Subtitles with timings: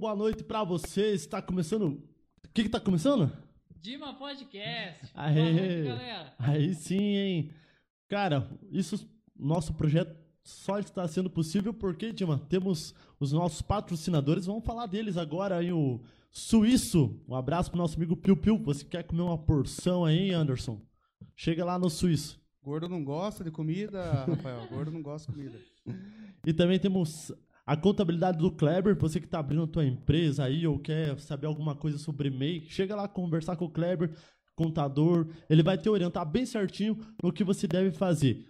[0.00, 1.26] boa noite pra vocês.
[1.26, 2.02] Tá começando.
[2.42, 3.30] O que que tá começando?
[3.82, 5.12] Dima Podcast.
[5.14, 5.34] Aê.
[5.34, 6.34] Boa noite, galera.
[6.38, 7.50] Aí sim, hein?
[8.08, 9.06] Cara, isso,
[9.38, 14.46] nosso projeto só está sendo possível porque, Dima, temos os nossos patrocinadores.
[14.46, 17.22] Vamos falar deles agora aí, o Suíço.
[17.28, 18.56] Um abraço pro nosso amigo Piu Piu.
[18.56, 20.80] Você quer comer uma porção aí, Anderson?
[21.36, 22.40] Chega lá no Suíço.
[22.62, 24.66] Gordo não gosta de comida, Rafael.
[24.66, 25.58] Gordo não gosta de comida.
[26.46, 27.30] E também temos
[27.66, 31.46] a contabilidade do Kleber, você que está abrindo a tua empresa aí ou quer saber
[31.46, 34.12] alguma coisa sobre MEI, chega lá conversar com o Kleber,
[34.56, 38.46] contador, ele vai te orientar bem certinho no que você deve fazer.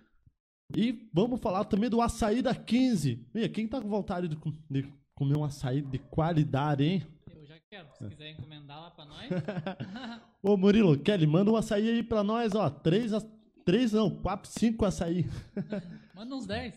[0.77, 3.27] E vamos falar também do açaí da 15.
[3.35, 4.37] Minha, quem tá com vontade de,
[4.71, 7.03] de comer um açaí de qualidade, hein?
[7.35, 7.89] Eu já quero.
[7.99, 9.29] Se quiser encomendar lá pra nós.
[10.43, 12.71] Ô Murilo, Kelly, manda um açaí aí pra nós, ó.
[12.71, 13.23] Três, a-
[13.65, 15.27] três não, quatro, cinco açaí.
[16.15, 16.75] Manda uns 10.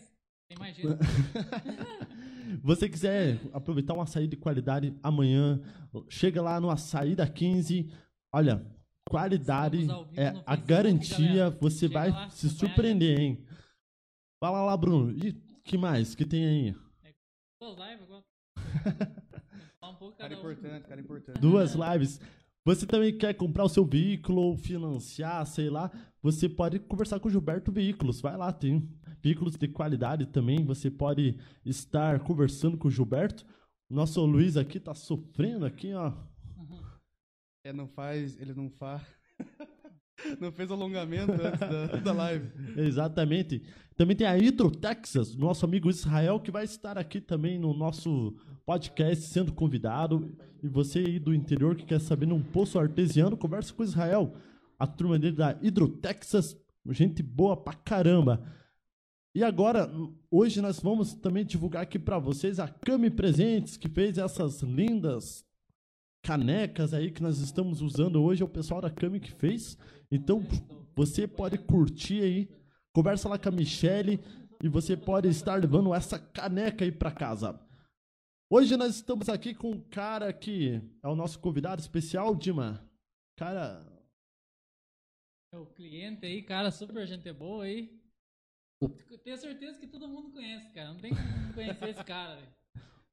[0.48, 0.98] Tem mais jeito.
[2.62, 5.60] Você quiser aproveitar um açaí de qualidade amanhã,
[6.08, 7.90] chega lá no açaí da 15.
[8.32, 8.66] Olha,
[9.08, 13.44] qualidade é a garantia, você Chega vai lá, se surpreender, hein?
[14.40, 15.12] Fala lá, Bruno.
[15.12, 15.32] E
[15.64, 16.74] que mais que tem aí?
[17.60, 18.24] Duas lives agora.
[19.84, 21.40] Um pouco Cara cada importante, cara importante.
[21.40, 22.18] Duas lives.
[22.64, 25.90] Você também quer comprar o seu veículo ou financiar, sei lá,
[26.22, 28.22] você pode conversar com o Gilberto Veículos.
[28.22, 28.88] Vai lá, tem
[29.22, 30.64] veículos de qualidade também.
[30.64, 33.44] Você pode estar conversando com o Gilberto.
[33.90, 36.14] Nosso Luiz aqui tá sofrendo aqui, ó.
[37.62, 39.02] É, não faz, ele não faz.
[40.40, 42.50] não fez alongamento antes da, da live.
[42.80, 43.62] Exatamente.
[43.94, 48.34] Também tem a Hydro Texas, nosso amigo Israel, que vai estar aqui também no nosso
[48.64, 50.36] podcast sendo convidado.
[50.62, 54.34] E você aí do interior que quer saber num poço artesiano, conversa com Israel.
[54.78, 56.56] A turma dele da Hydro Texas,
[56.90, 58.42] gente boa pra caramba.
[59.34, 59.90] E agora,
[60.30, 65.44] hoje nós vamos também divulgar aqui pra vocês a Cami Presentes, que fez essas lindas
[66.22, 68.42] canecas aí que nós estamos usando hoje.
[68.42, 69.76] É o pessoal da Cami que fez.
[70.10, 70.46] Então,
[70.94, 72.48] você pode curtir aí,
[72.92, 74.20] conversa lá com a Michelle
[74.62, 77.60] e você pode estar levando essa caneca aí pra casa.
[78.56, 82.88] Hoje nós estamos aqui com um cara que é o nosso convidado especial, Dima.
[83.36, 83.84] Cara,
[85.52, 88.00] O cliente aí, cara, super gente boa aí.
[88.80, 88.88] O-
[89.24, 90.92] Tenho certeza que todo mundo conhece, cara.
[90.92, 92.48] Não tem como não conhecer esse cara, velho.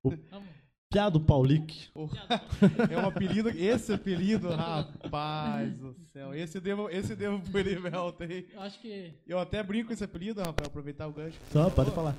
[0.04, 0.50] O- Vamos.
[0.92, 1.90] Piado Paulic.
[2.92, 6.36] É um apelido, esse apelido, rapaz do céu.
[6.36, 8.48] Esse devo, esse eu devo pro Erivelto aí.
[8.54, 9.12] Eu acho que.
[9.26, 11.40] Eu até brinco com esse apelido, Rafael, aproveitar o gancho.
[11.52, 12.16] Só, pode falar.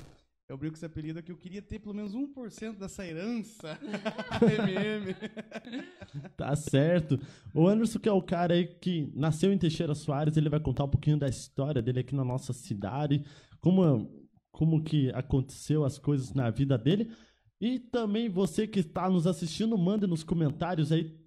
[0.53, 3.75] Eu brinco com esse apelido que eu queria ter pelo menos 1% dessa herança
[4.39, 5.15] MM.
[6.37, 7.19] Tá certo.
[7.55, 10.83] O Anderson, que é o cara aí que nasceu em Teixeira Soares, ele vai contar
[10.83, 13.25] um pouquinho da história dele aqui na nossa cidade,
[13.59, 17.11] como, como que aconteceu as coisas na vida dele.
[17.59, 21.19] E também você que está nos assistindo, mande nos comentários aí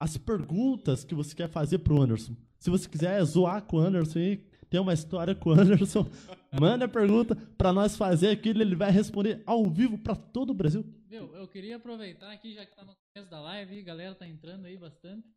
[0.00, 2.34] as perguntas que você quer fazer pro Anderson.
[2.58, 6.06] Se você quiser zoar com o Anderson aí, tem uma história com o Anderson,
[6.58, 10.54] manda a pergunta para nós fazer aqui, ele vai responder ao vivo para todo o
[10.54, 10.82] Brasil.
[11.08, 14.26] Viu, eu queria aproveitar aqui, já que tá no começo da live, a galera tá
[14.26, 15.28] entrando aí bastante.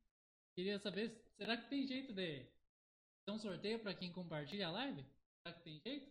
[0.56, 2.46] Queria saber, será que tem jeito de
[3.26, 5.04] ter um sorteio pra quem compartilha a live?
[5.44, 6.10] Será que tem jeito?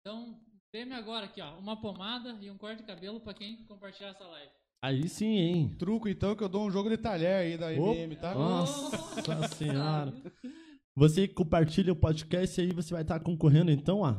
[0.00, 4.08] Então, prêmio agora aqui, ó, uma pomada e um corte de cabelo pra quem compartilhar
[4.08, 4.57] essa live.
[4.80, 5.74] Aí sim, hein?
[5.76, 8.34] Truco, então, que eu dou um jogo de talher aí da MM, tá?
[8.34, 10.14] Nossa senhora.
[10.94, 14.14] Você que compartilha o podcast aí, você vai estar concorrendo então, ó.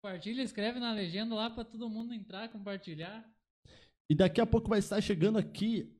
[0.00, 3.28] Compartilha, escreve na legenda lá pra todo mundo entrar, compartilhar.
[4.08, 5.92] E daqui a pouco vai estar chegando aqui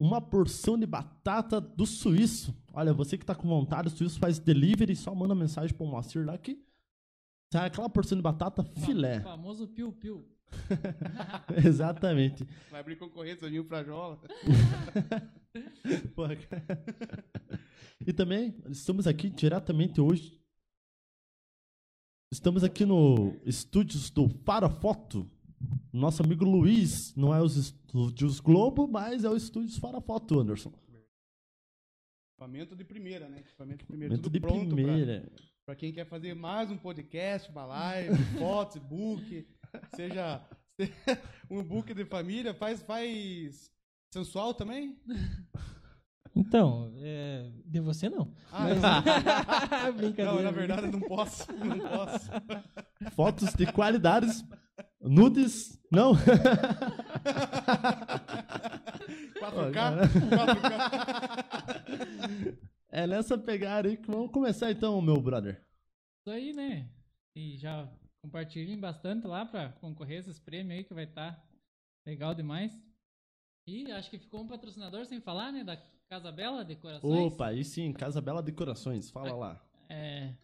[0.00, 2.56] uma porção de batata do suíço.
[2.72, 6.24] Olha, você que tá com vontade, o suíço faz delivery, só manda mensagem pro Moacir
[6.24, 6.64] lá que
[7.52, 9.18] sai aquela porção de batata filé.
[9.18, 10.26] O famoso piu-piu.
[11.64, 12.46] Exatamente.
[12.70, 14.20] Vai abrir concorrência, Juninho Frajola.
[16.14, 16.84] Porra, cara.
[18.06, 20.40] e também estamos aqui diretamente hoje.
[22.32, 25.28] Estamos aqui no estúdios do Farafoto.
[25.92, 30.72] Nosso amigo Luiz, não é os estúdios Globo, mas é o estúdios Farafoto, Anderson.
[32.32, 33.40] Equipamento de primeira, né?
[33.40, 34.14] Equipamento de primeira.
[34.16, 35.30] Tudo de pronto pra- primeira.
[35.66, 39.46] Pra quem quer fazer mais um podcast, uma live, fotos, book,
[39.94, 40.40] seja
[41.50, 43.70] um book de família, faz, faz
[44.12, 44.96] sensual também?
[46.34, 48.32] Então, é, de você não.
[48.52, 49.92] Ah, Mas- não.
[49.98, 50.32] Brincadeira.
[50.32, 52.30] não, na verdade eu não posso, não posso.
[53.14, 54.44] Fotos de qualidades.
[55.00, 55.78] Nudes.
[55.90, 56.12] Não.
[59.40, 62.56] 4K, 4K.
[62.90, 65.62] É nessa pegada aí que vamos começar então, meu brother.
[66.20, 66.88] Isso aí, né?
[67.34, 67.88] E já
[68.22, 71.42] compartilhem bastante lá pra concorrer a esses prêmios aí que vai estar
[72.06, 72.72] legal demais.
[73.66, 75.64] E acho que ficou um patrocinador sem falar, né?
[75.64, 75.76] Da
[76.08, 77.32] Casa Bela Decorações.
[77.32, 79.64] Opa, aí sim, Casa Bela Decorações, fala lá.
[79.88, 80.34] É,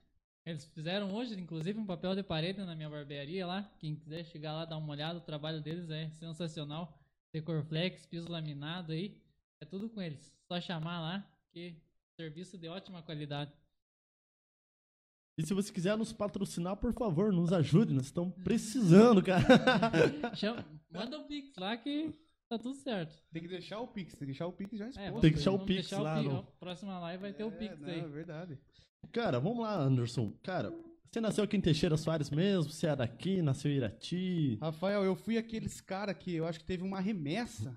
[0.45, 3.69] eles fizeram hoje, inclusive, um papel de parede na minha barbearia lá.
[3.79, 6.99] Quem quiser chegar lá dar uma olhada, o trabalho deles é sensacional.
[7.33, 9.21] Decorflex, piso laminado aí.
[9.61, 10.33] É tudo com eles.
[10.47, 11.75] Só chamar lá, que
[12.15, 13.53] serviço de ótima qualidade.
[15.39, 19.45] E se você quiser nos patrocinar, por favor, nos ajude, nós estamos precisando, cara.
[20.35, 22.11] Chama- manda o Pix lá que
[22.49, 23.15] tá tudo certo.
[23.33, 25.21] Tem que deixar o Pix, tem que deixar o Pix já exposto.
[25.21, 25.57] Tem que deixar aí.
[25.57, 28.01] o Pix deixar lá Pix, no- Próxima live vai ter o É, Pix não, aí.
[28.01, 28.59] É verdade.
[29.13, 30.33] Cara, vamos lá, Anderson.
[30.43, 30.73] Cara,
[31.13, 32.73] você nasceu aqui em Teixeira Soares mesmo?
[32.73, 34.59] Você é daqui, nasceu em Irati?
[34.61, 37.77] Rafael, eu fui aqueles cara que eu acho que teve uma remessa.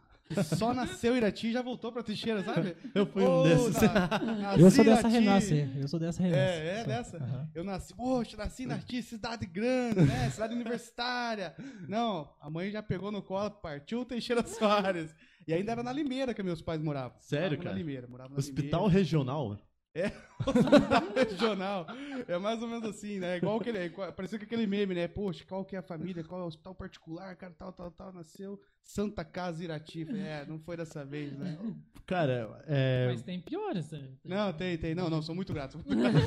[0.58, 2.76] Só nasceu em Irati e já voltou pra Teixeira, sabe?
[2.94, 3.82] Eu fui um Ô, desses.
[3.82, 6.40] na- nasci Eu sou dessa renasce, eu sou dessa renasce.
[6.42, 6.88] É, é Sou.
[6.88, 7.18] dessa?
[7.18, 7.50] Aham.
[7.56, 10.30] Eu nasci, poxa, nasci na Irati, cidade grande, né?
[10.30, 11.56] Cidade universitária.
[11.88, 15.16] Não, a mãe já pegou no colo, partiu Teixeira Soares.
[15.48, 17.18] E ainda era na Limeira que meus pais moravam.
[17.20, 17.74] Sério, Moravam cara?
[17.76, 19.00] Na Limeira, moravam na Hospital Limeira.
[19.00, 19.58] Regional?
[20.46, 21.88] Hospital regional.
[22.28, 23.38] É mais ou menos assim, né?
[23.38, 23.84] Igual aquele.
[23.86, 25.08] igual- Parecia que aquele meme, né?
[25.08, 26.24] Poxa, qual que é a família?
[26.24, 27.36] Qual é o hospital particular?
[27.36, 28.14] Cara, tal, tal, tal.
[28.14, 30.08] Nasceu Santa Casa Irati.
[30.18, 31.58] É, não foi dessa vez, né?
[32.06, 33.08] Cara, é.
[33.10, 33.92] Mas tem piores.
[33.92, 34.10] né?
[34.24, 34.94] Não, tem, tem.
[34.96, 35.74] Não, não, sou muito grato.
[35.74, 36.20] sou muito grato.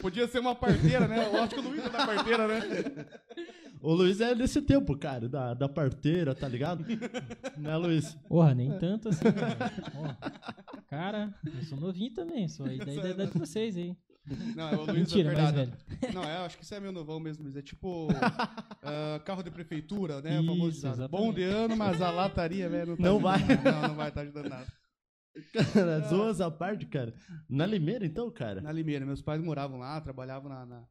[0.00, 1.26] Podia ser uma parteira, né?
[1.32, 2.60] Eu acho que o Luiz é da parteira, né?
[3.82, 6.84] O Luiz é desse tempo, cara, da, da parteira, tá ligado?
[7.56, 8.14] né, Luiz?
[8.28, 9.24] Porra, nem tanto assim.
[9.24, 9.56] né?
[9.96, 13.96] Ó, cara, eu sou novinho também, sou aí da idade de vocês aí.
[14.54, 15.56] Não, é o Luiz Mentira, é verdade.
[15.56, 16.14] velho.
[16.14, 17.56] Não, é, acho que isso é meu novão mesmo, Luiz.
[17.56, 18.08] É tipo
[18.82, 20.38] ah, carro de prefeitura, né?
[20.38, 21.08] o Isso, famoso.
[21.08, 23.38] Bom de ano, mas a lataria, velho, não tá Não vai.
[23.40, 23.72] nada.
[23.72, 24.66] Não, não vai estar ajudando nada.
[25.72, 27.14] Cara, zoas à parte, cara.
[27.48, 28.60] Na Limeira, então, cara?
[28.60, 30.84] Na Limeira, meus pais moravam lá, trabalhavam na, na,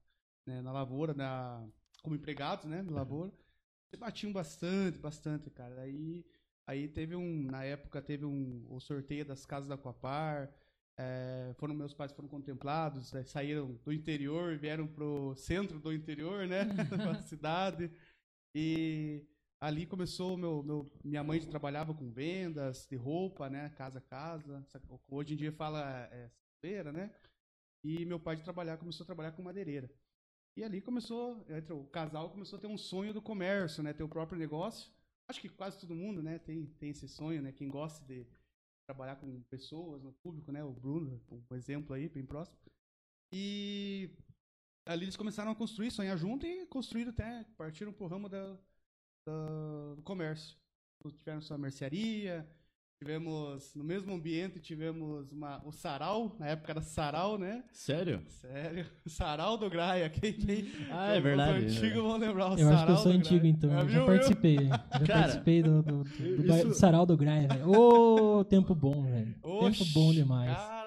[0.47, 1.63] né, na lavoura, na,
[2.09, 3.31] como empregados, né, na lavoura.
[3.93, 5.81] E batiam bastante, bastante, cara.
[5.81, 6.25] Aí,
[6.65, 10.51] aí teve um, na época teve um, o sorteio das casas da Coapar.
[10.97, 16.47] é, foram meus pais foram contemplados, né, saíram do interior, vieram pro centro do interior,
[16.47, 16.65] né,
[16.97, 17.91] da cidade.
[18.55, 19.23] E
[19.61, 24.65] ali começou meu, meu minha mãe trabalhava com vendas de roupa, né, casa a casa.
[25.07, 27.11] Hoje em dia fala é, feira, né?
[27.83, 29.89] E meu pai de trabalhar começou a trabalhar com madeireira.
[30.59, 33.93] E ali começou, o casal começou a ter um sonho do comércio, né?
[33.93, 34.91] Ter o próprio negócio.
[35.25, 36.37] Acho que quase todo mundo, né?
[36.37, 37.53] Tem, tem esse sonho, né?
[37.53, 38.27] Quem gosta de
[38.85, 40.61] trabalhar com pessoas no público, né?
[40.61, 42.57] O Bruno, um exemplo aí, bem próximo.
[43.33, 44.11] E
[44.85, 48.57] ali eles começaram a construir, sonhar junto e construíram até, partiram pro ramo da,
[49.25, 50.57] da- do comércio.
[51.17, 52.49] Tiveram sua mercearia,
[52.99, 57.63] tivemos, no mesmo ambiente, tivemos uma, o sarau, na época era sarau, né?
[57.71, 58.21] Sério?
[58.27, 61.65] Sério, sarau do Graia, quem, quem, Ah, é verdade.
[61.65, 63.51] Os antigos vão lembrar o Eu acho que sarau eu sou antigo, Graia.
[63.51, 63.71] então.
[63.71, 64.05] É, Eu viu, já viu?
[64.07, 64.55] participei.
[64.67, 67.69] Já Cara, participei do, do, do, do, isso- do sarau do Graia, velho.
[67.71, 69.33] Ô, tempo bom, velho.
[69.41, 70.51] Tempo bom demais.
[70.51, 70.78] Cara céu.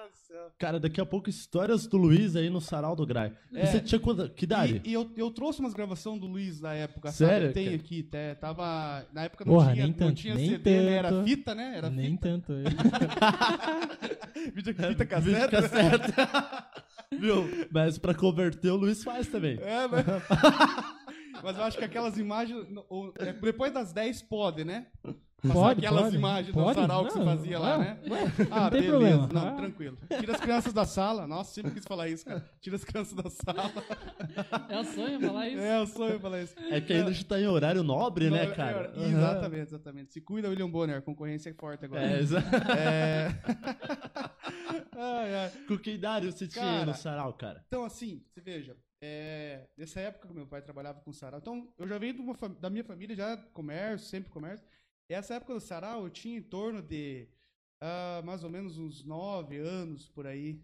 [0.63, 3.33] Cara, daqui a pouco histórias do Luiz aí no Sarau do Grai.
[3.53, 3.65] É.
[3.65, 4.81] Você tinha quanta, que idade?
[4.85, 7.53] E, e eu, eu trouxe umas gravações do Luiz na época, Sério, sabe?
[7.53, 10.81] Tem aqui, até, tava, na época não Porra, tinha, nem não tanto, tinha nem CD,
[10.83, 10.93] né?
[10.93, 11.27] Era tanto.
[11.27, 11.73] fita, né?
[11.75, 12.53] Era Nem fita, tanto.
[14.55, 15.51] vídeo, fita Vídeo cassete.
[15.51, 16.13] cassete.
[17.19, 17.67] Viu?
[17.69, 19.59] Mas pra converter o Luiz faz também.
[19.61, 20.05] É, mas...
[21.41, 24.87] mas eu acho que aquelas imagens, no- o- é, depois das 10 pode, né?
[25.41, 26.79] Passar Pode, aquelas pode, imagens do pode.
[26.79, 27.99] sarau que você Não, fazia lá, ué, né?
[28.09, 28.91] ué, Ah, não tem beleza.
[28.91, 29.29] problema.
[29.33, 29.51] Não, Ah.
[29.51, 29.97] tranquilo.
[30.17, 31.27] Tira as crianças da sala.
[31.27, 32.49] Nossa, sempre quis falar isso, cara.
[32.61, 33.69] Tira as crianças da sala.
[34.69, 35.59] É o sonho falar isso.
[35.61, 36.55] É, eu sonho falar isso.
[36.71, 38.93] É que ainda a gente tá em horário nobre, né, Não, cara?
[38.95, 40.13] é, Exatamente, exatamente.
[40.13, 40.99] Se cuida, William Bonner.
[40.99, 42.03] A concorrência é forte agora.
[42.03, 42.43] É, exa-
[42.79, 43.27] É.
[44.95, 45.51] Ai, ai.
[45.67, 47.63] Com que idade você tinha Cara, no Sarau, cara?
[47.67, 51.85] Então, assim, você veja, é, nessa época que meu pai trabalhava com sarau, então eu
[51.87, 54.65] já venho uma da minha família já comércio, sempre comércio.
[55.09, 57.27] E essa época do sarau eu tinha em torno de
[57.81, 60.61] ah, mais ou menos uns nove anos por aí.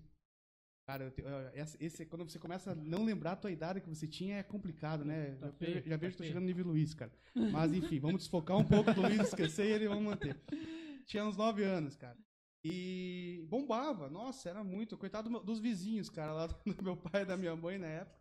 [0.88, 3.90] Cara, eu te- essa- esse, quando você começa a não lembrar a tua idade que
[3.90, 5.36] você tinha é complicado, né?
[5.36, 7.12] Tá Eu- feio, eu já tá vejo que tô chegando no nível Luiz, cara.
[7.52, 10.40] Mas enfim, vamos desfocar um pouco do Luiz, esquecer ele e vamos manter.
[11.06, 12.18] Tinha uns nove anos, cara.
[12.64, 14.98] E bombava, nossa, era muito.
[14.98, 18.18] Coitado dos vizinhos, cara, lá do meu pai e da minha mãe na época.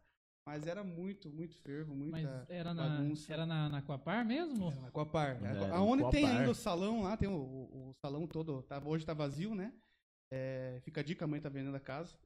[0.49, 2.23] Mas era muito, muito fervo, muita.
[2.23, 3.31] Mas era na, bagunça.
[3.31, 4.71] era na, na Coapar mesmo?
[4.73, 5.39] Era na Coapar.
[5.45, 8.63] É, Aonde tem ainda o salão lá, tem o, o- o salão todo.
[8.63, 9.75] Tá, hoje tá vazio, né?
[10.33, 12.17] É, fica a dica, a mãe tá vendendo a casa.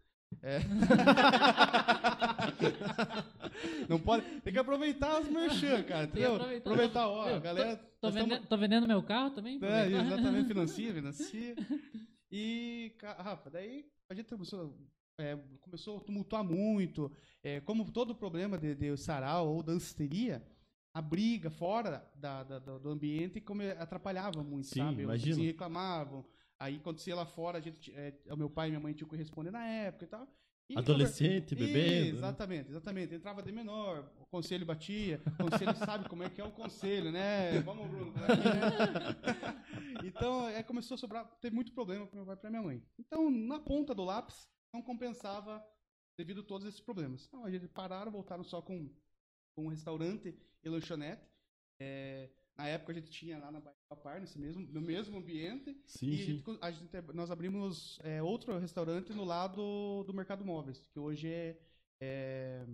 [0.41, 0.61] É.
[3.89, 4.25] Não pode.
[4.41, 6.05] Tem que aproveitar os merchan, cara.
[6.05, 6.37] Entendeu?
[6.37, 6.71] aproveitar.
[6.71, 7.77] Aproveitar, ó, Eu, a galera.
[8.01, 9.59] Tô, nós tamo- vende- tô vendendo meu carro também?
[9.63, 11.55] é, exatamente, financia, financia.
[12.31, 14.75] E, Rafa, daí a gente começou.
[15.23, 17.11] É, começou a tumultuar muito.
[17.43, 20.43] É, como todo problema de, de sarau ou danceteria,
[20.95, 25.03] a briga fora da, da- do ambiente come, atrapalhava muito, Sim, sabe?
[25.03, 25.37] Imagino.
[25.37, 26.25] vizinhos reclamavam.
[26.59, 29.17] Aí acontecia lá fora, a gente, é, o meu pai e minha mãe tinham que
[29.17, 30.27] responder na época e tal.
[30.71, 32.13] E Adolescente, conver- bebendo.
[32.13, 32.19] né?
[32.19, 33.15] Exatamente, exatamente.
[33.15, 37.11] Entrava de menor, o conselho batia, o conselho sabe como é que é o conselho,
[37.11, 37.61] né?
[37.63, 38.13] Vamos, Bruno.
[38.25, 40.03] aqui, né?
[40.05, 42.83] Então, é, começou a sobrar, teve muito problema para meu pai e para minha mãe.
[42.99, 45.65] Então, na ponta do lápis, não compensava
[46.17, 47.27] devido a todos esses problemas.
[47.27, 48.89] Então, gente pararam, voltaram só com,
[49.55, 51.23] com um restaurante e lanchonete.
[51.81, 55.19] É, na época, a gente tinha lá na Baía do Papar, nesse mesmo, no mesmo
[55.19, 55.77] ambiente.
[55.87, 56.37] Sim, E a sim.
[56.37, 61.29] gente a gente- nós abrimos é, outro restaurante no lado do Mercado Móveis, que hoje
[61.29, 61.59] é,
[62.01, 62.65] é,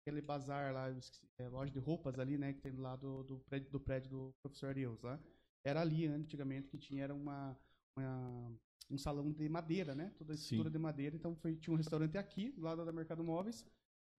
[0.00, 3.38] aquele bazar lá, esqueci, é, loja de roupas ali, né, que tem do lado do
[3.40, 5.18] prédio do, prédio do professor Ariels, lá.
[5.64, 7.58] Era ali antigamente que tinha era uma,
[7.96, 8.52] uma-
[8.90, 10.12] um salão de madeira, né?
[10.18, 10.42] Toda a Sim.
[10.42, 13.64] estrutura de madeira, então foi, tinha um restaurante aqui, do lado da Mercado Móveis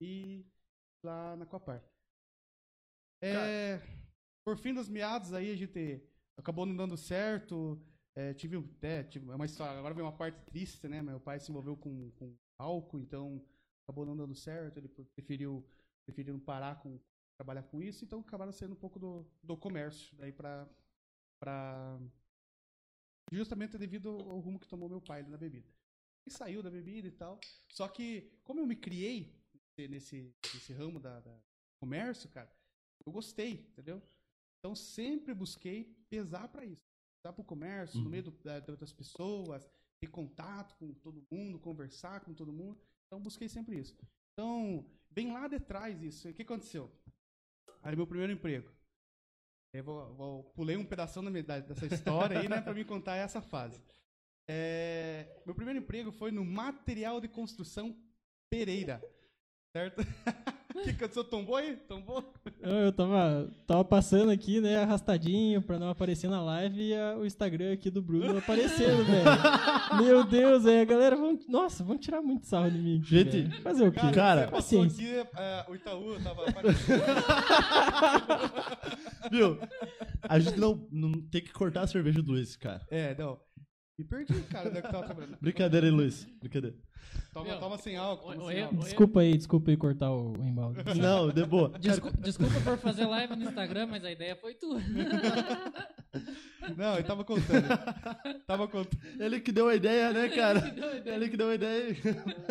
[0.01, 0.45] e
[1.03, 1.83] lá na Coapar.
[3.21, 3.81] É,
[4.43, 6.01] por fim dos meados aí a gente
[6.37, 7.81] acabou não dando certo.
[8.15, 9.77] É, tive, um- é, tive uma história.
[9.77, 11.01] Agora vem uma parte triste, né?
[11.01, 13.43] Meu pai se envolveu com, com álcool, então
[13.83, 14.77] acabou não dando certo.
[14.77, 15.65] Ele preferiu,
[16.05, 16.99] preferiu parar com
[17.37, 20.67] trabalhar com isso, então acabaram saindo um pouco do, do comércio daí para
[21.39, 21.99] para
[23.31, 25.67] justamente devido ao rumo que tomou meu pai na bebida.
[26.25, 27.39] E saiu da bebida e tal.
[27.69, 29.35] Só que como eu me criei
[29.77, 31.39] nesse nesse ramo da, da
[31.79, 32.51] comércio, cara,
[33.05, 34.01] eu gostei, entendeu?
[34.59, 36.85] Então sempre busquei pesar para isso,
[37.21, 38.11] pesar para o comércio, no Uhum.
[38.11, 39.69] meio do, da, das pessoas,
[39.99, 42.79] ter contato com todo mundo, conversar com todo mundo.
[43.07, 43.95] Então busquei sempre isso.
[44.33, 46.29] Então bem lá de trás isso.
[46.29, 46.91] O que aconteceu?
[47.81, 48.69] Aí meu primeiro emprego.
[49.73, 53.41] Eu vou, vou- pulei um pedaço da dessa história aí, né, para me contar essa
[53.41, 53.79] fase.
[54.47, 57.95] É, meu primeiro emprego foi no material de construção
[58.49, 58.99] Pereira,
[59.71, 60.01] certo?
[60.75, 61.23] O que aconteceu?
[61.23, 61.75] Tombou aí?
[61.87, 62.23] Tombou?
[62.61, 67.17] Eu, eu tava, tava passando aqui, né, arrastadinho pra não aparecer na live e a-
[67.17, 69.25] o Instagram aqui do Bruno aparecendo, velho.
[70.03, 71.39] Meu Deus, aí a galera vão.
[71.49, 73.01] Nossa, vão tirar muito sarro de mim.
[73.03, 73.61] Gente, velho.
[73.63, 74.11] fazer o quê?
[74.13, 75.21] Cara, você passou paciência.
[75.23, 77.03] aqui, é, o Itaú tava aparecendo.
[79.31, 79.57] Viu?
[80.21, 82.85] A gente não, não tem que cortar a cerveja do Luiz, cara.
[82.91, 83.39] É, não.
[83.97, 85.37] Me perdi, cara, onde é que tava trabalhando.
[85.41, 86.25] Brincadeira, hein, Luiz?
[86.39, 86.77] Brincadeira.
[87.31, 88.29] Toma, Meu, toma sem álcool.
[88.29, 88.77] o- toma o sem álcool.
[88.79, 90.79] Desculpa aí, desculpa aí cortar o, embalde.
[90.99, 91.77] Não, de boa.
[91.79, 94.79] Desculpa, desculpa por fazer live no Instagram, mas a ideia foi tua.
[96.75, 97.67] Não, ele tava contando.
[98.47, 98.97] tava contando.
[99.19, 100.61] Ele que deu a ideia, né, cara?
[100.61, 101.15] que deu a ideia.
[101.15, 101.97] Ele que deu a ideia.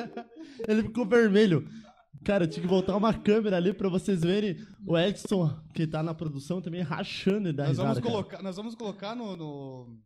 [0.69, 1.69] Ele ficou vermelho.
[2.25, 4.57] Cara, tinha que voltar uma câmera ali pra vocês verem
[4.87, 8.11] o Edson, que tá na produção também, rachando da Nós vamos cara.
[8.11, 9.99] colocar, nós vamos colocar no, no-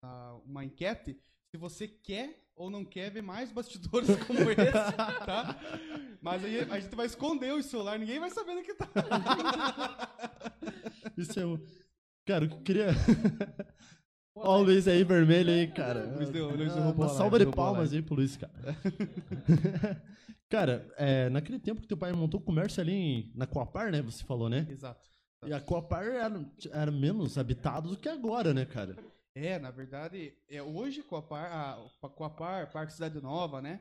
[0.00, 1.16] na- uma enquete
[1.52, 4.72] se você quer ou não quer ver mais bastidores como esse,
[5.26, 5.54] tá?
[6.20, 8.88] Mas aí a gente vai esconder o celular, ninguém vai saber do que tá.
[11.16, 11.58] Isso é um...
[12.26, 12.86] Cara, eu queria...
[14.34, 16.14] Ó o Luiz aí, vermelho aí, cara.
[16.16, 18.52] Luiz deu- Luiz Ah, Uma salva de palmas aí pro Luiz, cara.
[20.48, 24.00] cara, é, naquele tempo que teu pai montou o comércio ali em- na Coapar, né?
[24.00, 24.66] Você falou, né?
[24.70, 25.06] Exato.
[25.44, 28.96] E a Coapar era, era menos habitado do que agora, né, cara?
[29.34, 33.80] É, na verdade, é, hoje Coapar, a, Parque Cidade Nova, né?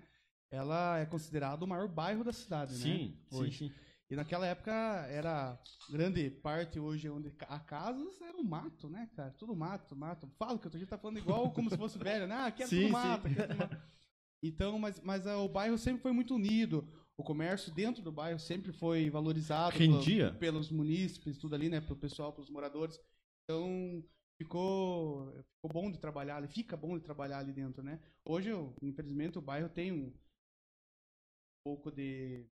[0.50, 2.79] Ela é considerado o maior bairro da cidade, né?
[2.79, 3.58] sim, Hoje.
[3.70, 3.72] sim.
[4.10, 4.72] E naquela época
[5.10, 5.58] era
[5.89, 9.31] grande parte hoje onde a casas era um mato, né, cara?
[9.39, 10.29] Tudo mato, mato.
[10.38, 12.36] Falo que outro dia tá falando igual como se fosse velho, né?
[12.36, 12.91] Ah, aqui é Sim, tudo sim.
[12.91, 13.77] mato, aqui é tudo mato.
[14.43, 16.91] Então, mas, mas ah, o bairro sempre foi muito unido.
[17.15, 20.00] O comércio dentro do bairro sempre foi valorizado pelo-
[20.39, 21.79] pelos munícipes, tudo ali, né?
[21.79, 23.00] Pelo pessoal, pelos moradores.
[23.43, 24.03] Então,
[24.43, 28.00] ficou, ficou bom de trabalhar ali, fica bom de trabalhar ali dentro, né?
[28.25, 30.12] Hoje, eu- infelizmente, o bairro tem um
[31.63, 32.45] pouco de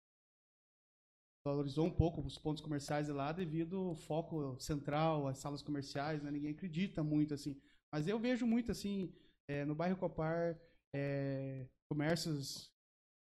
[1.44, 6.22] valorizou um pouco os pontos comerciais de lá devido ao foco central, as salas comerciais,
[6.22, 6.30] né?
[6.30, 7.56] Ninguém acredita muito assim.
[7.92, 9.12] Mas eu vejo muito assim
[9.48, 10.58] é, no bairro Copar,
[10.92, 12.72] é, comércios,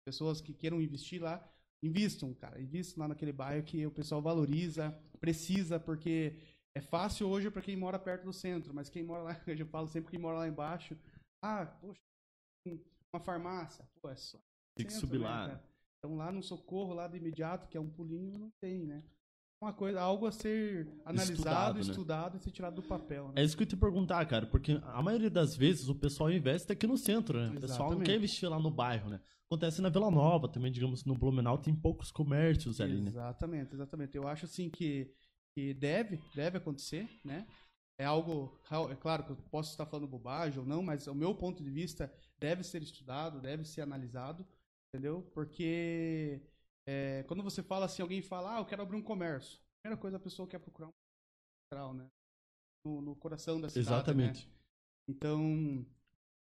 [0.04, 1.46] pessoas que queiram investir lá,
[1.82, 6.36] invistam, cara, invistam lá naquele bairro que o pessoal valoriza, precisa, porque
[6.76, 9.88] é fácil hoje para quem mora perto do centro, mas quem mora lá, eu falo
[9.88, 10.96] sempre que mora lá embaixo,
[11.42, 12.00] ah, poxa,
[13.12, 14.38] uma farmácia, pô, é só
[14.76, 15.46] Tem que subir né, lá.
[15.48, 15.64] cara?
[15.98, 19.02] Então lá no socorro, lá de imediato, que é um pulinho, não tem, né?
[19.62, 21.80] Uma coisa, algo a ser analisado, Estudado, né?
[21.80, 23.42] estudado, e ser tirado do papel, É né?
[23.44, 26.70] isso que eu ia te perguntar, cara, porque a maioria das vezes o pessoal investe
[26.70, 27.48] aqui no centro, né?
[27.56, 28.06] O pessoal não Exatamente.
[28.10, 29.18] quer investir lá no bairro, né?
[29.50, 33.08] Acontece na Vila Nova também, digamos, no Blumenau tem poucos comércios ali, né?
[33.08, 34.14] Exatamente, exatamente.
[34.14, 35.10] Eu acho assim que,
[35.56, 37.46] que deve, deve acontecer, né?
[37.98, 38.60] É algo,
[38.90, 41.70] é claro que eu posso estar falando bobagem ou não, mas o meu ponto de
[41.70, 44.46] vista deve ser estudado, deve ser analisado,
[44.96, 45.22] Entendeu?
[45.34, 46.40] Porque
[46.88, 49.58] é, quando você fala assim, alguém fala, ah, eu quero abrir um comércio.
[49.58, 50.92] A primeira coisa a pessoa quer procurar um
[51.68, 52.08] central, né?
[52.84, 53.88] No, no coração da cidade.
[53.88, 54.46] Exatamente.
[54.46, 54.54] Né?
[55.08, 55.86] Então,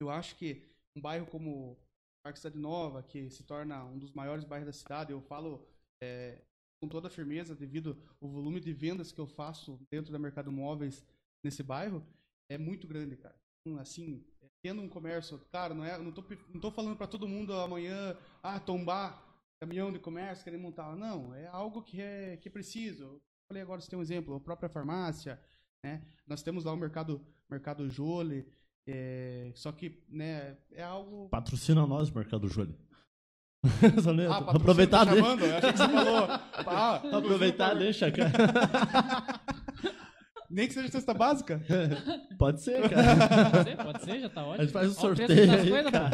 [0.01, 1.77] eu acho que um bairro como
[2.23, 5.67] Parque Cidade Nova, que se torna um dos maiores bairros da cidade, eu falo
[6.01, 6.41] é,
[6.81, 11.05] com toda firmeza devido ao volume de vendas que eu faço dentro da Mercado Móveis
[11.43, 12.07] nesse bairro,
[12.49, 13.35] é muito grande, cara.
[13.61, 14.25] Então, assim,
[14.63, 18.17] tendo um comércio, cara, não é, não tô, não tô falando para todo mundo amanhã,
[18.43, 19.25] ah, tombar
[19.61, 20.95] caminhão de comércio, querer montar.
[20.97, 23.05] Não, é algo que é, que é preciso.
[23.05, 25.41] Eu falei agora, você tem um exemplo, a própria farmácia,
[25.83, 26.03] né?
[26.27, 28.47] Nós temos lá o mercado, mercado Jole,
[28.87, 31.29] é, só que, né, é algo...
[31.29, 32.49] Patrocina nós, Mercado
[34.31, 35.23] Ah, aproveitar tá deixa.
[35.23, 35.45] chamando?
[35.45, 36.29] Achei que você falou.
[36.67, 38.33] Ah, Aproveitar deixa, cara.
[40.49, 41.61] Nem que seja cesta básica.
[42.39, 43.51] Pode ser, cara.
[43.51, 44.63] Pode ser, pode ser, já tá A ótimo.
[44.63, 46.11] gente faz um Ó sorteio das aí, coisas, cara.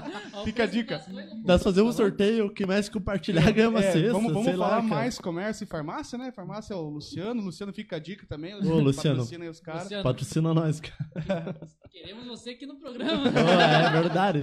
[0.44, 0.98] Fica a dica.
[0.98, 1.44] das.
[1.44, 4.68] Nós fazemos um sorteio, quem mais compartilhar ganha uma É, cesta, vamos vamos sei lá,
[4.68, 4.94] falar cara.
[4.94, 6.32] mais comércio e farmácia, né?
[6.32, 7.42] Farmácia é o Luciano.
[7.42, 8.54] Luciano fica a dica também.
[8.54, 9.16] Ô, Luciano.
[9.18, 9.82] Patrocina aí os caras.
[9.84, 11.56] Luciano, Patrocina nós, cara.
[11.90, 13.24] queremos você aqui no programa.
[13.24, 14.40] Ô, é verdade.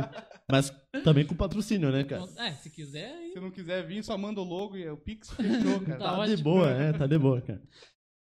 [0.50, 0.72] Mas
[1.04, 2.24] também com patrocínio, né, cara?
[2.38, 3.32] É, se quiser, aí.
[3.34, 5.98] Se não quiser vir, só manda o logo e o Pix fechou, cara.
[6.00, 7.62] Tá Tá de boa, é, tá de boa, cara.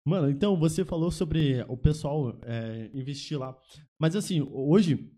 [0.06, 3.56] Mano, então você falou sobre o pessoal é, investir lá.
[3.98, 5.10] Mas assim, hoje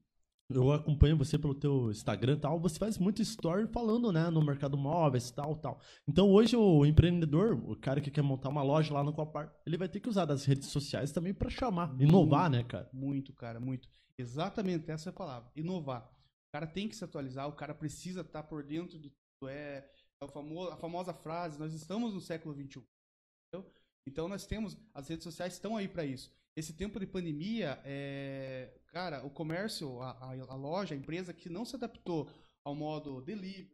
[0.49, 4.45] eu acompanho você pelo teu Instagram e tal, você faz muito story falando, né, no
[4.45, 5.81] mercado móveis tal, tal.
[6.07, 9.77] Então hoje o empreendedor, o cara que quer montar uma loja lá no Copar, ele
[9.77, 12.89] vai ter que usar das redes sociais também pra chamar, inovar, né, cara?
[12.93, 13.89] Muito, cara, muito.
[14.17, 15.51] Exatamente essa é a palavra.
[15.55, 16.09] Inovar.
[16.49, 19.51] O cara tem que se atualizar, o cara precisa estar por dentro de tudo.
[19.51, 19.89] É,
[20.23, 22.83] é famoso, a famosa frase, nós estamos no século XXI.
[23.53, 23.73] Entendeu?
[24.07, 26.33] Então nós temos, as redes sociais estão aí para isso.
[26.57, 31.51] Esse tempo de pandemia, é, cara, o comércio, a, a, a loja, a empresa que
[31.51, 32.31] não se adaptou
[32.65, 33.71] ao modo delivery,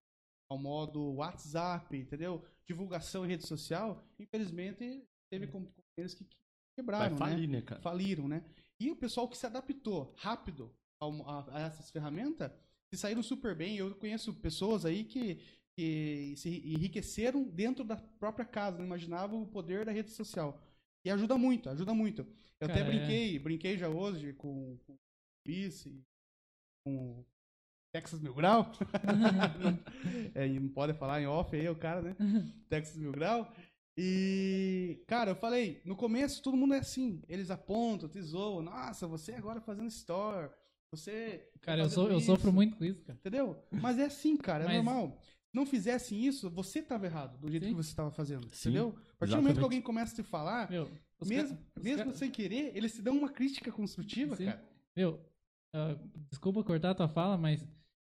[0.50, 2.44] ao modo WhatsApp, entendeu?
[2.66, 7.18] Divulgação em rede social, infelizmente teve companheiros que Vai quebraram, né?
[7.18, 7.80] falir, né, cara?
[7.80, 8.44] faliram, né?
[8.80, 12.50] E o pessoal que se adaptou rápido ao- a, a essas ferramentas
[12.92, 13.76] se saíram super bem.
[13.76, 15.40] Eu conheço pessoas aí que,
[15.76, 20.60] que se enriqueceram dentro da própria casa, não imaginavam o poder da rede social.
[21.04, 22.22] E ajuda muito, ajuda muito.
[22.60, 22.84] Eu até Cara, é.
[22.98, 24.98] brinquei, brinquei já hoje com, com o
[25.48, 26.04] e
[26.84, 27.26] com o
[27.92, 28.70] Texas Mil Grau.
[30.34, 32.16] é, não pode falar em off aí, o cara, né?
[32.68, 33.52] Texas Mil Grau.
[33.98, 37.22] E, cara, eu falei, no começo todo mundo é assim.
[37.28, 38.62] Eles apontam, te zoam.
[38.62, 40.50] Nossa, você agora fazendo store.
[40.90, 41.48] Você.
[41.54, 43.18] tá Cara, eu, fazendo sou, eu isso", sofro muito com isso, cara.
[43.18, 43.62] Entendeu?
[43.70, 45.18] Mas é assim, cara, é Mas- normal.
[45.52, 47.70] Não fizessem isso, você estava errado do jeito Sim.
[47.70, 48.48] que você estava fazendo.
[48.52, 48.96] Sim, entendeu?
[49.10, 50.90] A partir do momento que alguém começa a te falar, Meu,
[51.26, 54.46] mesmo, mesmo ca- sem querer, eles te dão uma crítica construtiva, Sim.
[54.46, 54.64] cara.
[54.96, 55.20] Meu,
[55.74, 55.94] ah,
[56.30, 57.66] desculpa cortar a tua fala, mas,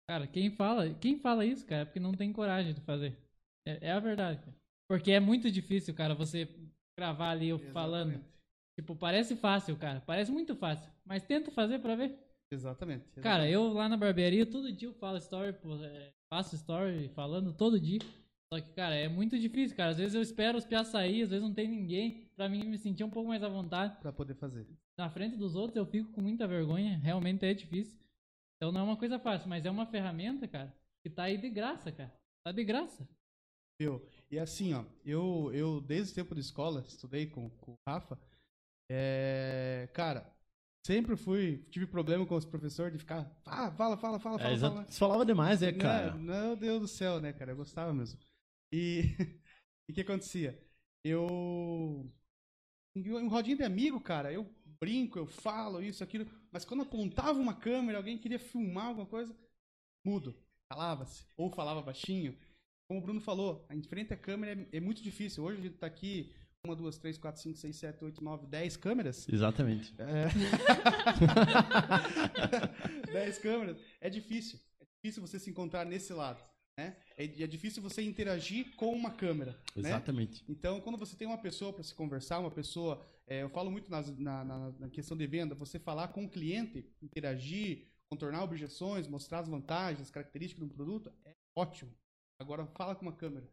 [0.09, 3.16] cara, quem fala, quem fala isso, cara, é porque não tem coragem de fazer.
[3.66, 4.57] É, é a verdade, cara.
[4.88, 6.48] Porque é muito difícil, cara, você
[6.98, 8.11] gravar ali eu falando.
[8.11, 8.38] Exatamente.
[8.79, 10.01] Tipo, parece fácil, cara.
[10.01, 10.90] Parece muito fácil.
[11.05, 12.16] Mas tenta fazer pra ver.
[12.51, 13.05] Exatamente.
[13.20, 13.53] Cara, exatamente.
[13.53, 17.81] eu lá na barbearia, todo dia eu falo story, pô, é, faço story falando todo
[17.81, 18.01] dia.
[18.53, 19.91] Só que, cara, é muito difícil, cara.
[19.91, 22.31] Às vezes eu espero os piás sair, às vezes não tem ninguém.
[22.35, 23.99] Pra mim me sentir um pouco mais à vontade.
[24.01, 24.67] Pra poder fazer.
[24.97, 26.99] Na frente dos outros eu fico com muita vergonha.
[26.99, 27.99] Realmente é difícil.
[28.57, 31.49] Então não é uma coisa fácil, mas é uma ferramenta, cara, que tá aí de
[31.49, 32.12] graça, cara.
[32.45, 33.09] Tá de graça.
[33.81, 34.05] Viu?
[34.29, 38.19] E assim, ó, eu, eu desde o tempo de escola, estudei com, com o Rafa,
[38.91, 40.27] é, cara,
[40.88, 44.55] sempre fui, tive problema com os professores de ficar, ah, fala, fala, fala, É, fala,
[44.55, 44.74] exato.
[44.77, 44.87] fala.
[44.87, 46.14] Você falava demais, é, cara.
[46.14, 48.18] Meu Deus do céu, né, cara, eu gostava mesmo.
[48.72, 49.03] E
[49.87, 50.59] e o que acontecia?
[51.05, 52.11] Eu,
[52.96, 57.55] em rodinha de amigo, cara, eu brinco, eu falo isso, aquilo, mas quando apontava uma
[57.55, 59.37] câmera, alguém queria filmar alguma coisa,
[60.03, 60.35] mudo,
[60.70, 62.35] calava-se, ou falava baixinho.
[62.88, 65.44] Como o Bruno falou, em frente à câmera é, é muito difícil.
[65.44, 66.33] Hoje a gente tá aqui,
[66.68, 69.28] uma, duas, três, quatro, cinco, seis, sete, oito, nove, dez câmeras.
[69.28, 69.94] Exatamente.
[69.98, 70.28] É.
[73.12, 73.76] 10 câmeras.
[74.00, 74.59] É difícil.
[74.81, 76.42] É difícil você se encontrar nesse lado.
[76.78, 76.96] Né?
[77.16, 79.52] É, é difícil você interagir com uma câmera.
[79.74, 79.88] Né?
[79.88, 80.44] Exatamente.
[80.48, 83.04] Então, quando você tem uma pessoa para se conversar, uma pessoa.
[83.26, 86.28] é, eu falo muito nas- na, na- na questão de venda, você falar com o
[86.31, 91.92] cliente, interagir, contornar objeções, mostrar as vantagens, as características do produto, é ótimo.
[92.40, 93.48] Agora, fala com uma câmera.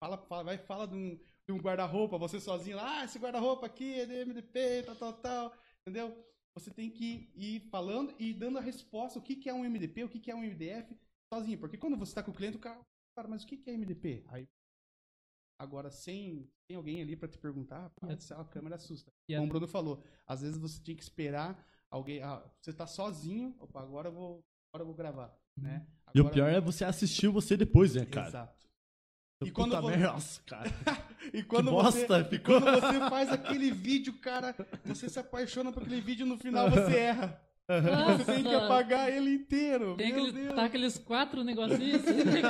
[0.00, 3.66] Fala, fala, vai, fala de um, de um guarda-roupa, você sozinho lá, ah, esse guarda-roupa
[3.66, 5.52] aqui é de MDP, tal, tal, tal.
[5.82, 6.16] Entendeu?
[6.56, 10.04] Você tem que ir falando e dando a resposta, o que, que é um MDP,
[10.04, 10.96] o que, que é um MDF,
[11.32, 11.58] sozinho.
[11.58, 12.80] Porque quando você está com o cliente, o cara,
[13.16, 14.24] cara, mas o que, que é MDP?
[14.28, 14.46] Aí,
[15.60, 17.92] agora, sem, sem alguém ali para te perguntar,
[18.36, 19.12] a câmera assusta.
[19.28, 23.54] Como o Bruno falou, às vezes você tinha que esperar alguém, ah, você tá sozinho,
[23.58, 24.40] opa, agora eu vou,
[24.72, 25.36] agora eu vou gravar.
[25.56, 25.86] né?
[26.14, 28.28] E o Agora- pior é você assistir você depois, né, cara?
[28.28, 28.63] Exato.
[29.42, 30.70] E quando Puta vo- merda, nossa, cara.
[31.32, 32.60] E quando que você, bosta, ficou.
[32.60, 36.94] quando você faz aquele vídeo, cara, você se apaixona por aquele vídeo no final você
[36.96, 37.40] erra.
[37.66, 38.66] Você tem que Nossa.
[38.66, 39.94] apagar ele inteiro.
[39.96, 40.54] Tem Meu aquele, Deus.
[40.54, 42.42] tá aqueles quatro negocinhos assim, né?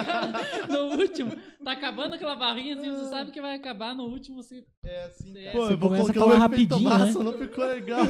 [0.69, 1.37] No último.
[1.65, 4.43] Tá acabando aquela barrinha assim, você sabe que vai acabar no último.
[4.43, 4.67] Se...
[4.85, 5.53] É assim, cara.
[5.53, 7.25] Pô, Você eu vou começa a colocar falar um efeito rapidinho, massa, né?
[7.25, 8.01] não ficou legal.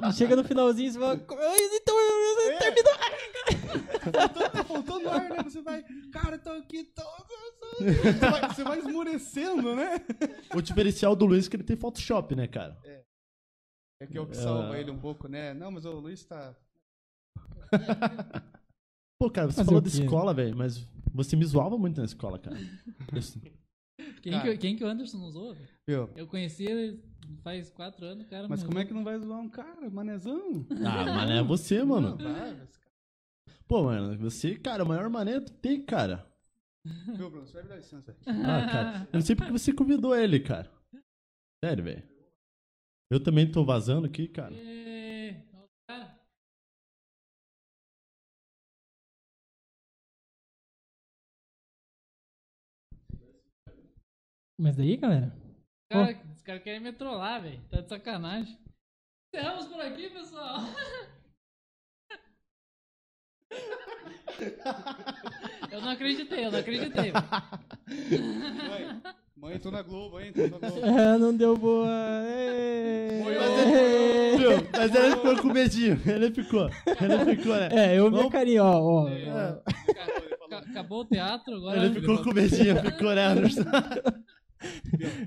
[0.00, 1.12] Ah, Chega no finalzinho e você fala.
[1.12, 2.92] "Ai, Então eu- terminou.
[4.52, 5.42] Tá faltando ar, né?
[5.44, 7.02] Você vai, cara, tô aqui, tô...
[7.78, 9.96] Você vai, você vai esmurecendo, né?
[10.54, 12.76] o diferencial do Luiz é que ele tem Photoshop, né, cara?
[14.00, 15.54] É que eu que salva ele um pouco, né?
[15.54, 16.54] Não, mas o Luiz tá...
[19.20, 20.02] Pô, cara, você Fazer falou o de quê?
[20.04, 22.56] escola, velho, mas você me zoava muito na escola, cara.
[24.20, 24.50] Quem, Cara.
[24.52, 25.54] que, quem que o Anderson usou?
[25.54, 25.68] velho?
[25.86, 26.10] Viu?
[26.16, 27.00] Eu conheci ele
[27.42, 28.48] faz quatro anos, cara.
[28.48, 30.64] Mas como é que não vai zoar um cara, manezão?
[30.84, 32.16] Ah, mané, é você, mano.
[32.16, 32.81] Não, vai, mas-
[33.66, 36.26] Pô, mano, você, cara, o maior mané que tem, cara.
[36.84, 37.46] Viu, Bruno?
[37.46, 38.16] Você vai me dar licença.
[38.26, 40.70] Ah, cara, eu não sei porque você convidou ele, cara.
[41.64, 42.02] Sério, velho.
[43.10, 44.54] Eu também tô vazando aqui, cara.
[44.54, 45.42] É,
[45.86, 46.18] cara,
[54.58, 55.32] Mas daí, galera?
[55.88, 57.62] cara, Os caras querem me trollar, velho.
[57.68, 58.58] Tá de sacanagem.
[59.34, 60.58] Encerramos por aqui, pessoal.
[65.70, 67.12] Eu não acreditei, eu não acreditei.
[67.12, 69.00] Mãe,
[69.36, 70.32] mãe, tô na Globo, hein?
[70.32, 70.80] Tô na Globo.
[70.84, 71.88] Ah, não deu boa.
[72.26, 74.68] Ê, Foi, Mas ele, viu?
[74.72, 76.00] Mas ele ficou com medinho.
[76.06, 76.68] Ele ficou.
[76.86, 77.68] Ele ficou, né?
[77.72, 78.80] É, eu vi a Vamos- carinha, ó.
[79.04, 79.08] ó.
[79.08, 79.58] É,
[80.48, 83.62] Ca- Acabou o teatro, agora ele ficou com medinho, ficou, né, Anderson?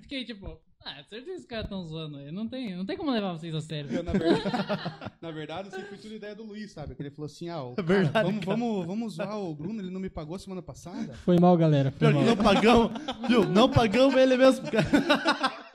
[0.04, 2.32] fiquei tipo, ah, certeza que os caras tão zoando aí.
[2.32, 3.92] Não tem, não tem como levar vocês a sério.
[3.92, 4.44] Eu, na, verdade,
[5.20, 6.94] na verdade, foi tudo ideia do Luiz, sabe?
[6.94, 8.58] Que ele falou assim, ah, o É cara, verdade, vamos, cara.
[8.58, 11.16] vamos, vamos zoar o Bruno, ele não me pagou semana passada.
[11.26, 11.90] Foi mal, galera.
[11.90, 12.26] Foi Pior que mal.
[12.26, 12.92] não pagamos,
[13.28, 13.46] viu?
[13.46, 14.86] Não pagamos ele mesmo, cara.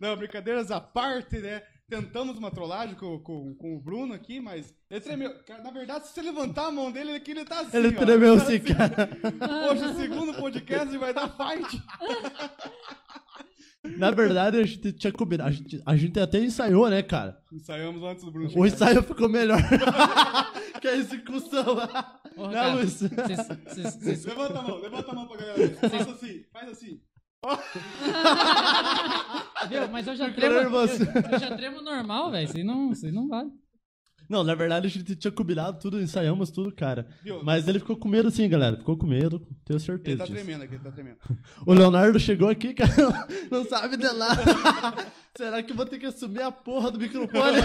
[0.00, 1.62] Não, brincadeiras à parte, né?
[1.88, 5.34] Tentamos uma trollagem com, com, com o Bruno aqui, mas ele tremeu.
[5.44, 7.88] Cara, na verdade, se você levantar a mão dele, ele, aqui, ele tá assim, Ele
[7.88, 8.00] ó.
[8.00, 9.08] tremeu Tá assim, cara.
[9.68, 11.82] Poxa, o segundo podcast vai dar fight.
[13.98, 15.48] Na verdade, a gente tinha combinado.
[15.50, 17.38] A gente, a gente até ensaiou, né, cara?
[17.52, 19.58] Ensaiamos antes do Bruno O ensaio ficou melhor.
[20.80, 21.76] que a execução.
[22.36, 22.92] Ô, Né, cara, Luiz?
[22.94, 25.76] vocês- vocês- vocês- Levanta a mão, levanta a mão pra galera ver.
[25.90, 27.00] Faz assim, faz assim.
[29.68, 29.88] Viu?
[29.92, 30.54] Mas eu já Ficou tremo.
[30.60, 31.02] nervoso.
[31.04, 32.44] Eu, eu já tremo normal, velho.
[32.46, 33.50] Isso aí não, isso aí não vale.
[34.28, 37.06] Não, na verdade, a gente tinha combinado tudo, ensaiamos tudo, cara.
[37.22, 37.42] Viu?
[37.44, 38.76] Mas ele ficou com medo sim, galera.
[38.76, 40.34] Ficou com medo, tenho Ele certeza tá disso.
[40.36, 41.16] tremendo aqui, ele tá tremendo.
[41.66, 44.42] O Leonardo chegou aqui, cara, não sabe de nada.
[45.36, 47.58] Será que eu vou ter que assumir a porra do microfone?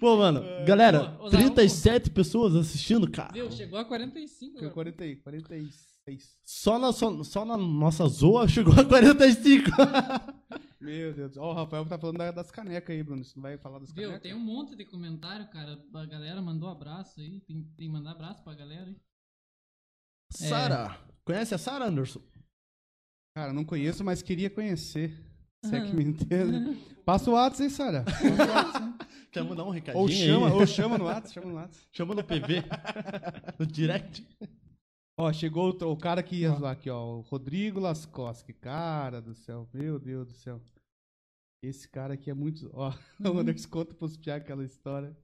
[0.00, 3.32] Pô, mano, galera, Pô, usar um- 37 pessoas assistindo, cara.
[3.32, 3.50] Viu?
[3.52, 4.58] Chegou a 45.
[4.58, 4.92] Foi agora.
[4.92, 6.36] 40, e- 46.
[6.44, 9.70] Só na, só, só na nossa zoa chegou a 45.
[10.82, 11.36] Meu Deus.
[11.36, 13.24] Ó, o Rafael tá falando da- das canecas aí, Bruno.
[13.24, 14.04] Você não vai falar das Viu?
[14.08, 14.22] canecas?
[14.22, 15.80] Tem um monte de comentário, cara.
[15.94, 17.40] A galera mandou abraço aí.
[17.42, 18.96] Tem, tem que mandar abraço pra galera aí.
[20.32, 22.20] Sara, conhece a Sara Anderson?
[23.36, 25.10] Cara, não conheço, mas queria conhecer.
[25.64, 26.76] Se é que me entende.
[27.04, 28.04] Passa o WhatsApp, hein, Sara?
[28.04, 28.98] Passa o WhatsApp, hein?
[29.30, 30.52] Quer mandar um recadinho Ou chama, aí?
[30.52, 31.86] ou chama no WhatsApp, chama no WhatsApp.
[31.92, 32.62] Chama no PV,
[33.58, 34.26] no direct.
[35.18, 37.16] Ó, chegou o, o cara que ia zoar aqui, ó.
[37.16, 38.52] O Rodrigo Lascoski.
[38.52, 40.60] Cara do céu, meu Deus do céu.
[41.62, 42.70] Esse cara aqui é muito.
[42.74, 45.16] Ó, o Anderson conta pros piá aquela história.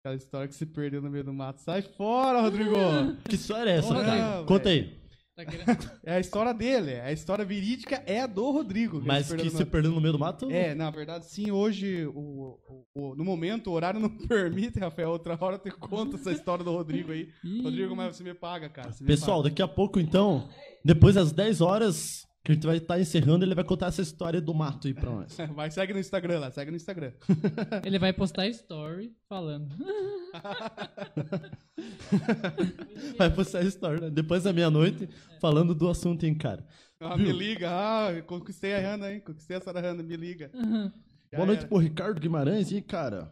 [0.00, 1.60] Aquela história que se perdeu no meio do mato.
[1.60, 2.74] Sai fora, Rodrigo!
[3.28, 4.26] Que história é essa, cara?
[4.30, 4.46] Rodrigo.
[4.46, 4.98] Conta aí.
[5.36, 5.66] Tá querendo...
[6.02, 8.98] É a história dele, é a história verídica é a do Rodrigo.
[8.98, 9.70] ele Mas se que no se mato.
[9.70, 10.50] perdeu no meio do mato?
[10.50, 15.10] É, na verdade, sim, hoje, o, o- o- no momento, o horário não permite, Rafael.
[15.10, 17.28] Outra hora eu te conto essa história do Rodrigo aí.
[17.62, 18.90] Rodrigo, mas você me paga, cara.
[19.06, 19.50] Pessoal, paga.
[19.50, 20.48] daqui a pouco, então,
[20.84, 24.40] depois das 10 horas que a gente vai estar encerrando, ele vai contar essa história
[24.40, 25.36] do mato aí pra nós.
[25.52, 27.10] Vai, segue no Instagram lá, segue no Instagram.
[27.84, 29.74] Ele vai postar story falando.
[33.18, 34.10] Vai postar a história, né?
[34.10, 35.08] Depois da meia-noite,
[35.40, 36.64] falando do assunto, hein, cara.
[37.00, 37.26] Ah, Viu?
[37.26, 39.20] me liga, ah, conquistei a Hanna, hein?
[39.20, 40.48] Conquistei a Sara Hanna, me liga.
[40.54, 41.68] Já Boa noite era.
[41.68, 43.28] pro Ricardo Guimarães e, cara.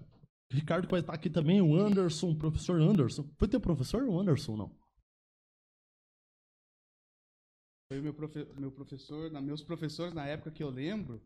[0.51, 3.25] Ricardo vai estar aqui também, o Anderson, o professor Anderson.
[3.39, 4.73] Foi teu professor ou Anderson, não?
[7.95, 11.23] Foi o meu, profe- meu professor, na, meus professores na época que eu lembro,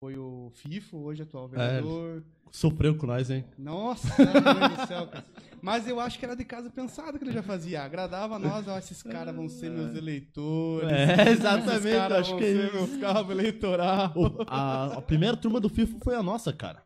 [0.00, 2.24] foi o FIFO, hoje atual vereador.
[2.50, 3.44] Sofreu com nós, hein?
[3.58, 5.24] Nossa, meu Deus do céu, cara.
[5.60, 7.82] Mas eu acho que era de casa pensado que ele já fazia.
[7.82, 10.90] Agradava a nós, ó, esses caras vão ser meus eleitores.
[10.90, 12.74] É, exatamente, acho que é ser isso.
[12.74, 14.16] meus cabos eleitorais.
[14.16, 16.82] O- a, a primeira turma do FIFA foi a nossa, cara.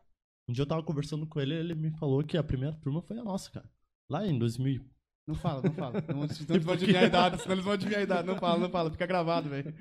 [0.49, 3.17] Um dia eu tava conversando com ele ele me falou que a primeira turma foi
[3.17, 3.69] a nossa, cara.
[4.09, 4.83] Lá em 2000.
[5.27, 6.01] Não fala, não fala.
[6.07, 8.27] Não, senão eles vão adivinhar a idade, senão eles vão adivinhar a idade.
[8.27, 9.73] Não fala, não fala, fica gravado, velho.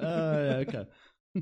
[0.00, 0.88] Ah, é, cara.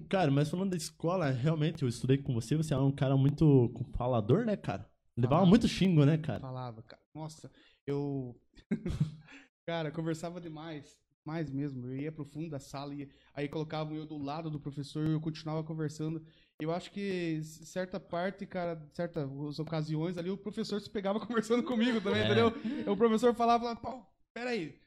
[0.09, 3.71] Cara, mas falando da escola, realmente, eu estudei com você, você é um cara muito
[3.95, 4.91] falador, né, cara?
[5.17, 5.47] Levava Falava.
[5.47, 6.41] muito xingo, né, cara?
[6.41, 7.03] Falava, cara.
[7.15, 7.51] Nossa,
[7.87, 8.35] eu.
[9.67, 10.99] cara, conversava demais.
[11.25, 11.87] Mais mesmo.
[11.87, 15.13] Eu ia pro fundo da sala e aí colocavam eu do lado do professor e
[15.13, 16.25] eu continuava conversando.
[16.63, 22.01] Eu acho que certa parte, cara, certas ocasiões ali, o professor se pegava conversando comigo
[22.01, 22.25] também, É.
[22.27, 22.53] entendeu?
[22.93, 24.03] O professor falava, pô,
[24.35, 24.81] peraí.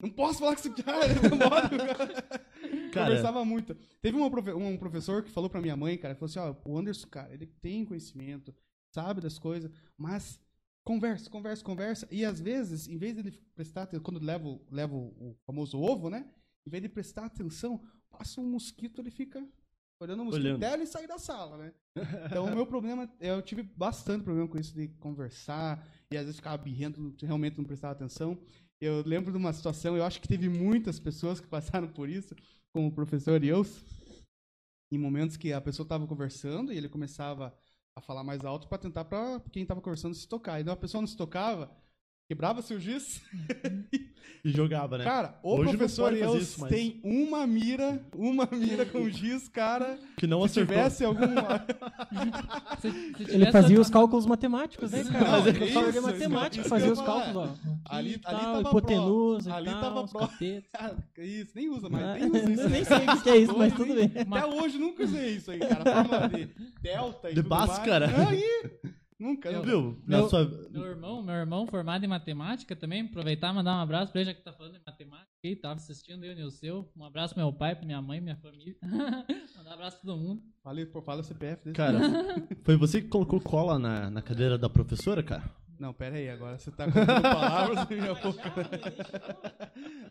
[0.00, 2.42] Não posso falar com esse cara, ele não pode, cara.
[2.92, 3.74] Cara, Conversava muito.
[4.00, 7.08] Teve uma um professor que falou pra minha mãe, cara, falou assim, ó, o Anderson,
[7.08, 8.54] cara, ele tem conhecimento,
[8.94, 10.38] sabe das coisas, mas
[10.84, 12.08] conversa, conversa, conversa.
[12.10, 15.78] E às vezes, em vez dele prestar atenção, quando leva, o- leva o o famoso
[15.80, 16.26] ovo, né?
[16.66, 19.42] Em vez de prestar atenção, passa um mosquito, ele fica
[20.02, 20.60] olhando o mosquito Olhando.
[20.60, 21.72] dela e sai da sala, né?
[22.26, 26.36] Então, o meu problema, eu tive bastante problema com isso de conversar e às vezes
[26.36, 28.38] ficava birrendo, realmente não prestava atenção.
[28.80, 32.34] Eu lembro de uma situação, eu acho que teve muitas pessoas que passaram por isso,
[32.74, 33.84] com o professor Ius,
[34.90, 37.56] em momentos que a pessoa estava conversando e ele começava
[37.96, 40.58] a falar mais alto para tentar para quem estava conversando se tocar.
[40.58, 41.70] E então a pessoa não se tocava,
[42.28, 43.20] quebrava-se o giz.
[44.44, 45.04] e jogava, né?
[45.04, 49.98] Cara, o Hoje professor isso, mas- tem uma mira, uma mira com giz, cara.
[50.16, 50.74] que não Se acertou.
[50.74, 51.22] tivesse algum.
[52.80, 55.24] Se, se Ele tivesse fazia outra- os cálculos matemáticos, né, cara?
[55.30, 57.54] Não, Ele isso, isso, matemática, isso fazia os cálculos, ó.
[57.84, 60.28] Ali- Aqui ali tal, tava hipotenusa pro- ali tal, tava pro-.
[60.74, 62.68] Ah, isso, nem usa mais, Ah, nem usa isso.
[62.68, 64.10] nem sei o que é isso, mas tudo bem.
[64.16, 65.84] Até hoje nunca usei isso aí, cara.
[65.84, 66.46] Fórmula de
[66.82, 67.68] delta e De tudo mais.
[67.68, 68.06] Bhaskara.
[68.28, 68.44] Aí,
[69.22, 69.50] nunca.
[69.50, 69.62] Eu-.
[69.62, 70.02] Viu?
[70.06, 70.44] Meu- sua...
[70.70, 74.30] Meu irmão, meu irmão formado em matemática também, aproveitar e mandar um abraço pra ele,
[74.30, 76.90] já que tá falando em matemática e tava assistindo eu e o seu.
[76.96, 78.76] Um abraço pro meu pai, pra minha mãe, minha família.
[79.56, 80.42] mandar um abraço pra todo mundo.
[80.62, 81.76] Fala, pô, fala o CPF desse.
[81.76, 81.98] Cara,
[82.64, 85.42] foi você que colocou cola na, na cadeira da professora, cara?
[85.78, 88.52] Não, pera aí, agora você tá contando palavras na minha boca.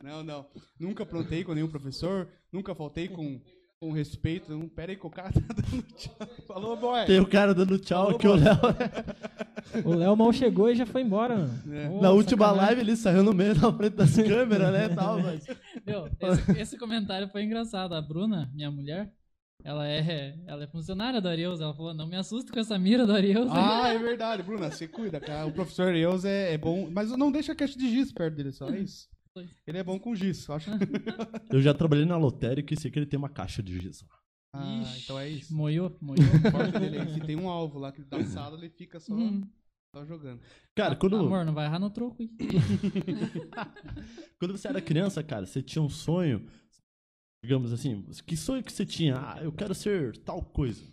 [0.04, 0.46] Não, não.
[0.78, 3.40] Nunca aprontei com nenhum professor, nunca faltei com,
[3.82, 4.56] com respeito.
[4.56, 6.16] Não, pera aí que o cara tá dando tchau.
[6.48, 7.06] Falou, boy.
[7.06, 8.44] Tem o cara dando tchau Falou, aqui, o boy.
[8.44, 8.58] Léo.
[9.86, 11.74] O Léo mal chegou e já foi embora, mano.
[11.74, 11.88] É.
[12.02, 12.66] Na última sacanagem.
[12.76, 14.90] live ele saiu no meio da frente das câmeras, né?
[14.90, 15.48] Tal, mas...
[15.86, 17.94] Meu, esse, esse comentário foi engraçado.
[17.96, 19.14] A Bruna, minha mulher,
[19.64, 21.62] ela é, ela é funcionária do Arius.
[21.62, 23.48] Ela falou: não me assusta com essa mira do Arius.
[23.50, 25.46] Ah, é verdade, Bruna, você cuida, cara.
[25.46, 28.52] O professor Eus é, é bom, mas não deixa a caixa de giz perto dele,
[28.52, 29.08] só é isso.
[29.66, 30.70] Ele é bom com giz, eu acho.
[31.52, 34.06] Eu já trabalhei na lotérica e sei que ele tem uma caixa de giz.
[34.54, 35.56] Ah, Ixi, então é isso.
[35.56, 36.24] Moiou, moiou.
[36.26, 39.42] É tem um alvo lá que da sala ele fica só, Hum.
[39.96, 40.42] só jogando.
[40.76, 42.22] Cara, quando, Amor, não vai errar no troco.
[42.22, 42.30] hein?
[44.40, 46.46] quando você era criança, cara, você tinha um sonho,
[47.44, 49.16] digamos assim, que sonho que você tinha?
[49.18, 50.84] Ah, eu quero ser tal coisa.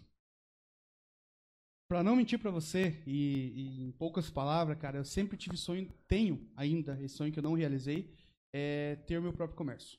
[1.91, 5.91] Pra não mentir pra você, e, e em poucas palavras, cara, eu sempre tive sonho,
[6.07, 8.13] tenho ainda esse sonho que eu não realizei,
[8.53, 9.99] é ter o meu próprio comércio.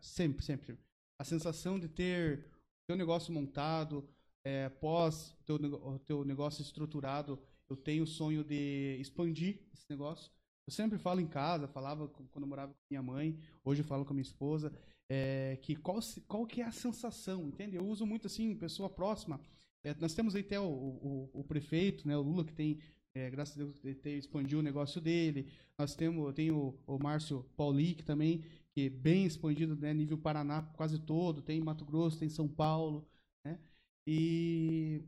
[0.00, 0.78] Sempre, sempre.
[1.18, 2.46] A sensação de ter
[2.86, 4.08] teu negócio montado,
[4.44, 5.58] é, pós teu,
[6.04, 10.30] teu negócio estruturado, eu tenho o sonho de expandir esse negócio.
[10.66, 14.04] Eu sempre falo em casa, falava quando eu morava com minha mãe, hoje eu falo
[14.04, 14.72] com a minha esposa,
[15.08, 17.76] é, que qual, qual que é a sensação, entende?
[17.76, 19.40] Eu uso muito assim, pessoa próxima.
[19.82, 22.80] É, nós temos aí até o, o, o prefeito, né, o Lula, que tem,
[23.14, 25.48] é, graças a Deus, ele tem, expandiu o negócio dele.
[25.78, 30.62] Nós temos, tem o, o Márcio Paulic também, que é bem expandido, né, nível Paraná
[30.76, 31.40] quase todo.
[31.40, 33.08] Tem Mato Grosso, tem São Paulo,
[33.44, 33.58] né,
[34.06, 35.02] e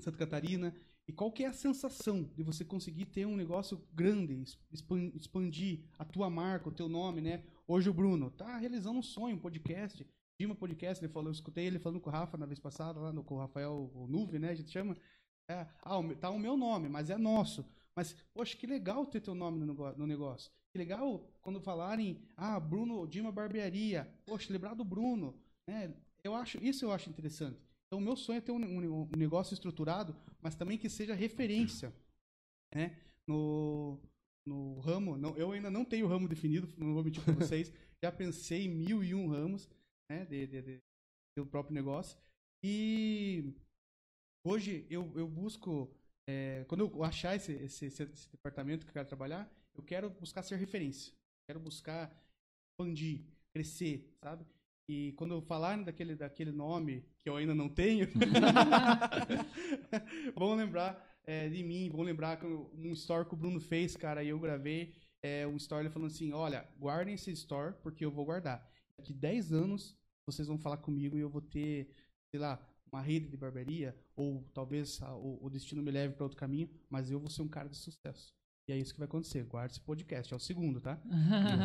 [0.00, 0.74] Santa Catarina.
[1.06, 4.44] E qual que é a sensação de você conseguir ter um negócio grande,
[5.14, 7.42] expandir a tua marca, o teu nome, né?
[7.66, 10.06] Hoje o Bruno tá realizando um sonho, um podcast,
[10.38, 13.10] Dima Podcast, ele falou, eu escutei ele falando com o Rafa na vez passada, lá
[13.10, 14.50] no, com o Rafael o Nuve, né?
[14.50, 14.96] A gente chama.
[15.48, 17.64] É, ah, o tá o meu nome, mas é nosso.
[17.94, 20.50] Mas, poxa, que legal ter teu nome no negócio.
[20.70, 24.08] Que legal quando falarem, ah, Bruno Dima Barbearia.
[24.26, 25.34] Poxa, lembrar do Bruno.
[25.66, 25.94] Né?
[26.22, 27.58] Eu acho, isso eu acho interessante.
[27.86, 31.14] Então, o meu sonho é ter um, um- um negócio estruturado, mas também que seja
[31.14, 31.92] referência.
[32.74, 32.96] Né?
[33.26, 33.98] No,
[34.46, 37.72] no ramo, não, eu ainda não tenho ramo definido, não vou mentir para vocês.
[38.02, 39.68] já pensei em mil e um ramos
[40.10, 40.82] né, de, de, de-
[41.36, 42.18] do próprio negócio.
[42.62, 43.54] E
[44.44, 45.94] hoje eu, eu busco,
[46.26, 50.42] é, quando eu achar esse, esse, esse- departamento que eu quero trabalhar, eu quero buscar
[50.42, 51.12] ser referência.
[51.46, 52.12] Quero buscar
[52.72, 54.46] expandir, crescer, sabe?
[54.88, 58.08] E quando eu falar daquele, daquele nome que eu ainda não tenho,
[60.34, 64.28] vão lembrar é, de mim, vão lembrar um story que o Bruno fez, cara, e
[64.28, 68.66] eu gravei é, um story falando assim, olha, guardem esse store porque eu vou guardar.
[68.96, 69.96] Daqui 10 anos
[70.26, 71.90] vocês vão falar comigo e eu vou ter,
[72.30, 72.58] sei lá,
[72.92, 76.68] uma rede de barbearia, ou talvez a- o, o destino me leve para outro caminho,
[76.90, 78.32] mas eu vou ser um cara de sucesso.
[78.68, 79.44] E é isso que vai acontecer.
[79.44, 81.00] Guarde esse podcast, é o segundo, tá?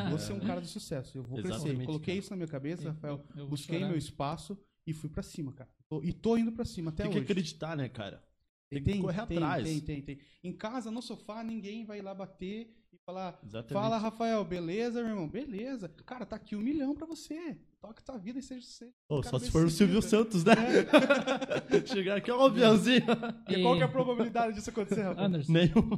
[0.05, 1.55] Eu vou ser um cara de sucesso, eu vou crescer.
[1.55, 2.19] Exatamente, Coloquei cara.
[2.19, 3.21] isso na minha cabeça, Rafael.
[3.31, 3.89] Eu vou Busquei chorar.
[3.89, 4.57] meu espaço
[4.87, 5.69] e fui pra cima, cara.
[5.89, 7.25] Tô- e tô indo pra cima até Tem que hoje.
[7.31, 8.23] acreditar, né, cara?
[8.69, 9.63] Tem que correr tem, atrás.
[9.65, 10.19] Tem, tem, tem.
[10.43, 13.37] Em casa, no sofá, ninguém vai lá bater e falar.
[13.43, 13.73] Exatamente.
[13.73, 15.29] Fala, Rafael, beleza, meu irmão?
[15.29, 15.89] Beleza.
[15.89, 17.59] Cara, tá aqui um milhão pra você.
[17.83, 18.89] Toque tua vida e seja você.
[19.09, 20.01] Cara só se for o Silvio.
[20.01, 20.53] Santos, né?
[21.85, 23.03] Chegar aqui é um aviãozinho.
[23.49, 25.27] E qual que é a probabilidade disso acontecer, Rafael?
[25.27, 25.89] Anderson, Nenhum.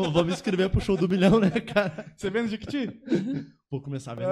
[0.00, 2.12] Ô, vamos inscrever pro show do milhão, né, cara?
[2.16, 3.00] Você vendo Jequiti?
[3.70, 4.24] Vou começar a ver.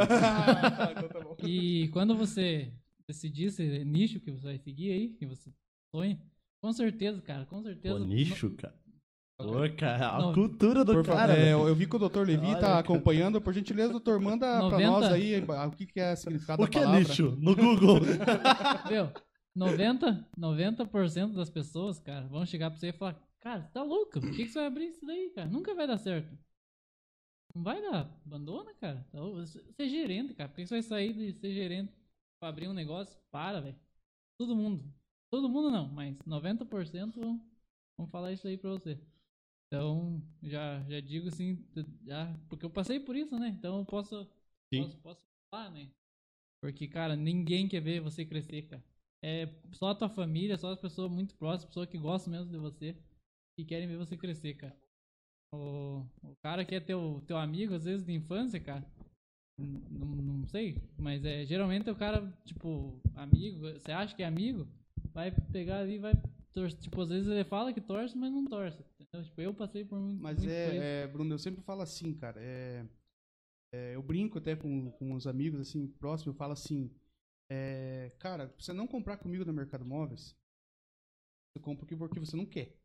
[0.97, 1.37] então tá bom.
[1.45, 2.73] E quando você
[3.07, 5.53] decidir esse nicho que você vai seguir aí, que você
[5.95, 6.21] sonha,
[6.61, 8.01] com certeza, cara, com certeza.
[8.01, 8.75] Pô, nicho, cara.
[9.37, 10.33] Pô, cara, a Não.
[10.33, 11.37] cultura do Por cara.
[11.37, 12.21] é, eu vi que o Dr.
[12.21, 12.79] Levi Olha, tá cara.
[12.79, 13.41] acompanhando.
[13.41, 14.91] Por gentileza, doutor, manda pra 90.
[14.91, 17.01] nós aí o que, que é o significado O da que é palavra.
[17.01, 17.37] nicho?
[17.41, 18.01] No Google.
[18.89, 19.13] Meu,
[19.57, 20.87] 90%, 90
[21.35, 24.21] das pessoas, cara, vão chegar pra você e falar, cara, você tá louco?
[24.21, 25.49] Por que, que você vai abrir isso daí, cara?
[25.49, 26.39] Nunca vai dar certo.
[27.55, 28.17] Não vai dar.
[28.25, 29.05] Abandona, cara.
[29.09, 30.49] Então, Você é gerente, cara.
[30.49, 31.93] Por que que você vai sair de ser gerente
[32.41, 33.17] pra abrir um negócio?
[33.33, 33.77] Para, velho.
[34.39, 34.85] Todo mundo.
[35.31, 37.41] Todo mundo não, mas 90% vão,
[37.99, 38.99] vão falar isso aí pra você.
[39.67, 41.65] Então, já, já digo assim,
[42.05, 43.49] já, porque eu passei por isso, né?
[43.49, 44.25] Então eu posso,
[44.73, 44.83] Sim.
[44.83, 45.91] posso, posso falar, né?
[46.61, 48.85] Porque, cara, ninguém quer ver você crescer, cara.
[49.23, 52.59] É só a tua família, só as pessoas muito próximas, pessoas que gostam mesmo de
[52.59, 52.97] você,
[53.57, 54.77] que querem ver você crescer, cara.
[55.53, 58.85] O, o cara que é teu, teu amigo, às vezes, de infância, cara,
[59.59, 64.67] não, não sei, mas é geralmente o cara, tipo, amigo, você acha que é amigo,
[65.13, 66.15] vai pegar ali e vai
[66.53, 66.81] torcer.
[66.81, 68.85] Tipo, às vezes ele fala que torce, mas não torce.
[69.15, 69.25] Entendeu?
[69.25, 72.41] Tipo, eu passei por muito, Mas muito é, é, Bruno, eu sempre falo assim, cara.
[72.43, 72.85] é,
[73.73, 76.35] é, eu brinco até com, com os amigos assim próximos.
[76.35, 76.91] Eu falo assim,
[77.49, 80.37] é, cara, você não comprar comigo no Mercado Móveis,
[81.53, 82.77] você compra porque você não quer,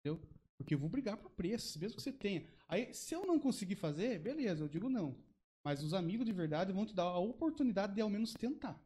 [0.00, 0.20] entendeu?
[0.58, 2.46] Porque eu vou brigar por preço, mesmo que você tenha.
[2.68, 5.16] Aí, se eu não conseguir fazer, beleza, eu digo não.
[5.64, 8.80] Mas os amigos de verdade vão te dar a oportunidade de ao menos tentar,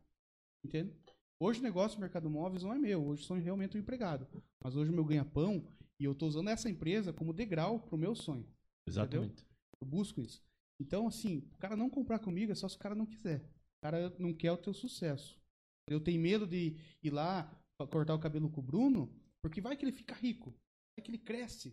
[0.64, 0.94] entende?
[1.40, 4.29] Hoje o negócio do Mercado Móveis não é meu, hoje sou realmente um empregado.
[4.62, 5.66] Mas hoje o meu ganha-pão
[6.03, 8.45] e eu tô usando essa empresa como degrau pro meu sonho.
[8.88, 9.47] Exatamente.
[9.81, 10.43] Eu busco isso.
[10.81, 13.38] Então, assim, o cara não comprar comigo é só se o cara não quiser.
[13.38, 15.41] O cara não quer o teu sucesso.
[15.88, 17.57] Eu tenho medo de ir lá
[17.88, 20.51] cortar o cabelo com o Bruno, porque vai que ele fica rico.
[20.97, 21.73] Vai que ele cresce.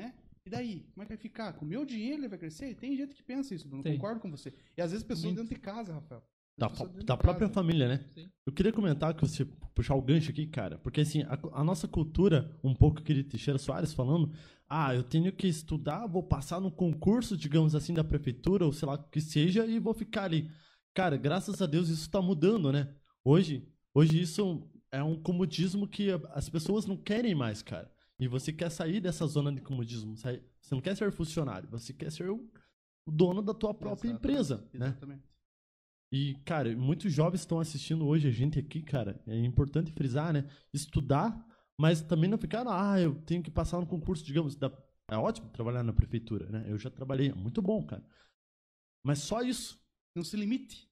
[0.00, 0.14] Né?
[0.46, 0.84] E daí?
[0.94, 1.52] Como é que vai ficar?
[1.52, 2.74] Com o meu dinheiro ele vai crescer?
[2.76, 3.84] Tem gente que pensa isso, Bruno.
[3.84, 4.54] Concordo com você.
[4.78, 5.42] E às vezes pessoas Muito.
[5.42, 6.26] dentro de casa, Rafael.
[6.56, 6.68] Da,
[7.04, 7.52] da própria casa.
[7.54, 8.04] família, né?
[8.14, 8.30] Sim.
[8.46, 11.88] Eu queria comentar que você puxar o gancho aqui, cara, porque assim, a, a nossa
[11.88, 14.32] cultura, um pouco aquele Teixeira Soares falando,
[14.68, 18.86] ah, eu tenho que estudar, vou passar no concurso, digamos assim, da prefeitura, ou sei
[18.86, 20.50] lá o que seja, e vou ficar ali.
[20.94, 22.94] Cara, graças a Deus isso tá mudando, né?
[23.24, 27.90] Hoje, hoje isso é um comodismo que as pessoas não querem mais, cara.
[28.20, 30.16] E você quer sair dessa zona de comodismo.
[30.16, 32.46] sair- Você não quer ser funcionário, você quer ser o,
[33.06, 34.96] o dono da tua própria Exatamente, empresa, né?
[36.12, 39.18] E, cara, muitos jovens estão assistindo hoje a gente aqui, cara.
[39.26, 40.46] É importante frisar, né?
[40.70, 41.42] Estudar,
[41.80, 44.54] mas também não ficar, ah, eu tenho que passar no concurso, digamos.
[44.54, 44.70] Da...
[45.10, 46.66] É ótimo trabalhar na prefeitura, né?
[46.68, 48.04] Eu já trabalhei, é muito bom, cara.
[49.02, 49.80] Mas só isso.
[50.14, 50.86] Não se limite.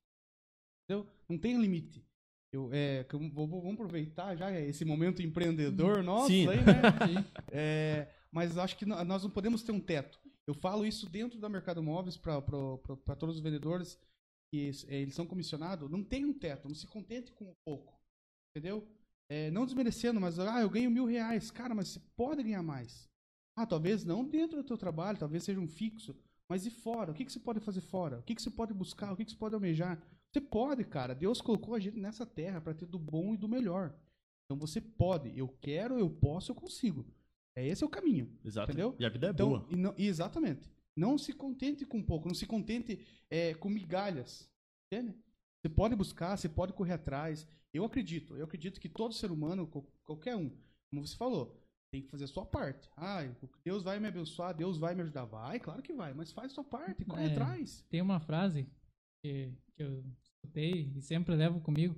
[0.89, 1.07] Entendeu?
[1.29, 2.03] Não tem limite.
[2.51, 6.49] Eu, é, vamos aproveitar já esse momento empreendedor nosso Sim.
[6.49, 7.25] aí, né?
[7.53, 10.19] É, mas acho que nós não podemos ter um teto.
[10.47, 13.99] Eu falo isso dentro da Mercado Móveis para todos os vendedores
[14.51, 15.91] que é, eles são comissionados.
[15.91, 17.99] Não tem um teto, não se contente com pouco.
[18.51, 18.87] Entendeu?
[19.29, 21.51] É, não desmerecendo, mas ah, eu ganho mil reais.
[21.51, 23.09] Cara, mas você pode ganhar mais.
[23.57, 26.17] Ah, talvez não dentro do teu trabalho, talvez seja um fixo.
[26.49, 27.13] Mas e fora?
[27.13, 28.19] O que, que você pode fazer fora?
[28.19, 29.13] O que, que você pode buscar?
[29.13, 30.03] O que, que você pode almejar?
[30.33, 31.15] Você pode, cara.
[31.15, 33.95] Deus colocou a gente nessa terra para ter do bom e do melhor.
[34.45, 35.37] Então você pode.
[35.39, 37.07] Eu quero, eu posso, eu consigo.
[37.55, 38.37] É esse é o caminho.
[38.45, 38.73] Exato.
[38.73, 38.97] Entendeu?
[38.99, 39.67] E a vida é Então, boa.
[39.71, 40.69] não- e exatamente.
[41.01, 42.93] Não se contente com pouco, não se contente
[43.31, 44.47] é, com migalhas.
[44.93, 45.17] Entende?
[45.63, 47.47] Você pode buscar, você pode correr atrás.
[47.73, 50.51] Eu acredito, eu acredito que todo ser humano, qual- qualquer um,
[50.91, 51.57] como você falou,
[51.91, 52.91] tem que fazer a sua parte.
[52.97, 53.21] Ah,
[53.65, 55.25] Deus vai me abençoar, Deus vai me ajudar.
[55.25, 57.33] Vai, claro que vai, mas faz a sua parte, corre É.
[57.33, 57.83] atrás.
[57.89, 58.69] Tem uma frase
[59.25, 61.95] que, que eu escutei e sempre levo comigo.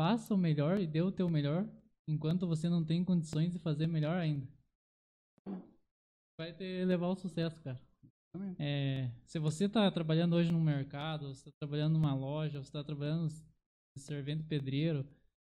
[0.00, 1.68] Faça o melhor e dê o teu melhor
[2.08, 4.48] enquanto você não tem condições de fazer melhor ainda.
[6.40, 7.87] Vai te levar ao sucesso, cara.
[8.58, 12.84] É, se você está trabalhando hoje no mercado, você está trabalhando numa loja, você está
[12.84, 15.06] trabalhando de servente pedreiro,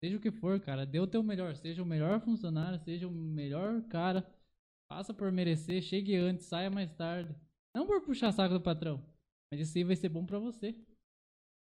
[0.03, 1.55] seja o que for, cara, dê o teu melhor.
[1.55, 4.27] Seja o melhor funcionário, seja o melhor cara.
[4.91, 7.35] Faça por merecer, chegue antes, saia mais tarde.
[7.75, 9.03] Não por puxar saco do patrão,
[9.51, 10.69] mas isso aí vai ser bom pra você.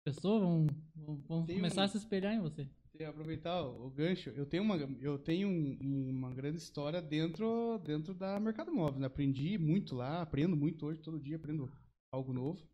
[0.07, 2.69] As pessoas vão, vão, vão começar um- a se espelhar em você.
[3.05, 8.39] Aproveitar o gancho, eu tenho uma, eu tenho um- uma grande história dentro, dentro da
[8.41, 9.01] Mercado Móvel.
[9.01, 9.07] Né?
[9.07, 11.71] Aprendi muito lá, aprendo muito hoje, todo dia aprendo
[12.13, 12.67] algo novo.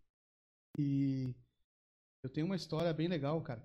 [0.78, 1.34] E
[2.24, 3.62] eu tenho uma história bem legal, cara.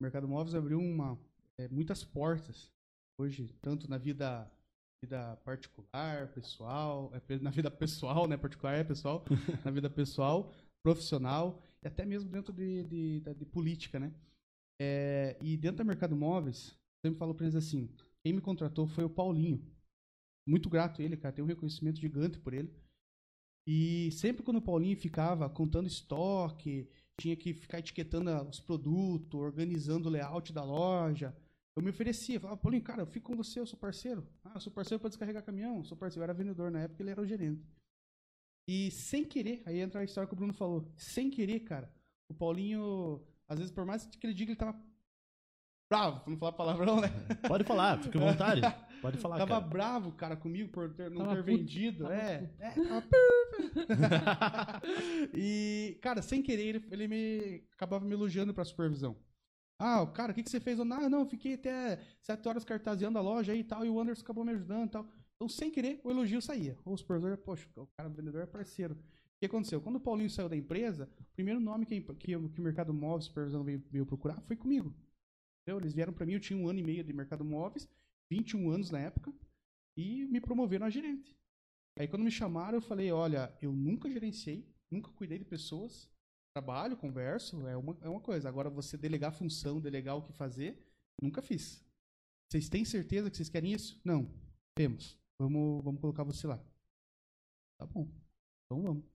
[0.00, 1.18] O Mercado Móveis abriu uma,
[1.58, 2.72] é, muitas portas
[3.18, 4.50] hoje, tanto na vida,
[5.02, 8.36] vida particular, pessoal, é, na vida pessoal, né?
[8.36, 9.24] Particular é pessoal,
[9.64, 10.52] na vida pessoal,
[10.84, 14.12] profissional e até mesmo dentro de, de, da- de política, né?
[14.78, 17.88] É, e dentro da Mercado Móveis, sempre falo pra eles assim:
[18.22, 19.64] quem me contratou foi o Paulinho.
[20.46, 21.34] Muito grato a ele, cara.
[21.34, 22.72] Tenho um reconhecimento gigante por ele.
[23.66, 29.40] E sempre quando o Paulinho ficava contando estoque, tinha que ficar etiquetando a- os produtos,
[29.40, 31.34] organizando o layout da loja,
[31.76, 32.40] eu me oferecia.
[32.40, 34.26] Falava, Paulinho, cara, eu fico com você, eu sou parceiro.
[34.44, 36.20] Ah, eu sou parceiro para descarregar caminhão, eu sou parceiro.
[36.22, 37.64] Eu era vendedor na época, ele era o gerente.
[38.66, 40.90] E sem querer, aí entra a história que o Bruno falou.
[40.96, 41.92] Sem querer, cara,
[42.28, 44.80] o Paulinho, às vezes, por mais que ele diga que ele tava
[45.90, 47.08] bravo, pra não falar palavrão, né?
[47.46, 48.60] Pode falar, fica à vontade.
[49.00, 49.66] Pode falar, tava cara.
[49.66, 52.04] bravo, cara, comigo por ter, não Tava ter puto, vendido.
[52.04, 52.62] tava É, puto.
[52.62, 53.04] é, tava
[55.34, 59.16] e, cara, sem querer, ele, ele me acabava me elogiando pra supervisão.
[59.78, 60.78] Ah, cara, o que, que você fez?
[60.78, 64.00] Eu, não, não, fiquei até sete horas cartaseando a loja aí e tal, e o
[64.00, 65.06] Anderson acabou me ajudando e tal.
[65.36, 66.78] Então, sem querer, o elogio saía.
[66.84, 68.96] O supervisor, poxa, o cara o vendedor é parceiro.
[69.36, 69.80] O que aconteceu?
[69.80, 73.24] Quando o Paulinho saiu da empresa, o primeiro nome que, que, que o Mercado Móveis
[73.24, 74.94] Supervisão veio, veio procurar foi comigo.
[75.62, 75.80] Entendeu?
[75.80, 77.88] Eles vieram pra mim, eu tinha um ano e meio de Mercado Móveis,
[78.30, 79.32] 21 anos na época,
[79.96, 81.36] e me promoveram a gerente.
[81.98, 86.10] Aí quando me chamaram, eu falei, olha, eu nunca gerenciei, nunca cuidei de pessoas,
[86.54, 88.48] trabalho, converso, é uma, é uma coisa.
[88.48, 90.78] Agora você delegar função, delegar o que fazer,
[91.20, 91.84] nunca fiz.
[92.50, 94.00] Vocês têm certeza que vocês querem isso?
[94.04, 94.30] Não.
[94.76, 95.18] Temos.
[95.38, 96.64] Vamos, vamos colocar você lá.
[97.78, 98.08] Tá bom.
[98.64, 99.13] Então vamos.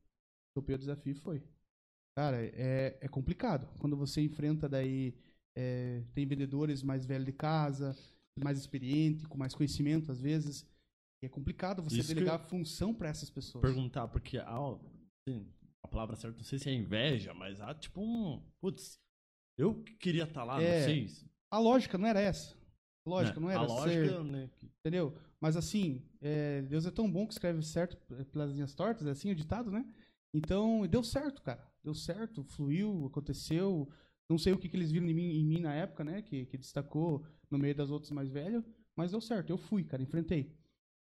[0.60, 1.42] Topei o desafio e foi.
[2.18, 3.68] Cara, é, é complicado.
[3.80, 5.14] Quando você enfrenta daí,
[5.56, 7.96] é, tem vendedores mais velhos de casa,
[8.44, 10.68] mais experiente, com mais conhecimento às vezes.
[11.24, 13.62] E é complicado você Isso delegar função para essas pessoas.
[13.62, 14.58] Perguntar, porque há,
[15.28, 15.48] assim,
[15.84, 18.42] a palavra certa, não sei se é inveja, mas há tipo um.
[18.60, 19.00] Putz,
[19.58, 20.80] eu que queria estar lá, É.
[20.80, 21.08] não sei.
[21.08, 22.54] se- A lógica não era essa.
[23.06, 23.46] A lógica né?
[23.46, 24.50] não era A lógica, ser, né?
[24.80, 25.18] entendeu?
[25.42, 29.32] Mas assim, é, Deus é tão bom que escreve certo pelas linhas tortas, é assim
[29.32, 29.86] o ditado, né?
[30.34, 31.68] Então, deu certo, cara.
[31.84, 33.90] Deu certo, fluiu, aconteceu.
[34.30, 36.22] Não sei o que, que eles viram em mim, em mim na época, né?
[36.22, 38.64] Que, que destacou no meio das outras mais velhas,
[38.96, 39.50] mas deu certo.
[39.50, 40.56] Eu fui, cara, enfrentei,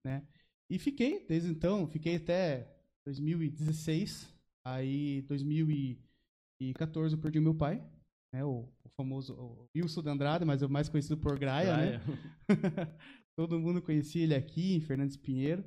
[0.04, 0.26] né?
[0.70, 4.32] E fiquei, desde então, fiquei até 2016.
[4.64, 7.84] Aí, 2014, eu perdi o meu pai,
[8.32, 8.44] né?
[8.44, 12.00] O, o famoso o Wilson de Andrade, mas é o mais conhecido por Graia, né?
[13.36, 15.64] Todo mundo conhecia ele aqui, em Fernandes Pinheiro,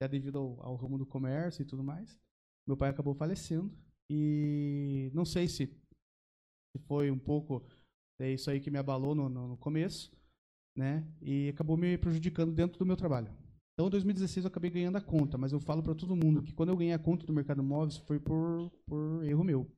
[0.00, 2.18] já devido ao, ao ramo do comércio e tudo mais.
[2.66, 3.72] Meu pai acabou falecendo
[4.10, 5.70] e não sei se,
[6.86, 7.64] foi um pouco
[8.18, 10.10] é isso aí que me abalou no, no, no começo,
[10.74, 11.06] né?
[11.20, 13.30] E acabou me prejudicando dentro do meu trabalho.
[13.74, 16.54] Então, em 2016 eu acabei ganhando a conta, mas eu falo para todo mundo que
[16.54, 19.70] quando eu ganhei a conta do mercado móveis foi por, por erro meu.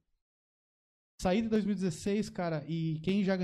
[1.20, 3.36] Saí de 2016, cara, e quem já,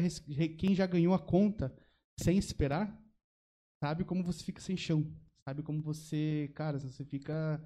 [0.57, 1.77] quem já ganhou a conta
[2.21, 2.97] sem esperar,
[3.83, 5.13] sabe como você fica sem chão.
[5.49, 7.61] Sabe como você, cara, você fica.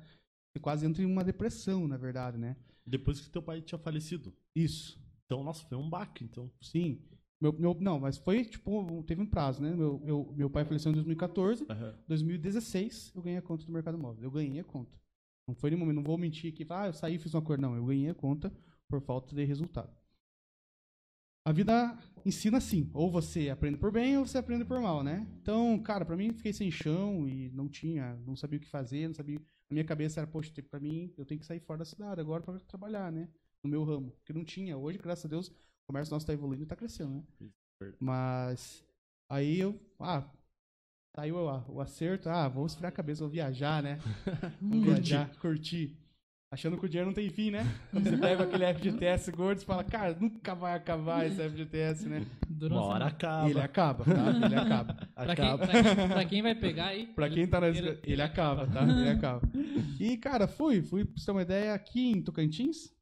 [0.58, 2.56] Você quase entra em uma depressão, na verdade, né?
[2.84, 4.34] Depois que teu pai tinha falecido.
[4.54, 5.00] Isso.
[5.24, 6.50] Então, nossa, foi um baque, então.
[6.60, 7.00] Sim.
[7.40, 9.74] Meu, meu, não, mas foi tipo, teve um prazo, né?
[9.74, 11.64] Meu, meu, meu pai faleceu em 2014,
[12.08, 14.24] 2016 eu ganhei a conta do mercado móvel.
[14.24, 14.98] Eu ganhei a conta.
[15.46, 17.62] Não foi nenhum momento, não vou mentir aqui, ah, eu saí e fiz uma coisa.
[17.62, 18.52] Não, eu ganhei a conta
[18.88, 19.96] por falta de resultado.
[21.46, 21.96] A vida
[22.26, 25.26] ensina assim, ou você aprende por bem ou você aprende por mal, né?
[25.40, 29.06] Então, cara, pra mim fiquei sem chão e não tinha, não sabia o que fazer,
[29.06, 29.40] não sabia.
[29.70, 32.42] Na minha cabeça era, poxa, pra mim eu tenho que sair fora da cidade agora
[32.42, 33.28] pra trabalhar, né?
[33.62, 34.76] No meu ramo, porque não tinha.
[34.76, 35.52] Hoje, graças a Deus, o
[35.88, 37.22] comércio nosso tá evoluindo e tá crescendo, né?
[38.00, 38.84] Mas
[39.28, 40.24] aí eu, ah,
[41.14, 43.98] saiu o, o acerto, ah, vou esfriar a cabeça, vou viajar, né?
[44.60, 45.96] Vou viajar, curtir.
[46.50, 47.60] Achando que o dinheiro não tem fim, né?
[47.90, 52.24] Quando você pega aquele FGTS gordo, você fala, cara, nunca vai acabar esse FGTS, né?
[52.48, 53.50] Durou Uma hora acaba.
[53.50, 54.30] Ele acaba, tá?
[54.46, 54.94] Ele acaba.
[54.94, 55.66] Pra quem, acaba.
[55.66, 57.06] pra, quem, pra quem vai pegar aí.
[57.08, 58.82] Pra quem tá na ele- escola, ele acaba, tá?
[58.82, 59.42] Ele acaba.
[60.00, 62.94] E, cara, fui, fui, pra você ter uma ideia, aqui em Tocantins.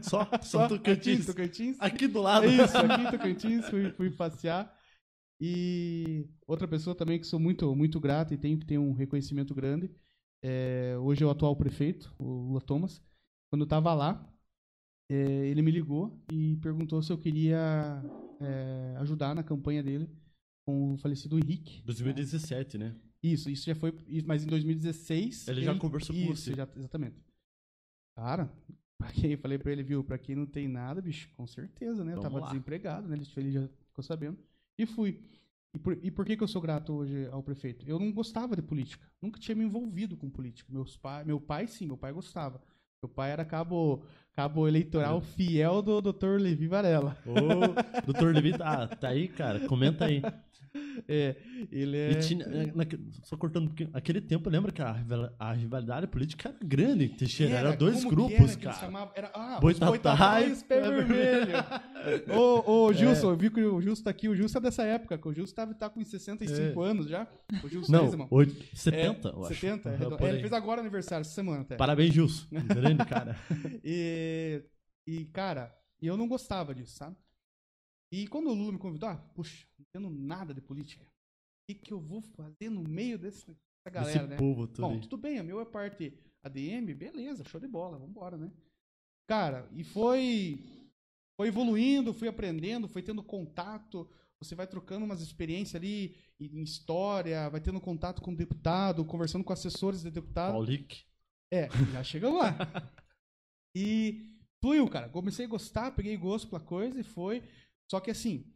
[0.00, 1.26] Só, só aqui em Tocantins.
[1.26, 1.76] Tocantins.
[1.78, 2.46] Aqui do lado.
[2.46, 4.74] É isso, aqui em Tocantins, fui, fui passear.
[5.38, 9.90] E outra pessoa também que sou muito, muito grato e tem ter um reconhecimento grande.
[10.42, 13.02] É, hoje é o atual prefeito, o Lula Thomas.
[13.50, 14.28] Quando eu estava lá,
[15.10, 15.14] é,
[15.48, 18.02] ele me ligou e perguntou se eu queria
[18.40, 20.08] é, ajudar na campanha dele
[20.66, 21.82] com o falecido Henrique.
[21.84, 22.96] 2017, né?
[23.22, 23.94] Isso, isso já foi.
[24.26, 25.46] Mas em 2016.
[25.48, 26.54] Ele já conversou com isso, você.
[26.54, 27.16] já- exatamente.
[28.16, 28.52] Cara,
[28.98, 30.02] pra quem eu falei pra ele, viu?
[30.02, 32.12] Pra quem não tem nada, bicho, com certeza, né?
[32.12, 32.50] Eu Vamos tava lá.
[32.50, 33.16] desempregado, né?
[33.16, 34.38] Ele, ele já ficou sabendo.
[34.78, 35.20] E fui.
[35.74, 37.88] E por, e por que, que eu sou grato hoje ao prefeito?
[37.88, 39.06] Eu não gostava de política.
[39.20, 40.70] Nunca tinha me envolvido com política.
[40.72, 42.60] Meus pai, meu pai, sim, meu pai gostava.
[43.02, 46.38] Meu pai era cabo, cabo eleitoral fiel do Dr.
[46.38, 47.16] Levi Varela.
[47.26, 49.66] Ô, doutor Levi, tá, tá aí, cara?
[49.66, 50.22] Comenta aí.
[51.06, 51.36] É,
[51.70, 52.14] ele é.
[52.14, 54.96] Tinha, é, naque- só cortando um pouquinho, aquele tempo, lembra que a,
[55.38, 59.12] a rivalidade política era grande, Teixeira, era, dois como que grupos, era cara.
[59.14, 61.52] Era, ah, Boitatá e Pé Pé Vermelho.
[62.34, 64.28] ô, ô, Gilson, eu vi que o Gilson tá aqui.
[64.28, 67.26] O Gilson é dessa época, que o Gilson tá, tá com 65 anos já.
[67.62, 69.54] O Gilson Não, oito- É, 70, eu acho.
[69.54, 71.76] 70, é, por É, ele fez agora aniversário essa semana até.
[71.76, 72.46] Parabéns, Gilson.
[72.50, 73.36] Grande, cara.
[73.84, 74.62] E,
[75.06, 77.16] e, cara, eu não gostava disso, sabe?
[78.12, 81.02] E quando o Lula me convidou, ah, puxa, não entendo nada de política.
[81.02, 81.08] O
[81.66, 84.36] que, que eu vou fazer no meio desse, dessa galera, Esse né?
[84.36, 85.00] povo todo Bom, aí.
[85.00, 86.12] tudo bem, a meu é parte
[86.44, 88.52] ADM, beleza, show de bola, vambora, né?
[89.26, 90.62] Cara, e foi,
[91.38, 94.06] foi evoluindo, fui aprendendo, foi tendo contato,
[94.38, 99.44] você vai trocando umas experiências ali em história, vai tendo contato com o deputado, conversando
[99.44, 100.52] com assessores de deputado.
[100.52, 101.04] Paulic.
[101.50, 102.54] É, já chegamos lá.
[103.74, 105.08] E fluiu, cara.
[105.08, 107.42] Comecei a gostar, peguei gosto pela coisa e foi.
[107.92, 108.46] Só que assim,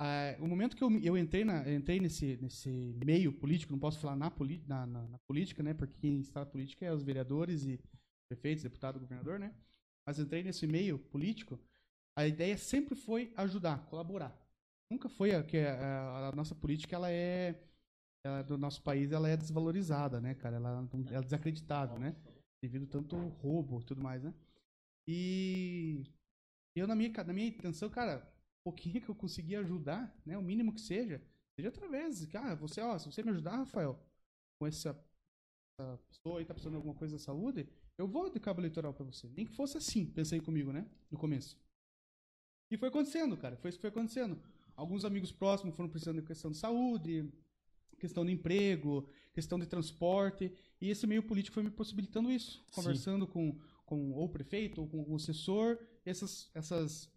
[0.00, 2.68] ah, o momento que eu, eu entrei, na, entrei nesse, nesse
[3.06, 4.32] meio político, não posso falar na,
[4.66, 5.74] na, na- na política, né?
[5.74, 7.78] Porque quem está na política é os vereadores e
[8.28, 9.54] prefeitos, deputado, governador, né?
[10.04, 11.56] Mas entrei nesse meio político,
[12.16, 14.36] a ideia sempre foi ajudar, colaborar.
[14.90, 17.54] Nunca foi a, que a, a nossa política, ela é,
[18.24, 20.56] ela, do nosso país, ela é desvalorizada, né, cara?
[20.56, 22.16] Ela, não- ela é desacreditada, né?
[22.62, 24.34] Devido tanto roubo e tudo mais, né?
[25.08, 26.02] E
[26.74, 28.26] eu, na minha, na minha intenção, cara,
[28.62, 30.36] pouquinho que eu consegui ajudar, né?
[30.36, 31.22] O mínimo que seja,
[31.54, 32.20] seja através.
[32.20, 33.98] de, Ah, você, ó, se você me ajudar, Rafael,
[34.58, 34.90] com essa,
[35.78, 38.94] essa pessoa aí tá precisando de alguma coisa da saúde, eu vou de cabo eleitoral
[38.94, 39.28] pra você.
[39.28, 40.86] Nem que fosse assim, pensei comigo, né?
[41.10, 41.58] No começo.
[42.70, 43.56] E foi acontecendo, cara.
[43.56, 44.40] Foi isso que foi acontecendo.
[44.76, 47.30] Alguns amigos próximos foram precisando de questão de saúde,
[47.98, 50.52] questão de emprego, questão de transporte.
[50.80, 52.58] E esse meio político foi me possibilitando isso.
[52.58, 52.72] Sim.
[52.72, 55.78] Conversando com, com ou o prefeito ou com o assessor.
[56.04, 57.12] Essas, essas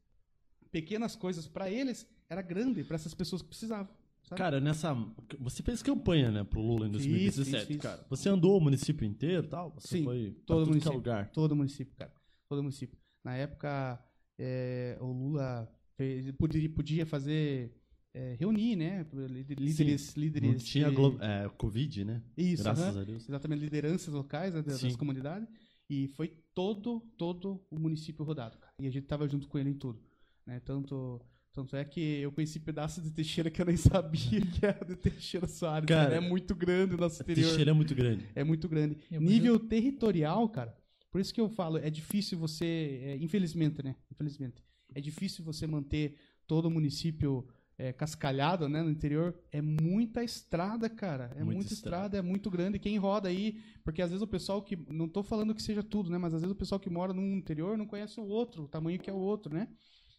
[0.74, 3.88] pequenas coisas para eles era grande para essas pessoas que precisavam.
[4.24, 4.38] sabe?
[4.40, 4.94] Cara, nessa.
[5.40, 7.06] Você fez campanha, né, pro Lula em Fiz,
[7.36, 7.78] 2017, fiz, fiz.
[7.82, 8.06] cara.
[8.10, 9.72] Você andou o município inteiro tal?
[9.80, 10.98] Você Sim, foi todo é município.
[10.98, 11.30] lugar.
[11.32, 12.12] Todo município, cara.
[12.50, 12.98] Todo município.
[13.24, 14.04] Na época,
[14.38, 17.80] é, o Lula fez- podia, podia fazer.
[18.16, 19.04] é, reunir, né?
[19.12, 20.16] líder- Líderes.
[20.16, 22.22] líderes Não tinha de- é, Covid, né?
[22.38, 23.28] Isso, Graças a Deus.
[23.28, 24.88] exatamente lideranças locais né, das, Sim.
[24.90, 25.50] das comunidades
[25.90, 28.72] e foi todo todo o município rodado cara.
[28.80, 30.00] e a gente tava junto com ele em tudo
[30.46, 31.22] né tanto
[31.54, 34.96] tanto é que eu conheci pedaços de Teixeira que eu nem sabia que era de
[34.96, 38.28] Teixeira Soares Cara, cara, é muito grande o nosso interior Teixeira é muito grande.
[38.36, 40.76] é muito grande Eu nível territorial cara
[41.12, 44.64] por isso que eu falo é difícil você é, infelizmente né infelizmente
[44.96, 46.16] é difícil você manter
[46.48, 51.32] todo o município é, cascalhado, né, no interior, é muita estrada, cara.
[51.36, 52.06] É Muita muita, estrada.
[52.06, 52.78] estrada, é muito grande.
[52.78, 54.76] Quem roda aí, porque às vezes o pessoal que.
[54.94, 56.20] Não tô falando que seja tudo, né?
[56.20, 59.00] Mas às vezes o pessoal que mora num interior não conhece o outro, o tamanho
[59.00, 59.68] que é o outro, né?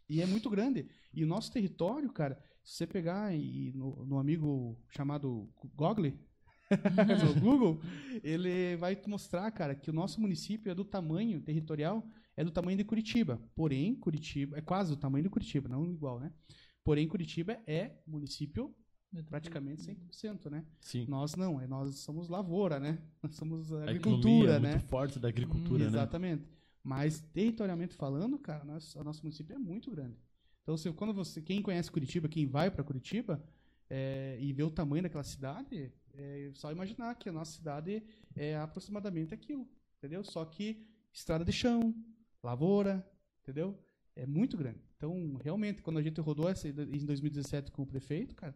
[0.09, 0.87] E é muito grande.
[1.13, 6.13] E o nosso território, cara, se você pegar e no, no amigo chamado Google,
[7.35, 7.81] no Google,
[8.23, 12.51] ele vai te mostrar, cara, que o nosso município é do tamanho territorial, é do
[12.51, 13.41] tamanho de Curitiba.
[13.55, 16.33] Porém, Curitiba é quase do tamanho de Curitiba, não igual, né?
[16.83, 18.75] Porém, Curitiba é município
[19.23, 20.65] praticamente 100%, né?
[20.81, 21.07] Sim.
[21.09, 22.99] Nós não, é, nós somos lavoura, né?
[23.23, 24.71] Nós somos A agricultura, é né?
[24.73, 25.87] muito forte da agricultura, né?
[25.87, 26.54] Exatamente.
[26.85, 30.17] Mas territorialmente falando, cara, nós, o nosso município é muito grande.
[30.63, 33.43] Então, se, quando você, quem conhece Curitiba, quem vai para Curitiba
[33.89, 38.03] é, e vê o tamanho daquela cidade, é só imaginar que a nossa cidade
[38.37, 39.67] é aproximadamente aquilo,
[39.99, 40.23] entendeu?
[40.23, 41.95] Só que estrada de chão,
[42.43, 43.05] lavoura,
[43.43, 43.79] entendeu?
[44.15, 44.81] É muito grande.
[44.97, 48.55] Então, realmente, quando a gente rodou essa em 2017 com o prefeito, cara,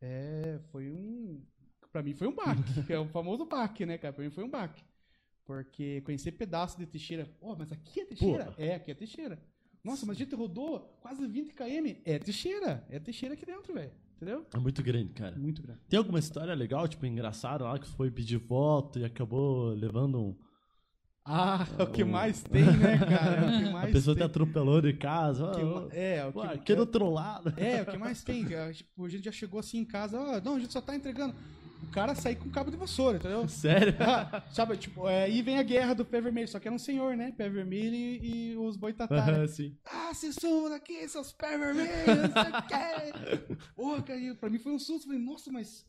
[0.00, 1.42] é, foi um,
[1.92, 2.62] Pra mim foi um baque,
[2.92, 4.12] é o famoso baque, né, cara?
[4.12, 4.82] Pra mim foi um baque.
[5.48, 7.26] Porque conhecer pedaço de Teixeira.
[7.40, 8.54] Ó, mas aqui é Teixeira?
[8.58, 9.42] É, aqui é Teixeira.
[9.82, 11.96] Nossa, mas a gente rodou quase 20 km.
[12.04, 12.86] É Teixeira.
[12.90, 13.90] É Teixeira aqui dentro, velho.
[14.16, 14.46] Entendeu?
[14.52, 15.34] É muito grande, cara.
[15.38, 15.80] Muito grande.
[15.88, 20.36] Tem alguma história legal, tipo, engraçada lá, que foi pedir voto e acabou levando um.
[21.24, 23.40] Ah, é o que mais tem, né, cara?
[23.40, 24.26] É o que a mais pessoa te tem.
[24.26, 25.50] atropelou de casa.
[25.52, 27.54] Que é, o que, aqui do outro lado.
[27.56, 28.44] É, o que mais tem?
[28.74, 31.34] Tipo, a gente já chegou assim em casa, ó, não, a gente só tá entregando.
[31.82, 33.46] O cara sair com cabo de vassoura, entendeu?
[33.48, 33.94] Sério?
[34.00, 36.78] Ah, sabe, tipo, é, aí vem a guerra do pé vermelho, só que era um
[36.78, 37.32] senhor, né?
[37.36, 39.14] Pé vermelho e, e os boitatá.
[39.14, 39.76] Aham, sim.
[39.84, 43.56] Ah, se suma daqui, seus pés vermelhos, não sei o quê.
[43.76, 45.06] Porra, cara, pra mim foi um susto.
[45.06, 45.86] Falei, nossa, mas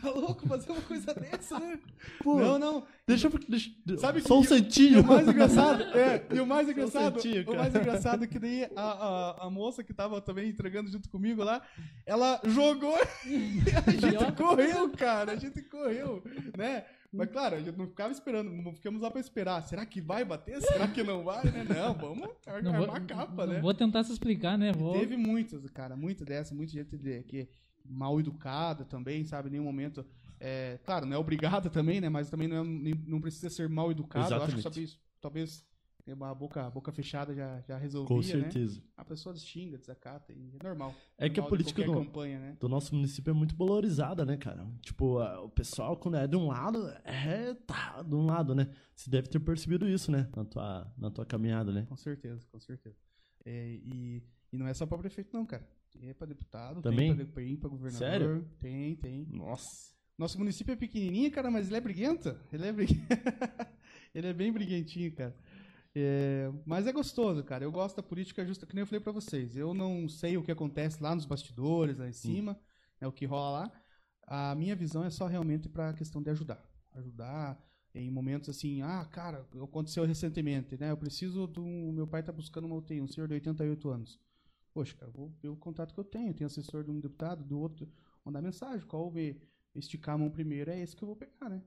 [0.00, 1.78] Tá louco fazer uma coisa dessa, né?
[2.22, 2.86] Pô, Não, não.
[3.06, 6.68] Deixa, eu- deixa Sabe só um que- E o mais engraçado, é, e o mais
[6.68, 10.90] engraçado, o mais engraçado é que daí a, a, a moça que tava também entregando
[10.90, 11.60] junto comigo lá,
[12.06, 16.22] ela jogou e a gente correu, cara, a gente correu,
[16.56, 16.84] né?
[17.14, 19.62] Mas claro, a gente não ficava esperando, não ficamos lá pra esperar.
[19.64, 20.62] Será que vai bater?
[20.62, 21.66] Será que não vai, né?
[21.68, 23.60] Não, vamos ar- Não vou, armar a capa, né?
[23.60, 24.72] vou tentar se explicar, né?
[24.72, 24.94] Vou...
[24.98, 27.46] Teve muitas, cara, muita dessa, muita gente de- que
[27.84, 29.48] mal educada também, sabe?
[29.48, 30.04] Em nenhum momento.
[30.40, 32.08] É, claro, não é obrigada também, né?
[32.08, 34.34] Mas também não, é- nem- não precisa ser mal educado.
[34.34, 35.64] Eu acho que talvez, talvez
[36.04, 38.50] é, uma boca, boca fechada já, já resolvia, Com né?
[38.50, 38.82] certeza.
[38.96, 40.92] A pessoa xinga, desacata, e é normal.
[41.16, 42.56] É que a Normal política do- campanha, né?
[42.58, 44.66] do nosso município é muito valorizada, né, cara?
[44.80, 48.68] Tipo, o pessoal, quando é de um lado, é tá de um lado, né?
[48.96, 50.28] Você deve ter percebido isso, né?
[50.34, 51.86] Na tua, na tua caminhada, né?
[51.88, 52.96] Com certeza, com certeza.
[53.44, 54.22] É, e,
[54.52, 55.64] e não é só pra prefeito, não, cara.
[55.98, 57.14] Tem pra deputado, Também?
[57.16, 57.98] tem pra, tem pra governador.
[57.98, 58.48] Sério?
[58.60, 59.26] Tem, tem.
[59.30, 59.92] Nossa.
[60.18, 62.36] Nosso município é pequenininho, cara, mas ele é briguento.
[62.52, 62.92] Ele é, brig...
[64.14, 65.36] ele é bem briguentinho, cara.
[65.94, 67.64] É, Mas é gostoso, cara.
[67.64, 69.56] Eu gosto da política justa, que nem eu falei pra vocês.
[69.56, 72.58] Eu não sei o que acontece lá nos bastidores, lá em cima,
[73.00, 73.72] né, o que rola lá.
[74.26, 76.64] A minha visão é só realmente pra questão de ajudar.
[76.94, 77.62] Ajudar
[77.94, 80.90] em momentos assim, ah, cara, aconteceu recentemente, né?
[80.90, 81.62] Eu preciso do.
[81.92, 84.18] Meu pai tá buscando uma UTI, um senhor de 88 anos.
[84.72, 86.32] Poxa, cara, vou ver o contato que eu tenho.
[86.34, 87.88] Tenho assessor de um deputado, do outro,
[88.24, 88.86] mandar mensagem.
[88.86, 89.40] Qual me
[89.74, 91.62] esticar a mão primeiro é esse que eu vou pegar, né?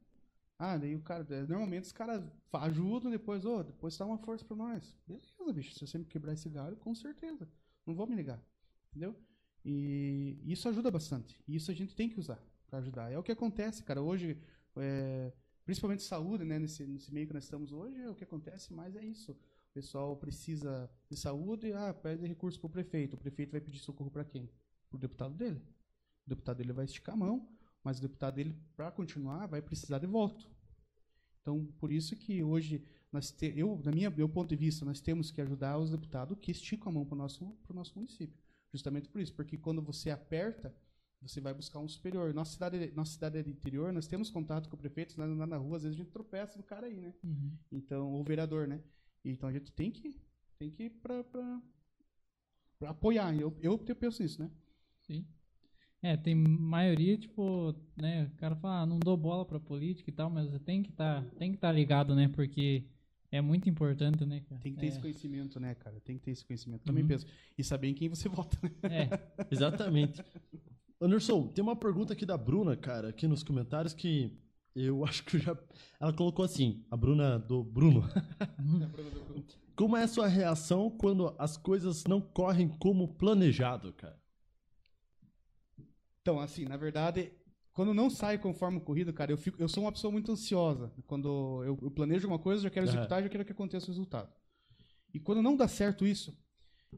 [0.58, 1.26] Ah, daí o cara.
[1.47, 4.97] Normalmente os caras ajudam depois, ô, depois dá uma força pra nós.
[5.06, 5.74] Beleza, bicho.
[5.74, 7.47] Se eu sempre quebrar esse galho, com certeza.
[7.86, 8.41] Não vou me ligar.
[8.89, 9.16] Entendeu?
[9.64, 11.39] E isso ajuda bastante.
[11.47, 13.12] E isso a gente tem que usar pra ajudar.
[13.12, 14.01] É o que acontece, cara.
[14.01, 14.39] Hoje,
[14.78, 15.34] é,
[15.66, 16.58] principalmente saúde, né?
[16.58, 19.38] Nesse, nesse meio que nós estamos hoje, é o que acontece mais é isso.
[19.76, 23.15] O pessoal precisa de saúde, ah, pede recurso pro prefeito.
[23.15, 24.49] O prefeito vai pedir socorro para quem?
[24.89, 25.61] Pro deputado dele.
[26.26, 27.49] O deputado dele vai esticar a mão,
[27.84, 30.49] mas o deputado dele, para continuar, vai precisar de voto.
[31.41, 35.01] Então, por isso que hoje, nós te, eu, na minha meu ponto de vista, nós
[35.01, 38.39] temos que ajudar os deputados que esticam a mão para o nosso, pro nosso município.
[38.71, 40.73] Justamente por isso, porque quando você aperta,
[41.21, 42.34] você vai buscar um superior.
[42.34, 45.45] Nossa cidade, nossa cidade é de interior, nós temos contato com o prefeito, nós andar
[45.45, 47.13] na rua, às vezes a gente tropeça no cara aí, né?
[47.21, 47.51] Uhum.
[47.73, 48.82] Então, o vereador, né?
[49.30, 50.15] Então a gente tem que
[50.57, 51.23] tem que ir pra
[52.88, 53.36] apoiar.
[53.36, 54.49] Eu, eu, eu penso nisso, né?
[55.01, 55.26] Sim.
[56.01, 60.13] É, tem maioria, tipo, né, o cara fala, ah, não dou bola pra política e
[60.13, 62.84] tal, mas você tem que tá, tem que estar ligado, né, porque
[63.32, 64.61] é muito importante, né, cara?
[64.61, 65.99] Tem que ter é, esse conhecimento, né, cara?
[66.01, 66.84] Tem que ter esse conhecimento.
[66.84, 67.07] Também Uhum.
[67.07, 67.26] penso.
[67.57, 68.71] E saber em quem você vota, né?
[68.84, 70.23] É, Exatamente.
[71.01, 74.32] Anderson, tem uma pergunta aqui da Bruna, cara, aqui nos comentários que
[74.76, 75.57] eu acho que eu já.
[75.99, 78.03] Ela colocou assim, a Bruna do Bruno.
[79.76, 84.17] Como é a sua reação quando as coisas não correm como planejado, cara?
[86.21, 87.34] Então, assim, na verdade,
[87.73, 90.93] quando não sai conforme o corrido, cara, eu, fico, eu sou uma pessoa muito ansiosa.
[91.05, 94.34] Quando eu, eu planejo uma coisa, já quero executar, já quero que aconteça o resultado.
[95.13, 96.34] E quando não dá certo isso,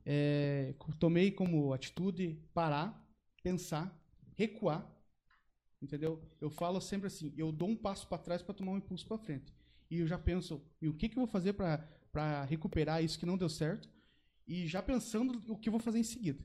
[0.06, 3.04] é, tomei como atitude parar,
[3.42, 4.00] pensar,
[4.36, 4.88] recuar,
[5.82, 6.22] entendeu?
[6.40, 9.18] Eu falo sempre assim, eu dou um passo para trás para tomar um impulso para
[9.18, 9.54] frente.
[9.90, 13.26] E eu já penso, e o que, que eu vou fazer para recuperar isso que
[13.26, 13.90] não deu certo?
[14.46, 16.44] E já pensando o que eu vou fazer em seguida.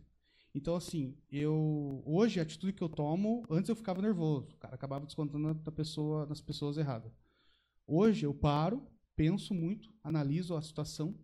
[0.55, 2.03] Então, assim, eu.
[2.05, 4.55] Hoje, a atitude que eu tomo, antes eu ficava nervoso.
[4.57, 7.11] Cara acabava descontando da pessoa, nas pessoas erradas.
[7.87, 11.15] Hoje eu paro, penso muito, analiso a situação,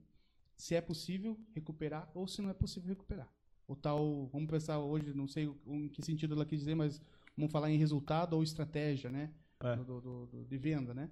[0.56, 3.32] se é possível recuperar ou se não é possível recuperar.
[3.66, 7.02] O tal, vamos pensar hoje, não sei em que sentido ela quis dizer, mas
[7.38, 9.32] vamos falar em resultado ou estratégia, né?
[9.60, 9.76] É.
[9.76, 11.10] Do, do- do- de venda, né?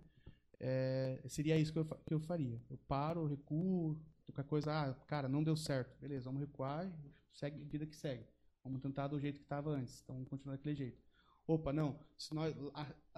[0.59, 2.61] É, seria isso que eu, que eu faria.
[2.71, 5.99] Eu paro, recuo, qualquer coisa, ah, cara, não deu certo.
[6.01, 8.25] Beleza, vamos recuar e segue vida que segue.
[8.65, 10.01] Vamos tentar do jeito que estava antes.
[10.03, 11.01] Então vamos continuar daquele jeito.
[11.47, 11.99] Opa, não.
[12.19, 12.55] Se nós,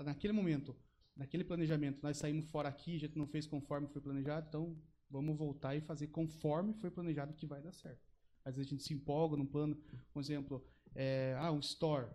[0.04, 0.76] naquele momento,
[1.16, 4.76] naquele planejamento, nós saímos fora aqui, a gente não fez conforme foi planejado, então
[5.10, 8.06] vamos voltar e fazer conforme foi planejado que vai dar certo.
[8.44, 9.76] Às vezes a gente se empolga num plano,
[10.12, 10.62] por exemplo,
[10.94, 12.08] é, ah, um store.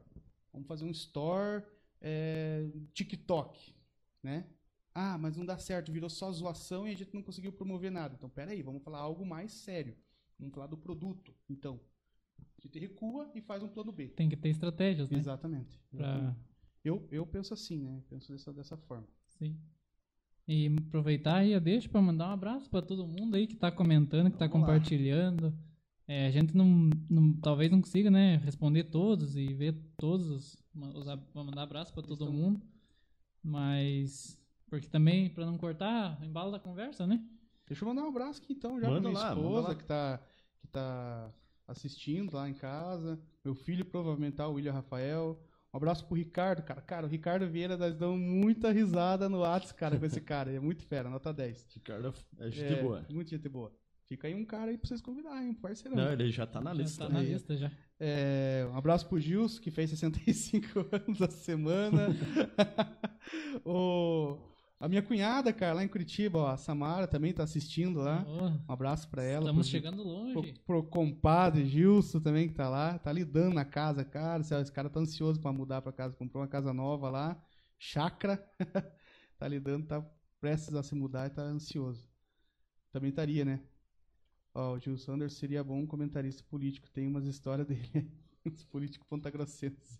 [0.54, 1.64] Vamos fazer um store
[1.99, 3.76] é, TikTok,
[4.22, 4.45] né?
[4.93, 8.14] Ah, mas não dá certo, virou só zoação e a gente não conseguiu promover nada.
[8.16, 9.97] Então, peraí, vamos falar algo mais sério.
[10.38, 11.34] Vamos falar do produto.
[11.49, 11.80] Então,
[12.39, 14.10] a gente recua e faz um plano B.
[14.10, 15.82] tem que ter estratégias, né, Exatamente.
[15.91, 16.36] pra,
[16.84, 18.04] Eu, eu penso assim, né?
[18.10, 19.08] Penso dessa, dessa forma.
[19.28, 19.58] sim.
[20.45, 23.72] E aproveitar aí, eu deixo pra mandar um abraço pra todo mundo aí que tá
[23.72, 24.74] comentando, que tá Vamos lá.
[26.08, 30.64] É, a gente não, não- talvez não consiga, né, responder todos e ver todos os,
[30.95, 32.62] os vou mandar abraço pra todo mundo,
[33.41, 34.39] mas
[34.70, 37.24] porque também pra não cortar o embalo da conversa, né?
[37.68, 39.76] Deixa eu mandar um abraço aqui então, já pra minha lá, esposa lá.
[39.76, 40.20] que tá,
[40.60, 41.32] que tá
[41.68, 43.20] assistindo lá em casa.
[43.43, 45.39] Meu filho provavelmente tá, o William Rafael.
[45.74, 46.82] Um abraço pro Ricardo, cara.
[46.82, 50.49] Cara, o Ricardo Vieira, nós damos muita risada no WhatsApp, cara, com esse cara.
[50.49, 51.68] Ele é muito fera, nota 10.
[51.74, 53.06] Ricardo é gente é, boa.
[53.10, 53.72] Muito gente boa.
[54.14, 55.97] Fica aí um cara aí pra vocês convidarem, um parceirão.
[55.97, 57.05] Não, ele já tá na Já lista.
[57.07, 57.34] tá na aí.
[57.34, 57.72] lista já.
[57.99, 62.09] É, um abraço pro Gilson, que fez 65 anos essa semana.
[63.66, 64.38] o,
[64.80, 68.26] a minha cunhada, cara, lá em Curitiba, ó, a Samara também tá assistindo lá.
[68.28, 69.45] Oh, Um abraço pra ela.
[69.45, 70.53] estamos pro- chegando Pro, longe.
[70.66, 74.41] pro compadre Gilson também que tá lá, tá lidando na casa, cara.
[74.41, 77.41] Esse, cara tá ansioso pra mudar pra casa, comprou uma casa nova lá,
[77.80, 78.38] chácara.
[79.39, 80.05] tá lidando, tá
[80.39, 82.07] prestes a se mudar e tá ansioso.
[82.91, 83.61] Também estaria, né?
[84.54, 88.12] Ó, o Gilson Sanders seria bom comentarista político, tem umas histórias dele,
[88.45, 89.99] uns políticos pontagrossenses.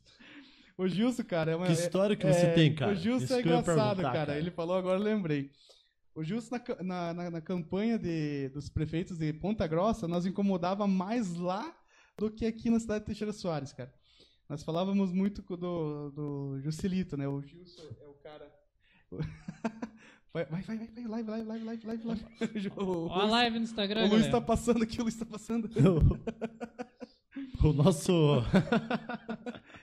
[0.78, 1.66] O Gilson, cara, é uma.
[1.66, 2.92] Que é- história que você tem, cara?
[2.92, 4.38] O Gilson Isso é engraçado, perguntar, cara.
[4.38, 5.52] Ele falou agora, eu lembrei.
[6.16, 11.36] O Gilson, na, na, na, campanha de, dos prefeitos de Ponta Grossa, nós incomodava mais
[11.36, 11.76] lá
[12.18, 13.92] do que aqui na cidade de Teixeira Soares, cara.
[14.48, 17.28] Nós falávamos muito do, do Juscelito, né?
[17.28, 18.52] O Gilson é o cara.
[20.34, 22.70] Vai, vai, vai, vai, vai, live, live, live, live, live, live.
[22.78, 24.32] O, Ó a live no Instagram, o Luiz galera.
[24.32, 25.70] tá passando aqui, o Luiz tá passando.
[27.64, 28.44] O nosso.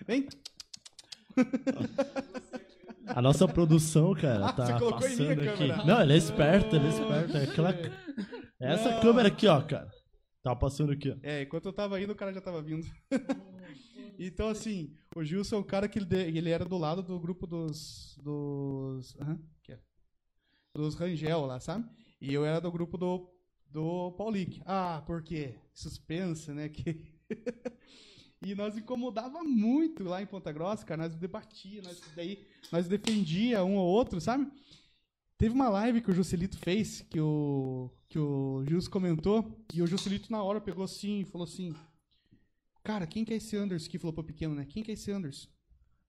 [0.06, 0.28] Vem,
[3.06, 5.58] A nossa produção, cara, Ah, tá você colocou em minha passando aqui.
[5.58, 5.84] câmera.
[5.84, 7.36] Não, ele é esperto, ele é esperto.
[7.36, 7.70] É aquela...
[8.60, 9.00] é essa Não.
[9.00, 9.88] câmera aqui, ó, cara.
[10.42, 11.16] Tá passando aqui, ó.
[11.22, 12.86] É, enquanto eu tava indo, o cara já tava vindo.
[14.18, 17.46] então, assim, o Gilson é o cara que ele, ele era do lado do grupo
[17.46, 18.16] dos.
[18.22, 19.16] dos.
[19.20, 19.36] é?
[20.80, 21.86] Dos Rangel lá, sabe?
[22.20, 23.28] E eu era do grupo do.
[23.66, 24.62] do Paulic.
[24.64, 25.54] Ah, por quê?
[25.74, 26.68] Suspense, né?
[26.72, 27.04] Que...
[28.42, 31.02] e nós incomodava muito lá em Ponta Grossa, cara.
[31.02, 34.50] Nós debatia, nós, daí, nós defendia um ou outro, sabe?
[35.36, 39.86] Teve uma live que o Juscelito fez, que o, que o Gilson comentou, e o
[39.86, 41.74] Juscelito na hora pegou assim e falou assim:
[42.82, 43.90] Cara, quem que é esse Anderson?
[43.90, 44.64] Que falou pro pequeno, né?
[44.64, 45.48] Quem que é esse Anderson?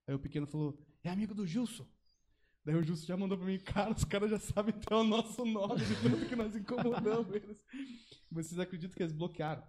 [0.08, 1.86] Aí o pequeno falou: É amigo do Gilson.
[2.64, 5.44] Daí o Gilson já mandou pra mim: Cara, os caras já sabem até o nosso
[5.46, 7.64] nome, de tanto que nós incomodamos eles.
[8.32, 9.64] Vocês acreditam que eles bloquearam?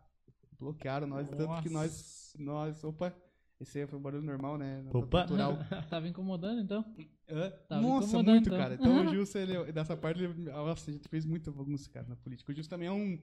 [0.59, 2.34] Bloquearam nós, tanto que nós.
[2.38, 3.14] nós opa,
[3.62, 4.84] esse aí foi um barulho normal, né?
[4.93, 5.26] Opa.
[5.88, 6.84] Tava incomodando, então.
[7.28, 7.51] Hã?
[7.68, 8.59] Tava Nossa, incomodando, muito, então.
[8.59, 8.74] cara.
[8.74, 12.16] Então o Gilson, ele, dessa parte, ele, nossa, a gente fez muita bagunça, cara, na
[12.16, 12.53] política.
[12.53, 13.18] O Gilson também é um,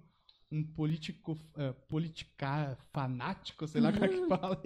[0.51, 4.61] um político, uh, politica fanático, sei lá como é que fala.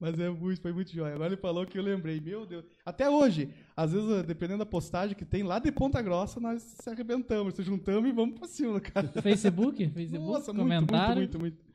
[0.00, 1.14] Mas é muito, foi muito jóia.
[1.14, 2.64] Agora ele falou que eu lembrei, meu Deus.
[2.86, 6.88] Até hoje, às vezes, dependendo da postagem que tem lá de Ponta Grossa, nós se
[6.88, 9.08] arrebentamos, se juntamos e vamos pra cima, cara.
[9.20, 11.16] Facebook, Facebook, Nossa, comentário.
[11.16, 11.70] muito, muito, muito.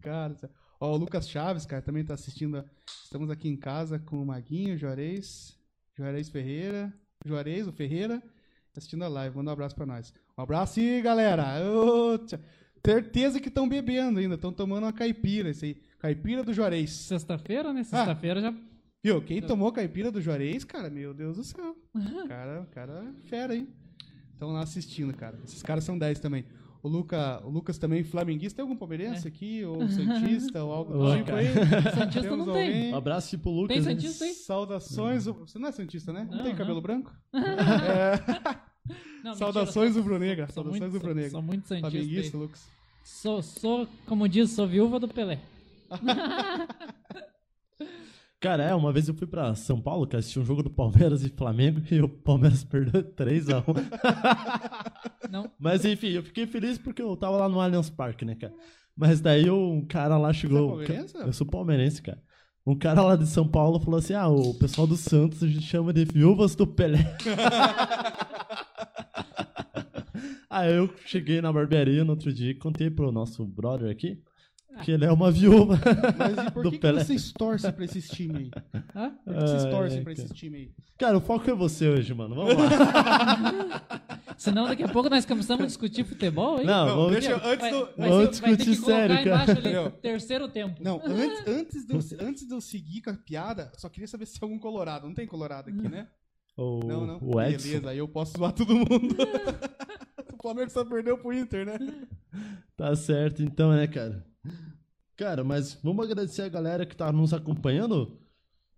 [0.00, 0.34] Cara,
[0.80, 2.56] ó, o Lucas Chaves, cara, também tá assistindo.
[2.56, 2.64] a-
[3.04, 5.56] Estamos aqui em casa com o Maguinho, Juarez,
[5.96, 6.92] Juarez Ferreira,
[7.24, 8.20] Juarez, o Ferreira,
[8.76, 9.36] assistindo a live.
[9.36, 10.12] Manda um abraço pra nós.
[10.36, 11.44] Um abraço aí, galera.
[11.64, 12.18] Ô.
[12.84, 15.80] Certeza que estão bebendo ainda, estão tomando uma caipira, isso aí.
[16.02, 16.90] Caipira do Juarez.
[16.90, 17.84] Sexta-feira, né?
[17.84, 18.52] Sexta-feira já.
[19.04, 21.76] Viu, quem tomou caipira do Juarez, cara, meu Deus do céu.
[22.28, 23.68] Cara, o cara é fera, hein?
[24.32, 25.38] Estão lá assistindo, cara.
[25.44, 26.44] Esses caras são 10 também.
[26.82, 28.56] O, Luca, o Lucas também, flamenguista.
[28.56, 29.64] Tem algum palmeirense aqui?
[29.64, 30.64] Ou Santista?
[30.64, 31.46] ou algo do tipo aí?
[31.94, 32.66] Santista Temos não tem.
[32.66, 32.92] alguém?
[32.92, 33.76] Um abraço pro Lucas.
[33.76, 33.84] Tem?
[33.84, 34.32] Santista aí?
[34.34, 35.24] Saudações.
[35.26, 36.26] Você não é Santista, né?
[36.28, 36.58] Não, Não, tem não.
[36.58, 37.12] cabelo branco?
[37.32, 40.12] É, Não, Saudações sou- sou
[40.54, 41.30] Saudações muito- rubro-negra.
[41.30, 41.90] Sou muito santista.
[41.90, 42.42] Flamenguista, aí.
[42.42, 42.68] Lucas.
[43.04, 45.38] Sou, sou, como diz, sou viúva do Pelé.
[48.42, 51.22] Cara, é, uma vez eu fui pra São Paulo, cara, assisti um jogo do Palmeiras
[51.22, 53.62] e Flamengo e o Palmeiras perdeu 3x1.
[55.30, 58.52] Não, Mas enfim, eu fiquei feliz porque eu tava lá no Allianz Parque, né, cara?
[58.96, 60.70] Mas daí um cara lá chegou.
[60.78, 61.16] Você é palmeirense?
[61.18, 62.20] eu sou palmeirense, cara.
[62.66, 65.62] Um cara lá de São Paulo falou assim: ah, o pessoal do Santos a gente
[65.62, 67.16] chama de viúvas do Pelé.
[70.50, 74.20] Aí eu cheguei na barbearia no outro dia e contei pro nosso brother aqui
[74.84, 75.78] que ele é uma viúva.
[76.18, 78.50] Mas e por Do que, que vocês torcem pra esses times aí?
[78.94, 79.10] Hã?
[79.24, 80.24] Por que vocês torcem ai, pra cara.
[80.26, 80.70] esses times aí?
[80.98, 82.34] Cara, o foco é você hoje, mano.
[82.34, 83.82] Vamos lá.
[84.38, 86.66] senão daqui a pouco nós começamos a discutir futebol, hein?
[86.66, 87.12] Não, vamos.
[87.12, 89.42] deixa eu- antes vai, do- vai, Vamos ser- vai ter discutir que colocar sério, cara.
[89.62, 90.82] embaixo ali, terceiro tempo.
[90.82, 94.26] Não, antes, antes, de eu, antes de eu seguir com a piada, só queria saber
[94.26, 95.06] se tem algum colorado.
[95.06, 96.06] Não tem colorado aqui, né?
[96.56, 97.18] O, Não, não.
[97.22, 97.66] o Edson.
[97.68, 99.16] Beleza, aí eu posso zoar todo mundo.
[100.34, 101.78] o Palmeiras só perdeu pro Inter, né?
[102.76, 104.24] Tá certo, então, né, cara?
[105.16, 108.18] Cara, mas vamos agradecer a galera que tá nos acompanhando.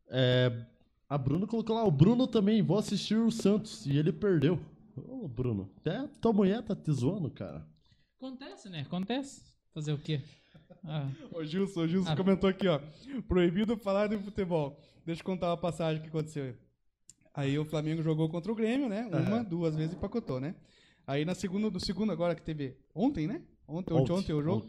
[0.08, 0.66] É,
[1.08, 4.60] a Bruno colocou lá, o Bruno também, vou assistir o Santos, e ele perdeu.
[4.96, 7.66] Ô, Bruno, até tua mulher tá te zoando, cara.
[8.16, 8.80] Acontece, né?
[8.82, 9.42] Acontece.
[9.72, 10.20] Fazer o quê?
[10.84, 12.16] Ah, O Gilson, o Gilson Ah.
[12.16, 12.80] comentou aqui, ó.
[13.26, 14.78] Proibido falar de futebol.
[15.04, 16.54] Deixa eu contar uma passagem que aconteceu aí.
[17.34, 19.04] Aí o Flamengo jogou contra o Grêmio, né?
[19.06, 20.54] Uma, duas vezes empacotou, né?
[21.06, 23.42] Aí na segunda, do segundo agora que teve ontem, né?
[23.66, 24.66] Ontem, ontem, ontem, o jogo.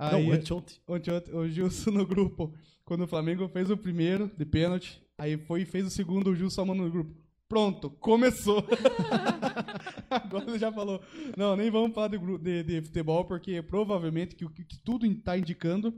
[0.00, 0.76] Aí, Não, anteontem.
[0.88, 5.36] ontem, ontem, o Gilson no grupo, quando o Flamengo fez o primeiro de pênalti, aí
[5.36, 7.14] foi e fez o segundo, o Gilson mandou no grupo.
[7.48, 8.64] Pronto, começou.
[10.08, 11.02] Agora ele já falou.
[11.36, 15.04] Não, nem vamos falar de, de- de futebol, porque provavelmente que o que, que tudo
[15.06, 15.92] está indicando.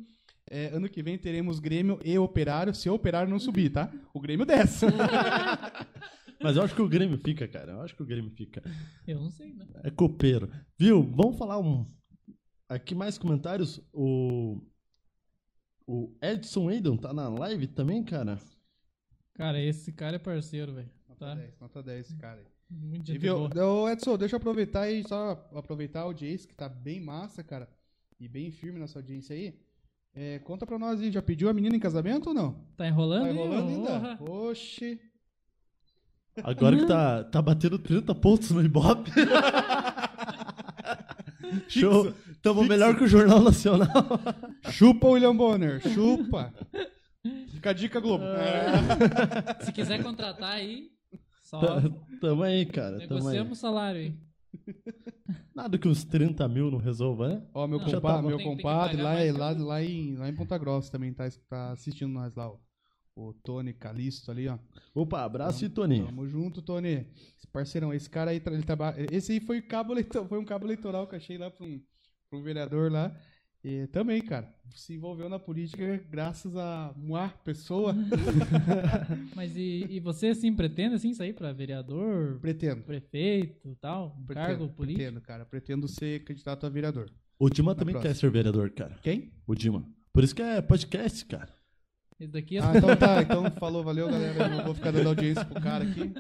[0.50, 3.90] é, ano que vem teremos Grêmio e Operário, se o Operário não subir, tá?
[4.12, 4.86] O Grêmio desce.
[6.42, 7.72] Mas eu acho que o Grêmio fica, cara.
[7.72, 8.62] Eu acho que o Grêmio fica.
[9.07, 9.64] Eu não sei, né?
[9.84, 10.50] É copeiro.
[10.78, 11.03] Viu?
[11.14, 11.86] Vamos falar um.
[12.73, 13.81] Aqui mais comentários.
[13.93, 14.59] O.
[15.87, 18.39] O Edson Aidon tá na live também, cara?
[19.35, 20.91] Cara, esse cara é parceiro, velho.
[21.18, 21.35] Tá?
[21.35, 22.47] 10, nota 10 esse cara aí.
[22.70, 23.83] Muito E viu, boa.
[23.83, 27.68] ô, Edson, deixa eu aproveitar e só aproveitar a audiência que tá bem massa, cara.
[28.18, 29.55] E bem firme nessa audiência aí.
[30.14, 32.64] É, conta pra nós aí, já pediu a menina em casamento ou não?
[32.77, 33.23] Tá enrolando?
[33.23, 34.23] Tá aí, enrolando ainda?
[34.23, 35.01] Oxi.
[36.43, 39.11] Agora que tá, tá batendo 30 pontos no Ibope.
[41.68, 42.14] Show.
[42.43, 43.88] Tamo melhor que o Jornal Nacional.
[44.70, 46.53] Chupa, William Bonner, chupa.
[47.49, 48.24] Fica a dica, Globo.
[48.24, 49.64] É.
[49.64, 50.88] Se quiser contratar aí,
[51.45, 51.61] só
[52.20, 52.99] Tamo aí, cara.
[53.07, 54.16] Tamo negociamos o salário aí.
[55.55, 57.43] Nada que uns 30 mil não resolva, né?
[57.55, 59.82] Ó, meu, Não, compa tá- meu tem- tem compadre pagar lá, mais lá, que- lá,
[59.82, 62.57] em, lá em Ponta Grossa também tá, tá assistindo nós lá, ó.
[63.14, 64.59] O Tony Calisto ali, ó.
[64.95, 66.07] Opa, abraço e Toninho.
[66.07, 67.07] Tamo junto, Tony.
[67.36, 68.95] Esse parceirão, esse cara aí, ele traba...
[69.11, 70.26] esse aí foi, cabo eleitor...
[70.26, 71.78] foi um cabo eleitoral que eu achei lá pra um,
[72.39, 73.14] um vereador lá.
[73.64, 77.95] E também, cara, se envolveu na política graças a uma pessoa.
[79.37, 82.83] Mas e, e você, assim, pretende, assim, sair pra vereador, Pretendo.
[82.83, 84.16] prefeito tal?
[84.18, 84.99] Um Pretendo, cargo político?
[84.99, 85.45] pretendo, cara.
[85.45, 87.09] Pretendo ser candidato a vereador.
[87.39, 88.12] O Dima também próxima.
[88.14, 88.97] quer ser vereador, cara.
[89.03, 89.33] Quem?
[89.47, 89.85] O Dima.
[90.12, 91.49] Por isso que é podcast, cara.
[92.20, 93.22] Esse daqui é Ah, então tá.
[93.22, 94.45] Então falou, valeu, galera.
[94.45, 96.12] Eu não vou ficar dando audiência pro cara aqui.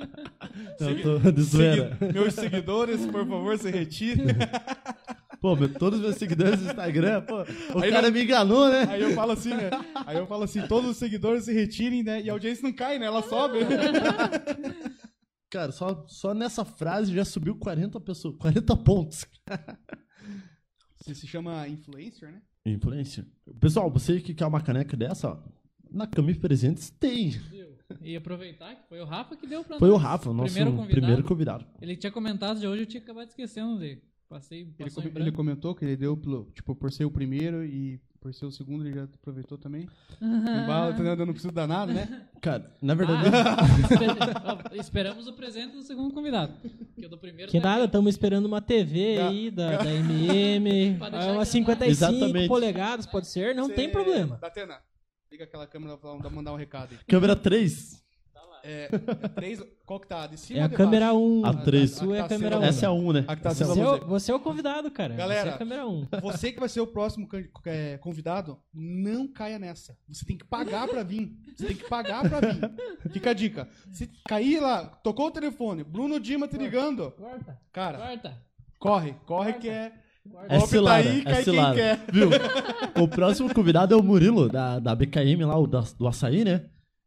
[0.80, 1.96] Eu tô de zoeira.
[1.98, 4.26] Segui- Meus seguidores, por favor, se retirem.
[5.42, 7.42] Pô, meu- todos os meus seguidores no Instagram, pô,
[7.74, 8.84] o Aí cara não- me enganou, né?
[8.88, 9.70] Aí eu falo assim, né?
[10.06, 12.22] Aí eu falo assim, todos os seguidores se retirem, né?
[12.22, 13.06] E a audiência não cai, né?
[13.06, 13.58] Ela sobe.
[15.50, 19.26] Cara, só, só nessa frase já subiu 40 pessoas, 40 pontos.
[20.96, 22.40] Você se chama influencer, né?
[22.64, 23.26] Influência.
[23.60, 25.42] Pessoal, você que quer uma caneca dessa, ó,
[25.90, 27.32] na Cami Presentes tem.
[28.00, 30.02] E aproveitar que foi o Rafa que deu pra Foi o nós.
[30.02, 31.64] Rafa, o nosso primeiro primeiro convidado.
[31.64, 31.78] convidado.
[31.82, 34.02] Ele tinha comentado de hoje, eu tinha acabado esquecendo dele.
[34.32, 36.16] Passei, Ele, em ele comentou que ele deu,
[36.54, 39.86] tipo, por ser o primeiro e por ser o segundo, ele já aproveitou também.
[40.20, 41.12] Embala, entendeu?
[41.14, 42.26] Eu não preciso dar nada, né?
[42.40, 46.52] Cara, na verdade, Ah, esperamos o presente do segundo convidado.
[46.96, 50.96] Que o do primeiro Que tá nada, estamos esperando uma TV aí da, da MM.
[51.00, 51.44] Ah, gravado.
[51.46, 52.48] 55 Exatamente.
[52.48, 54.38] polegadas, pode ser, não Cê- tem problema.
[54.40, 54.78] Datena,
[55.30, 56.98] liga aquela câmera pra mandar um recado aí.
[57.06, 58.01] câmera 3.
[58.64, 58.88] É,
[59.24, 60.26] é três, qual que tá?
[60.26, 61.18] De cima É a de câmera baixo?
[61.20, 61.46] 1.
[61.46, 61.90] A três.
[61.92, 62.68] sua é a tá câmera sendo- 1.
[62.68, 63.24] Essa é a 1, né?
[63.26, 63.94] A que tá é a Você é, um.
[63.94, 65.14] o, você é o convidado, cara.
[65.14, 66.08] Galera, você é a câmera 1.
[66.22, 67.28] Você que vai ser o próximo
[67.66, 69.96] é, convidado, não caia nessa.
[70.08, 71.32] Você tem que pagar pra vir.
[71.56, 72.70] Você tem que pagar pra vir.
[73.12, 73.68] Fica a dica.
[73.90, 78.38] Se cair lá, tocou o telefone, Bruno Dima te ligando, Corta, cara, corta.
[78.78, 79.92] corre, corre que é.
[80.48, 82.00] É tá cilada, aí, é cai quem cilada.
[82.12, 82.30] Viu?
[83.02, 86.66] O próximo convidado é o Murilo, da, da BKM lá, o da- do açaí, né?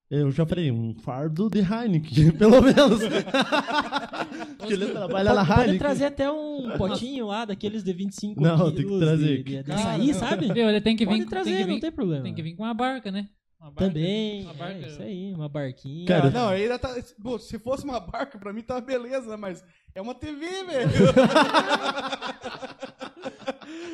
[0.10, 3.00] Eu já falei, um fardo de Heineken, pelo menos.
[4.58, 5.80] Porque ele trabalha na Pode, pode Heineken.
[5.80, 9.38] trazer até um potinho lá, daqueles de 25 Não, quilos tem que trazer.
[9.38, 10.14] de, de, de Cara, açaí, não.
[10.14, 10.54] sabe?
[10.54, 12.24] Viu, ele tem que vir, Pode trazer, tem que vir, não tem problema.
[12.24, 13.28] tem que vir com uma barca, né?
[13.60, 14.74] Uma barca, Também, Uma barca.
[14.86, 16.06] é isso aí, uma barquinha.
[16.06, 16.96] Cara, Não, ainda tá.
[17.24, 19.64] pô, se fosse uma barca, pra mim tá beleza, mas
[19.96, 20.90] é uma TV, velho.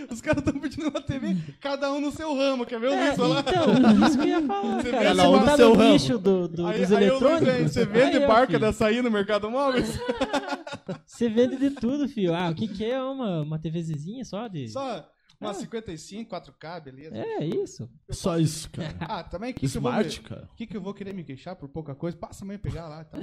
[0.09, 3.07] Os caras tão pedindo uma TV, cada um no seu ramo, quer ver o É,
[3.15, 3.39] Luiz lá?
[3.39, 5.03] então, isso que eu ia falar, Você cara.
[5.03, 5.93] vê Você esse tá seu no ramo.
[5.93, 7.71] nicho do, do- Aí, dos aí o Luiz eletrônicos.
[7.73, 9.97] você vende Aí, barca filho, de açaí no Mercado Móveis?
[11.05, 12.33] Você vende de tudo, filho.
[12.33, 14.67] Ah, o que que é uma, uma TVzinha só de...
[14.69, 15.07] Só
[15.39, 17.15] uma 55, 4K, beleza?
[17.15, 17.89] É, isso.
[18.09, 18.95] Só isso, cara.
[19.01, 20.49] Ah, também que, que eu vou Smart, cara.
[20.55, 22.17] que, que eu vou querer me queixar por pouca coisa?
[22.17, 23.17] Passa amanhã pegar lá, tá?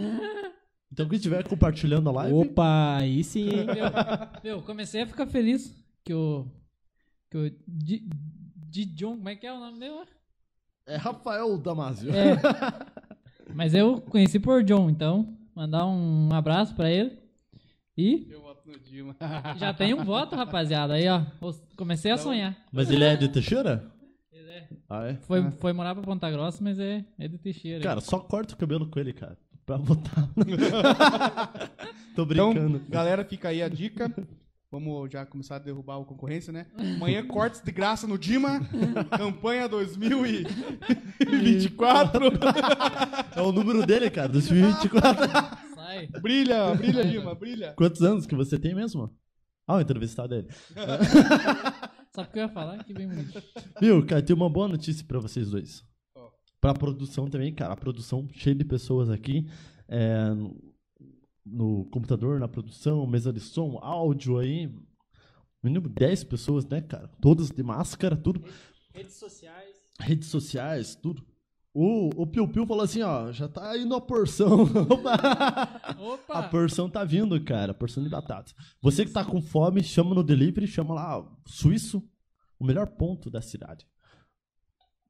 [0.93, 3.67] Então quem estiver compartilhando a live, Opa, aí sim, hein?
[3.67, 3.85] Meu,
[4.43, 5.75] meu, comecei a ficar feliz
[6.09, 6.47] que o.
[7.31, 7.51] Que o.
[7.67, 8.09] Di,
[8.71, 9.95] Di John, como é que é o nome dele?
[10.87, 12.11] é Rafael Damasio.
[12.11, 12.37] É.
[13.55, 17.19] Mas eu conheci por John, então, mandar um abraço pra ele.
[17.97, 19.15] E Eu voto no Dima.
[19.59, 20.95] já tem um voto, rapaziada.
[20.95, 21.23] Aí, ó.
[21.77, 22.57] Comecei a sonhar.
[22.73, 23.91] Mas ele é de Teixeira?
[24.33, 25.15] Ele é- Ah, é?
[25.17, 27.83] Foi, foi morar pra Ponta Grossa, mas é, é de Teixeira.
[27.83, 29.37] Cara, só corta o cabelo com ele, cara.
[29.67, 30.27] Pra votar.
[32.17, 32.81] Tô Então, brincando.
[32.89, 34.11] galera, fica aí a dica.
[34.71, 36.67] Vamos já começar a derrubar a concorrência, né?
[36.77, 38.61] Amanhã cortes de graça no Dima.
[39.17, 42.21] Campanha 2024.
[43.35, 45.27] É o número dele, cara, 2024.
[45.75, 46.07] Sai.
[46.21, 47.73] brilha, brilha, Dima, brilha.
[47.77, 49.11] Quantos anos que você tem mesmo?
[49.67, 50.49] Ah, o entrevistado dele.
[52.15, 53.43] Só porque eu ia falar que bem bonito.
[53.81, 55.83] Viu, cara, tem uma boa notícia pra vocês dois.
[56.61, 57.73] Pra produção também, cara.
[57.73, 59.47] A produção cheia de pessoas aqui.
[59.89, 60.29] é,
[61.51, 64.73] no computador, na produção, mesa de som, áudio aí.
[65.63, 67.09] Mínimo 10 pessoas, né, cara?
[67.21, 68.45] Todas de máscara, tudo.
[68.95, 69.77] Redes sociais.
[70.01, 71.25] Redes sociais, tudo.
[71.75, 74.63] O, o Piu Piu falou assim, ó, já tá indo a porção.
[76.01, 76.35] Opa!
[76.35, 77.73] A porção tá vindo, cara.
[77.73, 78.53] A porção de batata.
[78.81, 82.03] Você que tá com fome, chama no delivery, chama lá, Suíço,
[82.59, 83.87] o melhor ponto da cidade.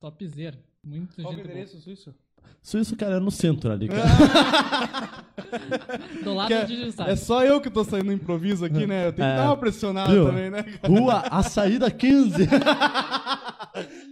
[0.01, 0.63] Topzera.
[0.85, 1.51] Muito Qual que é o gente boa.
[1.53, 2.15] endereço suíço?
[2.63, 4.05] Suíço, cara, é no centro ali, cara.
[6.25, 7.11] Do lado Que é-.
[7.13, 9.07] É só eu que tô saindo no improviso aqui, né?
[9.09, 9.37] Eu tenho que É.
[9.37, 10.27] dar uma pressionada Viu?
[10.27, 10.63] também, né?
[10.63, 10.89] cara?
[10.89, 12.49] Rua A Saída 15.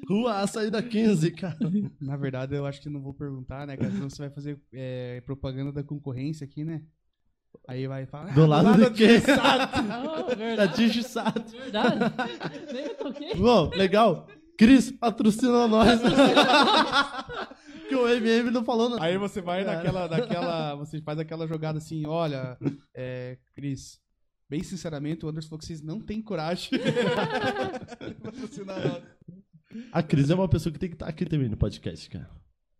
[0.08, 1.56] Rua A Saída 15, cara.
[2.00, 3.90] Na verdade, eu acho que não vou perguntar, né, cara?
[3.90, 6.82] Senão você vai fazer é, propaganda da concorrência aqui, né?
[7.66, 8.34] Aí vai falar.
[8.34, 9.16] Do "Ah, lado de quem?
[9.40, 10.76] Ah, Da verdade.
[10.76, 11.50] Digisato.
[11.50, 11.98] Verdade.
[12.72, 13.34] Nem me toquei.
[13.34, 14.28] Bom, legal.
[14.58, 16.00] Cris, patrocina nós.
[17.88, 19.02] que o MM não falou nada.
[19.02, 19.76] Aí você vai Cara.
[19.76, 20.74] naquela, naquela.
[20.76, 22.58] Você faz aquela jogada assim, olha,
[22.94, 24.00] é, Cris,
[24.48, 29.02] bem sinceramente, o Anderson falou que vocês não têm coragem de patrocinar nós.
[29.92, 32.28] A Cris é uma pessoa que tem que estar aqui também no podcast, cara.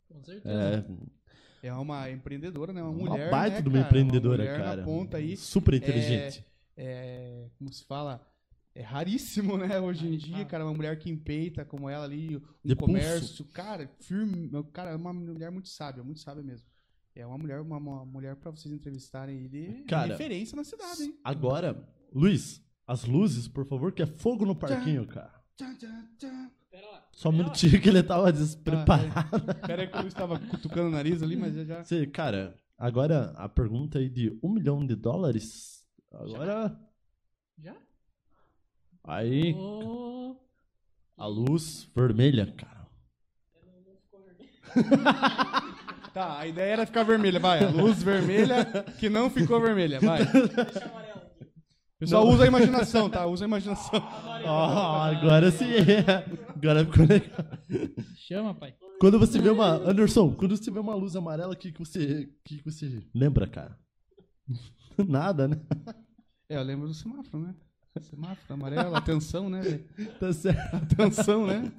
[0.08, 0.84] Com certeza.
[1.62, 2.82] É É uma empreendedora, né?
[2.82, 3.30] Uma, uma mulher.
[3.30, 3.86] baita né, de uma cara?
[3.88, 4.76] empreendedora, uma mulher cara.
[4.76, 5.36] Na ponta aí.
[5.36, 6.44] Super inteligente.
[6.76, 8.20] é, como se fala,
[8.76, 12.42] é raríssimo, né, hoje em dia, cara, uma mulher que empeita como ela ali, um
[12.62, 16.68] De comércio, cara, firme, cara, é uma mulher muito sábia, muito sábia mesmo.
[17.14, 21.04] É uma mulher, uma, uma mulher para vocês entrevistarem aí de Cara, referência na cidade,
[21.04, 21.18] hein?
[21.24, 25.32] Agora, Luiz, as luzes, por favor, que é fogo no parquinho, cara.
[25.56, 26.50] Tchá, tchá, tchá.
[26.70, 27.08] Pera lá.
[27.12, 29.54] Só um minutinho que ele tava despreparado.
[29.66, 31.82] Pera aí que eu estava cutucando o nariz ali, mas já já...
[31.82, 35.82] Você, cara, agora a pergunta aí de um milhão de dólares.
[36.12, 36.78] Agora,
[37.58, 37.74] Já?
[39.06, 40.36] Aí, Ô,
[41.16, 42.86] a luz vermelha, cara.
[46.16, 48.64] Tá, a ideia era ficar vermelha, vai, a luz vermelha
[48.98, 50.20] que não ficou vermelha, vai.
[51.98, 53.26] Pessoal, usa a imaginação, tá?
[53.26, 54.00] Usa a imaginação.
[54.46, 55.66] Ó, agora sim.
[56.54, 57.46] Agora ficou legal.
[58.16, 58.74] Chama, pai.
[58.98, 59.74] Quando você vê uma.
[59.90, 62.30] Anderson, quando você vê uma luz amarela, o que, que você.
[62.44, 63.78] que, que você lembra, cara?
[65.06, 65.60] Nada, né?
[66.48, 67.54] É, eu lembro do semáforo, né?
[68.02, 69.62] Semáforo amarelo, atenção, né?
[70.20, 70.76] Tá certo.
[70.76, 71.72] Atenção, né?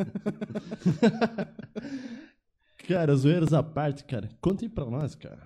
[2.88, 4.30] Cara, zoeiras à parte, cara.
[4.40, 5.46] Conta aí pra nós, cara.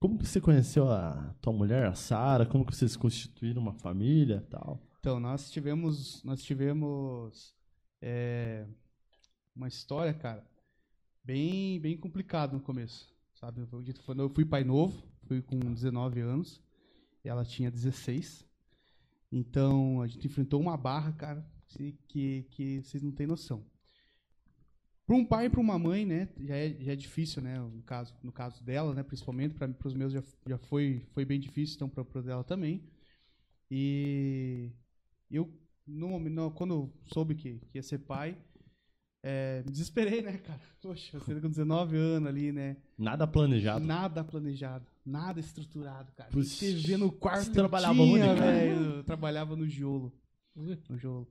[0.00, 2.44] Como que você conheceu a tua mulher, a Sara?
[2.44, 4.80] Como que vocês constituíram uma família e tal?
[4.98, 7.54] Então, nós tivemos, nós tivemos
[8.02, 8.66] é,
[9.54, 10.44] uma história, cara,
[11.22, 13.66] bem, bem complicada no começo, sabe?
[13.70, 16.60] Eu, dito, quando eu fui pai novo, fui com 19 anos,
[17.22, 18.47] ela tinha 16.
[19.30, 22.46] Então, a gente enfrentou uma barra, cara, que, que,
[22.82, 23.64] vocês não têm noção.
[25.06, 27.82] Para um pai e para uma mãe, né, já é, já é difícil, né, no
[27.82, 31.76] caso, no caso dela, né, principalmente, para os meus já, já foi, foi bem difícil,
[31.76, 32.82] então para dela também.
[33.70, 34.70] E
[35.30, 35.50] eu,
[35.86, 38.36] no, no- quando soube que, que ia ser pai,
[39.22, 40.60] é, me desesperei, né, cara?
[40.80, 42.76] Poxa, você com 19 anos ali, né?
[42.96, 43.84] Nada planejado.
[43.84, 46.30] Nada planejado, nada estruturado, cara.
[46.30, 48.52] TV no quarto você trabalhava tinha, onde, cara?
[48.52, 48.84] velho.
[48.96, 50.12] Eu trabalhava no Jolo.
[50.54, 51.28] No Jolo.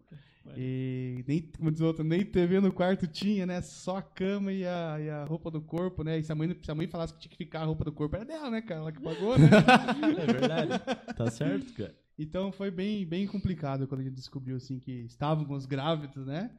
[0.55, 3.61] E nem, como diz o outro, nem TV no quarto tinha, né?
[3.61, 6.17] Só a cama e a, e a roupa do corpo, né?
[6.17, 7.91] E se a, mãe, se a mãe falasse que tinha que ficar a roupa do
[7.91, 8.79] corpo, era dela, né, cara?
[8.81, 9.49] Ela que pagou, né?
[10.23, 10.71] É verdade.
[11.15, 11.93] Tá certo, cara.
[12.17, 16.49] Então foi bem, bem complicado quando a gente descobriu assim que estávamos grávidos, né?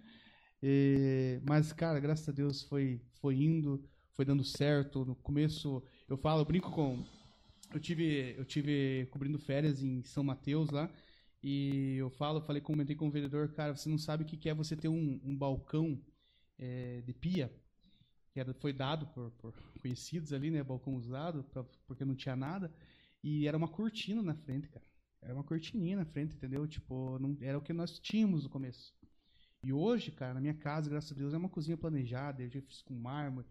[0.62, 5.04] E- mas, cara, graças a Deus foi, foi indo, foi dando certo.
[5.04, 7.04] No começo, eu falo, eu brinco com.
[7.72, 10.90] Eu tive, eu tive cobrindo férias em São Mateus lá.
[11.42, 14.54] E eu falo, falei, comentei com o vendedor, cara, você não sabe o que é
[14.54, 16.00] você ter um, um balcão
[16.58, 17.52] é, de pia,
[18.32, 20.62] que era, foi dado por, por conhecidos ali, né?
[20.62, 22.72] Balcão usado, pra- porque não tinha nada.
[23.22, 24.84] E era uma cortina na frente, cara.
[25.22, 26.66] Era uma cortininha na frente, entendeu?
[26.66, 28.94] Tipo, não, era o que nós tínhamos no começo.
[29.62, 32.60] E hoje, cara, na minha casa, graças a Deus, é uma cozinha planejada, eu já
[32.62, 33.46] fiz com mármore.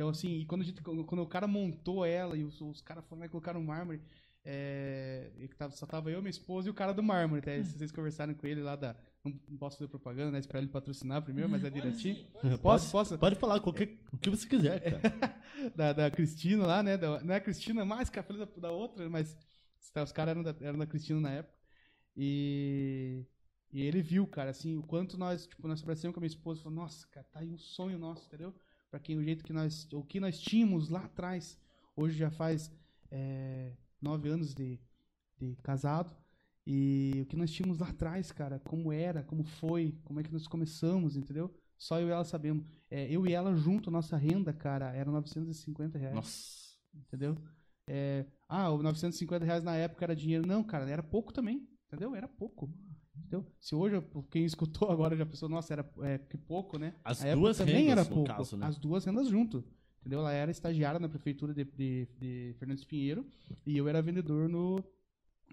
[0.00, 3.20] Então, assim, e quando, gente, quando o cara montou ela e os, os caras foram
[3.20, 4.00] lá e colocaram mármore,
[4.42, 7.40] é, e tava, só tava eu, minha esposa e o cara do mármore.
[7.42, 8.96] Até se vocês conversaram com ele lá da.
[9.22, 10.38] Não, posso fazer propaganda, né?
[10.38, 12.16] Esperar ele patrocinar primeiro, mas é direitinho.
[12.62, 13.18] Posso, posso?
[13.18, 15.36] Pode falar qualquer, o que você quiser, cara.
[15.76, 16.96] da, da Cristina lá, né?
[16.96, 19.36] Da- não é a Cristina mais, que a filha da, da outra, mas
[19.92, 21.58] tá, os caras eram da, eram da Cristina na época.
[22.16, 23.26] E,
[23.70, 26.62] e ele viu, cara, assim, o quanto nós, tipo, nós aparecemos com a minha esposa,
[26.62, 28.54] falou, nossa, cara, tá aí um sonho nosso, entendeu?
[28.90, 31.58] Pra quem, o jeito que nós, o que nós tínhamos lá atrás,
[31.96, 32.70] hoje já faz
[33.10, 34.80] é, nove anos de,
[35.38, 36.14] de casado,
[36.66, 40.32] E o que nós tínhamos lá atrás, cara, como era, como foi, como é que
[40.32, 41.52] nós começamos, entendeu?
[41.78, 42.64] Só eu e ela sabemos.
[42.90, 46.14] É, eu e ela junto, nossa renda, cara, era 950 reais.
[46.14, 46.76] Nossa.
[46.94, 47.36] Entendeu?
[47.88, 50.46] É, ah, o 950 reais na época era dinheiro.
[50.46, 51.68] Não, cara, era pouco também.
[51.88, 52.14] Entendeu?
[52.14, 52.70] Era pouco.
[53.20, 53.46] Entendeu?
[53.60, 56.94] Se hoje, quem escutou agora já pensou, nossa, era é, que pouco, né?
[57.04, 58.26] As época duas também rendas, era no pouco.
[58.26, 58.66] caso, né?
[58.66, 59.64] As duas rendas junto.
[60.00, 60.20] Entendeu?
[60.20, 63.26] Ela era estagiária na prefeitura de, de, de Fernandes Pinheiro
[63.66, 64.82] e eu era vendedor no,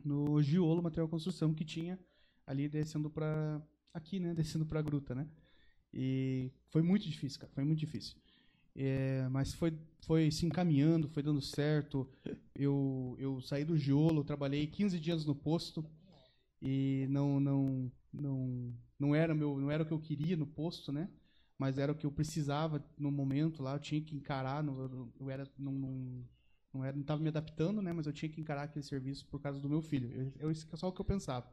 [0.04, 2.00] no Giolo Material Construção que tinha
[2.46, 3.62] ali descendo pra.
[3.94, 4.34] aqui, né?
[4.36, 5.28] Descendo pra gruta, né?
[5.94, 7.52] E foi muito difícil, cara.
[7.54, 8.16] Foi muito difícil.
[8.74, 12.08] É, mas foi, foi se encaminhando, foi dando certo.
[12.56, 15.84] Eu, eu saí do Giolo, trabalhei 15 dias no posto
[16.62, 20.92] e não não não não era meu não era o que eu queria no posto,
[20.92, 21.10] né?
[21.58, 23.76] Mas era o que eu precisava no momento lá.
[23.76, 24.64] Eu tinha que encarar.
[24.64, 26.26] no- Eu, era não, não
[26.74, 27.92] não era não estava me adaptando, né?
[27.94, 30.34] Mas eu tinha que encarar aquele serviço por causa do meu filho.
[30.40, 31.52] Eu, é só o que eu pensava.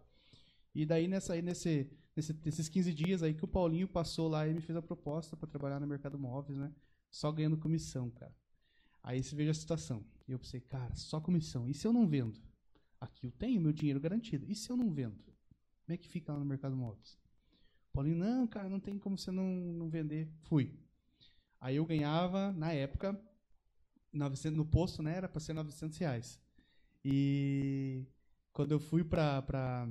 [0.74, 4.54] E daí nessa nesse, nesse nesses 15 dias aí que o Paulinho passou lá e
[4.54, 6.72] me fez a proposta para trabalhar no mercado móveis, né?
[7.10, 8.34] Só ganhando comissão, cara.
[9.02, 10.04] Aí você veja a situação.
[10.28, 11.68] E eu pensei, cara, só comissão.
[11.68, 12.40] E se eu não vendo?
[13.04, 14.50] Aqui eu tenho meu dinheiro garantido.
[14.50, 15.22] E se eu não vendo?
[15.84, 17.18] Como é que fica lá no mercado móveis?
[17.92, 20.26] Paulinho, não, cara, não tem como você não, não vender.
[20.44, 20.74] Fui.
[21.60, 23.20] Aí eu ganhava, na época,
[24.10, 25.16] 900, no posto, né?
[25.16, 26.40] Era para ser 900 reais.
[27.04, 28.06] E
[28.54, 29.86] quando eu fui para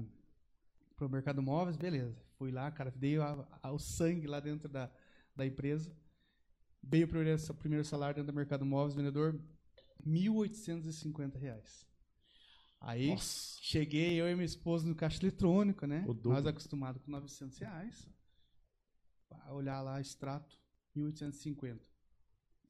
[1.00, 2.20] o mercado móveis, beleza.
[2.36, 4.90] Fui lá, cara, dei o sangue lá dentro da,
[5.36, 5.96] da empresa.
[6.82, 9.40] Veio o primeiro, primeiro salário dentro do mercado móveis, vendedor,
[10.04, 11.93] 1.850 reais.
[12.86, 13.58] Aí Nossa.
[13.62, 16.04] cheguei eu e minha esposa no caixa eletrônico, né?
[16.26, 18.10] Nós acostumados com 900 reais.
[19.52, 20.60] Olhar lá, extrato,
[20.96, 21.80] 1.850.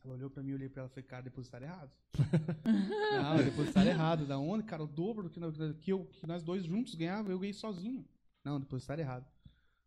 [0.03, 1.91] Ela olhou pra mim, olhei pra ela e falei, cara, depositaram errado.
[2.63, 4.25] Não, depositaram errado.
[4.27, 4.83] Da onde, cara?
[4.83, 8.05] O dobro do que, nós- que, eu, que nós dois juntos ganhava, eu ganhei sozinho.
[8.43, 9.25] Não, depositaram errado.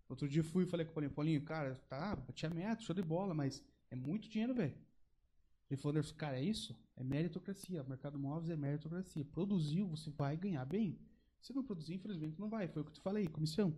[0.09, 3.03] Outro dia fui e falei com o Paulinho, Paulinho, cara, tá, tinha meta, show de
[3.03, 4.75] bola, mas é muito dinheiro, velho.
[5.71, 6.77] Ele falou, Anderson, cara, é isso?
[6.97, 7.83] É meritocracia.
[7.83, 9.25] O mercado móveis é meritocracia.
[9.25, 10.99] Produziu, você vai ganhar bem.
[11.41, 12.69] Se não produzir, infelizmente não vai.
[12.69, 13.75] Foi o que eu te falei, comissão.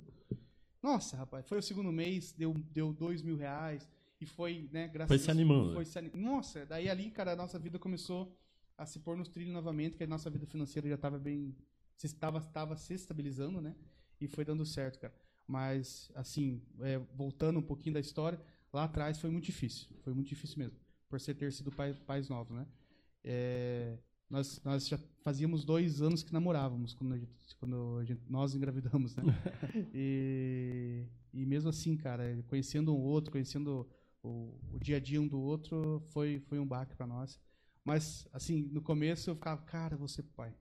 [0.82, 3.88] Nossa, rapaz, foi o segundo mês, deu, deu dois mil reais.
[4.20, 5.84] E foi, né, graças Foi a se Deus, animando, Foi né?
[5.84, 8.36] se ani- Nossa, daí ali, cara, a nossa vida começou
[8.76, 11.54] a se pôr nos trilhos novamente, que a nossa vida financeira já estava bem.
[11.96, 13.74] se Estava, estava se estabilizando, né?
[14.20, 15.14] E foi dando certo, cara.
[15.46, 18.40] Mas, assim, é, voltando um pouquinho da história,
[18.72, 19.88] lá atrás foi muito difícil.
[20.02, 20.78] Foi muito difícil mesmo.
[21.08, 22.66] Por ser ter sido pai, pais novos, né?
[23.24, 23.98] É,
[24.28, 28.54] nós, nós já fazíamos dois anos que namorávamos quando, a gente- quando a gente- nós
[28.54, 29.22] engravidamos, né?
[29.94, 33.88] e, e mesmo assim, cara, conhecendo um outro, conhecendo
[34.22, 37.40] o, o dia a dia um do outro, foi, foi um baque pra nós.
[37.84, 40.54] Mas, assim, no começo eu ficava, cara, você pai.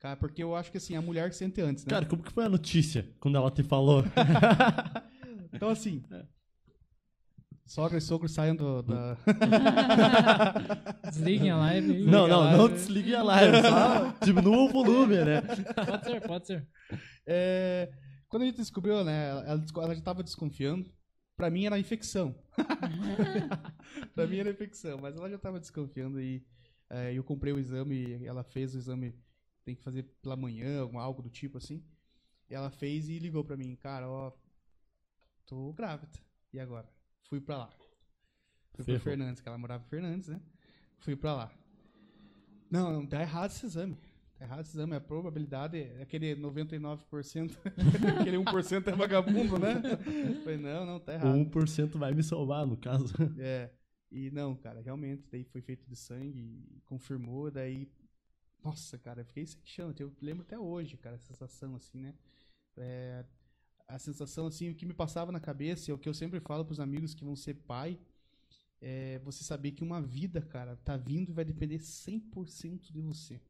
[0.00, 1.90] Cara, porque eu acho que assim, a mulher que sente antes, né?
[1.90, 4.02] Cara, como que foi a notícia quando ela te falou?
[5.54, 6.02] Então, assim.
[7.72, 9.16] Sogra e sogro saiam do, da.
[11.08, 12.04] Desliguem a live.
[12.04, 12.74] não, não, a não live.
[12.74, 15.40] desligue a live, só diminua o volume, né?
[15.40, 16.68] Pode ser, pode ser.
[17.26, 17.90] É,
[18.28, 19.30] quando a gente descobriu, né?
[19.30, 20.92] Ela, ela já estava desconfiando.
[21.34, 22.38] Pra mim era infecção.
[24.14, 26.44] pra mim era infecção, mas ela já estava desconfiando e
[26.90, 29.18] é, eu comprei o exame, ela fez o exame,
[29.64, 31.82] tem que fazer pela manhã, algo do tipo assim.
[32.50, 34.30] E ela fez e ligou pra mim, cara, ó,
[35.46, 36.12] tô grávida.
[36.52, 36.86] E agora?
[37.22, 37.70] Fui pra lá.
[38.74, 39.00] Fui pra Ferrou.
[39.00, 40.40] Fernandes, que ela morava em Fernandes, né?
[40.98, 41.52] Fui pra lá.
[42.70, 43.98] Não, não, tá errado esse exame.
[44.38, 44.96] Tá errado esse exame.
[44.96, 47.56] A probabilidade é aquele 99%.
[48.20, 49.74] aquele 1% é vagabundo, né?
[50.42, 51.38] Falei, não, não, tá O errado.
[51.38, 53.14] 1% vai me salvar, no caso.
[53.38, 53.70] É.
[54.10, 57.90] E não, cara, realmente, daí foi feito de sangue confirmou, daí.
[58.62, 59.94] Nossa, cara, eu fiquei sem chão.
[59.98, 62.14] Eu lembro até hoje, cara, a sensação assim, né?
[62.76, 63.24] É,
[63.88, 66.64] a sensação, assim, o que me passava na cabeça, é o que eu sempre falo
[66.64, 67.98] pros amigos que vão ser pai,
[68.80, 73.40] é você saber que uma vida, cara, tá vindo e vai depender 100% de você.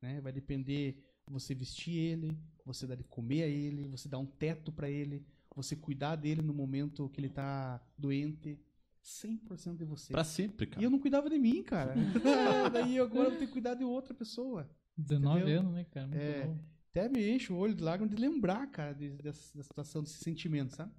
[0.00, 0.20] Né?
[0.20, 0.96] Vai depender
[1.26, 5.24] você vestir ele, você dar de comer a ele, você dar um teto pra ele,
[5.54, 8.58] você cuidar dele no momento que ele tá doente.
[9.04, 10.12] 100% de você.
[10.12, 10.82] Pra sempre, E cara.
[10.84, 11.94] eu não cuidava de mim, cara.
[12.72, 14.68] Daí agora eu ter que cuidar de outra pessoa.
[14.96, 15.60] 19 Entendeu?
[15.60, 16.06] anos, né, cara?
[16.06, 16.46] Muito É.
[16.46, 16.60] novo.
[16.94, 20.18] Até me enche o olho de lágrimas de lembrar, cara, de- dessa, da situação, desse
[20.22, 20.92] sentimento, sabe?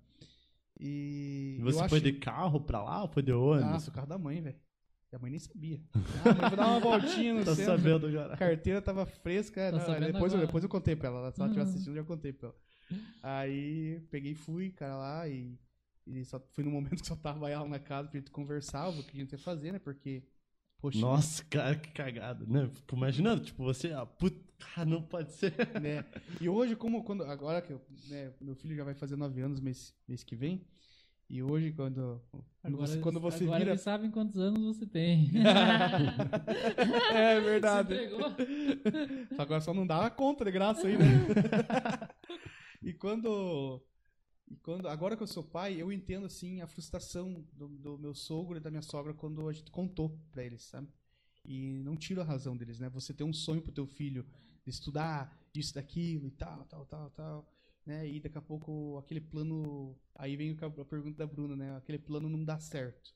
[0.80, 1.58] E.
[1.60, 3.88] E você eu foi acho- de carro pra lá ou foi de Ah, ônibus?
[3.88, 4.60] o carro da mãe, velho.
[5.12, 5.80] E a mãe nem sabia.
[5.94, 7.78] Ah, mãe, vou dar uma voltinha no tá centro.
[7.78, 8.34] sabendo agora.
[8.34, 9.72] A carteira tava fresca.
[9.72, 11.32] Tá não, depois, eu, depois eu contei pra ela.
[11.32, 11.70] Se ela estiver Uhum.
[11.70, 12.58] assistindo, eu já contei pra ela.
[13.22, 15.58] Aí peguei e fui, cara, lá e,
[16.08, 19.04] e só fui no momento que só tava ela na casa pra gente conversar o
[19.04, 19.80] que a gente ia fazer, né?
[19.80, 20.24] Porque
[20.80, 22.68] Poxa, Nossa, cara, que cagada, né?
[22.74, 24.38] Fico imaginando, tipo, você, ah, puta,
[24.76, 25.54] cara, não pode ser.
[25.82, 26.06] né?
[26.40, 29.60] E hoje, como quando agora que eu, né, meu filho já vai fazer nove anos
[29.60, 30.66] mês, mês que vem,
[31.30, 32.22] e hoje quando
[32.64, 35.32] Agora, você, quando você agora vira eles sabem quantos anos você tem.
[37.14, 37.94] é Se verdade.
[37.94, 38.20] entregou.
[39.38, 41.06] Agora só não dá a conta de graça aí, né?
[42.84, 43.82] e quando
[44.50, 48.14] e quando agora que eu sou pai, eu entendo assim a frustração do, do meu
[48.14, 50.88] sogro e da minha sogra quando a gente contou pra eles, sabe?
[51.46, 52.90] E não tiro a razão deles, né?
[52.90, 54.26] Você tem um sonho pro teu filho
[54.66, 57.54] estudar isso, daquilo e tal, tal, tal, tal,
[57.86, 58.08] né?
[58.08, 61.76] E daqui a pouco aquele plano, aí vem a pergunta da Bruna, né?
[61.76, 63.14] Aquele plano não dá certo.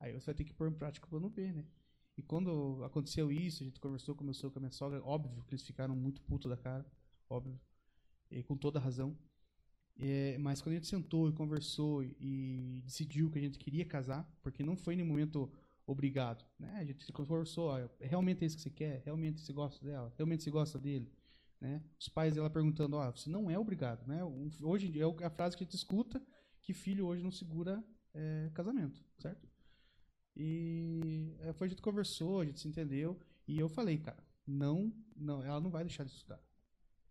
[0.00, 1.64] Aí você vai ter que pôr em prática o plano B, né?
[2.16, 5.02] E quando aconteceu isso, a gente conversou com o meu sogro, com a minha sogra,
[5.04, 6.84] óbvio que eles ficaram muito putos da cara,
[7.28, 7.60] óbvio,
[8.30, 9.16] e com toda razão.
[9.96, 14.28] É, mas quando a gente sentou e conversou e decidiu que a gente queria casar,
[14.42, 15.50] porque não foi nenhum momento
[15.88, 16.76] obrigado, né?
[16.76, 19.02] A gente conversou, ó, realmente é isso que você quer?
[19.04, 20.12] Realmente você gosta dela?
[20.16, 21.10] Realmente você gosta dele?
[21.58, 21.82] Né?
[21.98, 24.20] Os pais dela perguntando, ó, você não é obrigado, né?
[24.62, 26.22] Hoje em dia é a frase que a gente escuta
[26.62, 27.82] que filho hoje não segura
[28.14, 29.48] é, casamento, certo?
[30.36, 33.18] E é, foi a gente conversou, a gente se entendeu.
[33.46, 36.40] E eu falei, cara, não, não, ela não vai deixar de estudar.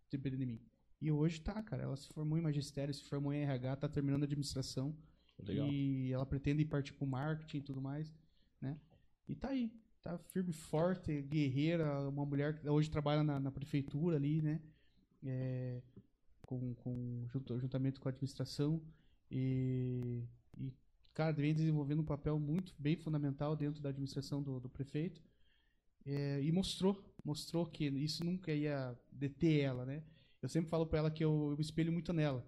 [0.10, 0.62] Dependendo de mim.
[1.02, 1.84] E hoje tá, cara.
[1.84, 4.96] Ela se formou em magistério, se formou em RH, tá terminando administração.
[5.40, 5.68] Legal.
[5.68, 8.14] E ela pretende partir pro marketing e tudo mais,
[8.62, 8.80] né?
[9.28, 9.72] E tá aí.
[10.02, 14.62] Tá firme, forte, guerreira, uma mulher que hoje trabalha na, na prefeitura ali, né?
[15.24, 15.82] É,
[16.44, 17.28] com, com
[17.60, 18.82] juntamente com a administração.
[19.30, 20.24] E,
[20.58, 20.72] e
[21.14, 25.22] cara, vem desenvolvendo um papel muito bem fundamental dentro da administração do, do prefeito.
[26.06, 30.04] É, e mostrou, mostrou que isso nunca ia deter ela, né?
[30.42, 32.48] Eu sempre falo para ela que eu, eu me espelho muito nela,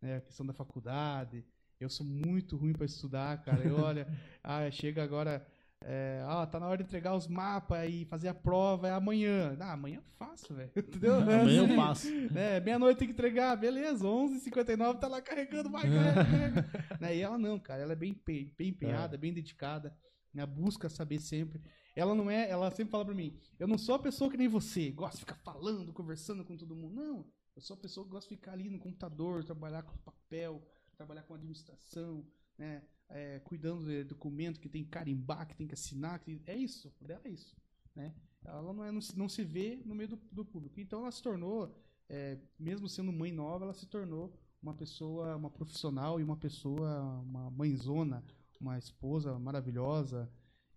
[0.00, 0.16] né?
[0.16, 1.44] A questão da faculdade.
[1.82, 3.62] Eu sou muito ruim para estudar, cara.
[3.64, 4.06] Eu olha,
[4.42, 5.44] ah, chega agora,
[5.84, 9.56] é, ah, tá na hora de entregar os mapas e fazer a prova, é amanhã.
[9.60, 10.70] Ah, amanhã eu faço, velho.
[10.76, 11.16] Entendeu?
[11.16, 12.10] Amanhã eu Assim, passo.
[12.32, 12.60] né?
[12.60, 16.68] Meia-noite tem que entregar, beleza, 11h59 tá lá carregando, vai, carrega,
[17.00, 17.16] né?
[17.16, 19.96] E ela não, cara, ela é bem, bem empenhada, bem dedicada,
[20.32, 20.46] né?
[20.46, 21.60] busca saber sempre.
[21.94, 24.48] Ela não é, ela sempre fala pra mim, eu não sou a pessoa que nem
[24.48, 26.94] você, gosta de ficar falando, conversando com todo mundo.
[26.94, 30.62] Não, eu sou a pessoa que gosta de ficar ali no computador, trabalhar com papel,
[30.96, 32.26] trabalhar com administração,
[32.58, 32.82] né?
[33.08, 36.56] É, cuidando de documento que tem que carimbar, que tem que assinar, que tem- é
[36.56, 37.54] isso, o dela é isso,
[37.94, 38.14] né?
[38.44, 40.80] Ela não, é, não, se, não se vê no meio do, do público.
[40.80, 41.74] Então ela se tornou,
[42.08, 44.32] é, mesmo sendo mãe nova, ela se tornou
[44.62, 48.24] uma pessoa, uma profissional e uma pessoa, uma mãezona,
[48.60, 50.30] uma esposa maravilhosa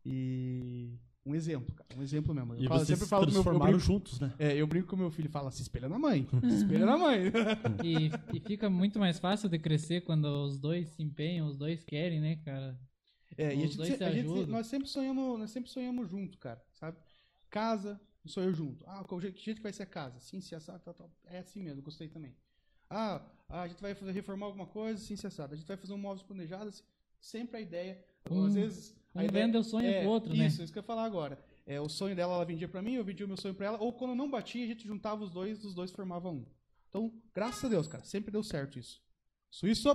[0.04, 2.54] e um exemplo, cara, um exemplo mesmo.
[2.54, 4.34] Eu E falo- vocês se pro meu eu transformaram brinco, juntos, né?
[4.38, 7.20] é, eu brinco com meu filho, fala, se espelha na mãe, se espelha na mãe.
[7.84, 11.84] E, e fica muito mais fácil de crescer quando os dois se empenham, os dois
[11.84, 12.80] querem, né, cara?
[13.38, 14.48] É, e a Os gente, dois se- se a gente- ajudam.
[14.48, 16.98] nós sempre sonhamos, nós sempre sonhamos junto, cara, sabe?
[17.50, 18.84] Casa, sonho junto.
[18.88, 20.20] Ah, qual jeito, que jeito que vai ser a casa?
[20.20, 21.12] Sim, se assado, tal, tal.
[21.26, 22.36] É assim mesmo, gostei também.
[22.90, 25.54] Ah, ah, a gente vai fazer, reformar alguma coisa, sim, se assado.
[25.54, 26.84] A gente vai fazer um móveis planejado, assim,
[27.20, 28.96] sempre a ideia, Um- às vezes...
[29.16, 30.48] a um ideia- vende o sonho pro outro, né?
[30.48, 31.40] Isso, isso que eu ia falar agora.
[31.66, 33.78] É, o sonho dela, ela vendia pra mim, eu vendia o meu sonho pra ela,
[33.82, 36.46] ou quando não batia, a gente juntava os dois, os dois formavam um.
[36.90, 39.02] Então, graças a Deus, cara, sempre deu certo isso.
[39.50, 39.90] Suíço,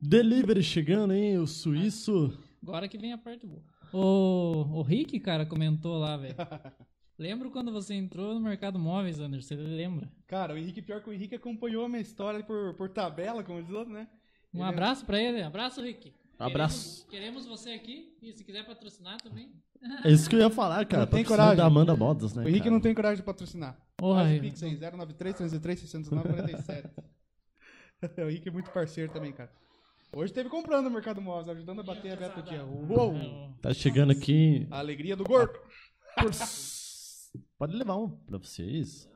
[0.00, 1.38] Delivery chegando, hein?
[1.38, 2.32] O suíço.
[2.62, 3.62] Agora que vem a parte boa.
[3.92, 6.34] O, o Rick, cara, comentou lá, velho.
[7.18, 9.48] Lembro quando você entrou no mercado móveis, Anderson?
[9.48, 10.10] Você lembra?
[10.26, 13.60] Cara, o Henrique, pior que o Henrique acompanhou a minha história por, por tabela, como
[13.62, 14.08] diz o outro, né?
[14.54, 15.42] Um Ele- abraço pra ele.
[15.42, 16.14] Abraço, Rick.
[16.40, 17.06] Abraço.
[17.08, 18.16] Queremos, queremos você aqui.
[18.22, 19.52] E se quiser patrocinar também.
[20.04, 21.04] É isso que eu ia falar, cara.
[21.04, 21.56] Não tem coragem.
[21.56, 22.44] da Amanda Modas, né?
[22.44, 22.70] O Henrique cara?
[22.70, 23.78] não tem coragem de patrocinar.
[23.96, 24.48] Porra, Faz o Rick.
[24.48, 26.88] Pix aí, 093 303 609 47.
[28.18, 29.52] o Henrique é muito parceiro também, cara.
[30.12, 32.64] Hoje teve comprando no Mercado Móveis, ajudando a bater a meta do dia.
[32.64, 33.54] Uou!
[33.62, 34.66] Tá chegando aqui.
[34.70, 35.58] A alegria do gordo.
[37.56, 39.08] Pode levar um pra vocês.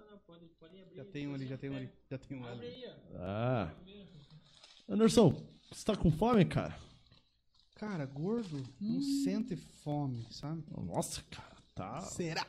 [0.95, 1.91] Já tem um ali, já tem um ali.
[2.11, 2.85] Já tem um ali.
[3.17, 3.71] Ah.
[4.89, 5.35] Anderson,
[5.73, 6.77] você tá com fome, cara?
[7.77, 10.63] Cara, gordo não sente fome, sabe?
[10.87, 11.55] Nossa, cara.
[11.75, 12.01] Tá.
[12.03, 12.47] Será?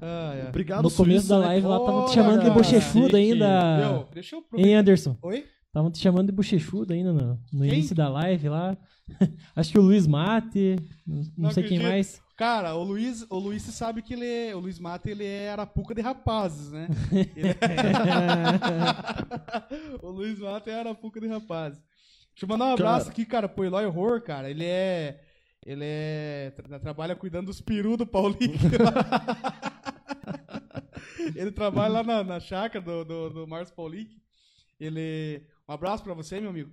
[0.00, 0.48] Ah, é.
[0.48, 1.46] Obrigado, No começo Suíço, da né?
[1.46, 3.78] live lá, estavam te chamando de bochechudo ainda.
[3.78, 4.78] Meu, deixa eu Hein, aproveitar.
[4.80, 5.16] Anderson?
[5.22, 5.46] Oi?
[5.66, 7.72] Estavam te chamando de bochechudo ainda no, no Quem?
[7.72, 8.76] início da live lá.
[9.56, 10.76] Acho que o Luiz Mate,
[11.06, 11.92] não, não Não sei quem acredito.
[11.92, 12.22] mais.
[12.36, 15.94] Cara, o Luiz, o Luiz sabe que ele é, o Luiz Mata, ele é arapuca
[15.94, 16.88] de rapazes, né?
[17.36, 17.56] Ele é-
[20.02, 21.80] o Luiz Mata é arapuca de rapazes.
[22.34, 23.12] Deixa eu mandar um abraço Cara.
[23.12, 24.50] aqui, cara, pro Eloy Horror, cara.
[24.50, 25.20] Ele é
[25.64, 28.54] ele é tra- trabalha cuidando dos perus do Paulinho.
[31.34, 34.10] ele trabalha lá na, na chácara do, do, do Márcio Paulinho.
[34.78, 36.70] Ele um abraço pra você, meu amigo.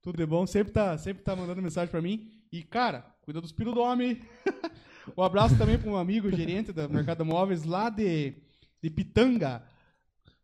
[0.00, 0.46] Tudo de bom.
[0.46, 2.30] Sempre tá, sempre tá mandando mensagem pra mim.
[2.52, 4.22] E, cara, cuida dos piros do homem.
[5.16, 8.34] um abraço também pra um amigo gerente da Mercado Móveis lá de,
[8.80, 9.62] de Pitanga.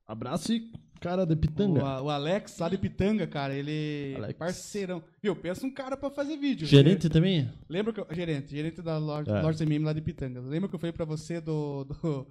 [0.07, 0.73] Abraço e
[1.05, 1.83] cara de O, pitanga.
[1.83, 3.55] a- o Alex lá de Pitanga, cara.
[3.55, 4.39] Ele é Alex.
[4.39, 5.03] parceirão.
[5.23, 6.67] Viu, pensa um cara pra fazer vídeo.
[6.67, 7.51] Gerente também?
[7.69, 9.63] Lembra que eu, gerente, gerente da Lorde, É.
[9.65, 10.41] MM lá de Pitanga.
[10.41, 12.27] Lembra que eu falei pra você do, do-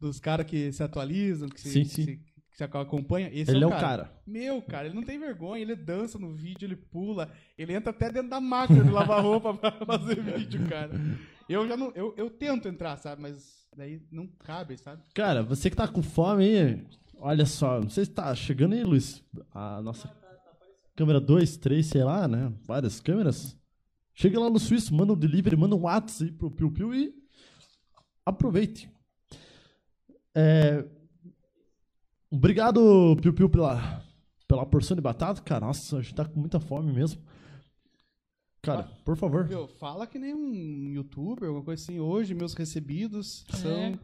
[0.00, 2.04] dos caras que se atualizam, que se, Sim, sim.
[2.06, 2.20] que
[2.56, 3.30] se acompanha?
[3.32, 3.80] Esse Ele é é o o cara.
[4.04, 4.12] cara.
[4.26, 8.10] Meu, cara, ele não tem vergonha, ele dança no vídeo, ele pula, ele entra até
[8.12, 10.90] dentro da máquina de lavar roupa pra fazer vídeo, cara.
[11.48, 15.02] Eu já não, eu, eu tento entrar, sabe, mas daí não cabe, sabe?
[15.14, 16.84] Cara, você que tá com fome aí,
[17.20, 19.22] olha só, não sei se tá chegando aí, Luiz.
[19.52, 20.10] A nossa
[20.96, 22.52] câmera 2, 3, sei lá, né?
[22.66, 23.56] Várias câmeras.
[24.14, 27.14] Chega lá no Suíço, manda um delivery, manda um WhatsApp aí pro Piu Piu e
[28.26, 28.90] aproveite.
[30.34, 30.84] É,
[32.30, 34.04] Obrigado, Piu Piu, pela,
[34.46, 35.66] pela porção de batata, cara.
[35.66, 37.20] Nossa, a gente tá com muita fome mesmo.
[38.62, 39.48] Cara, por favor.
[39.48, 41.98] Meu, fala que nem um youtuber, alguma coisa assim.
[41.98, 43.98] Hoje, meus recebidos são.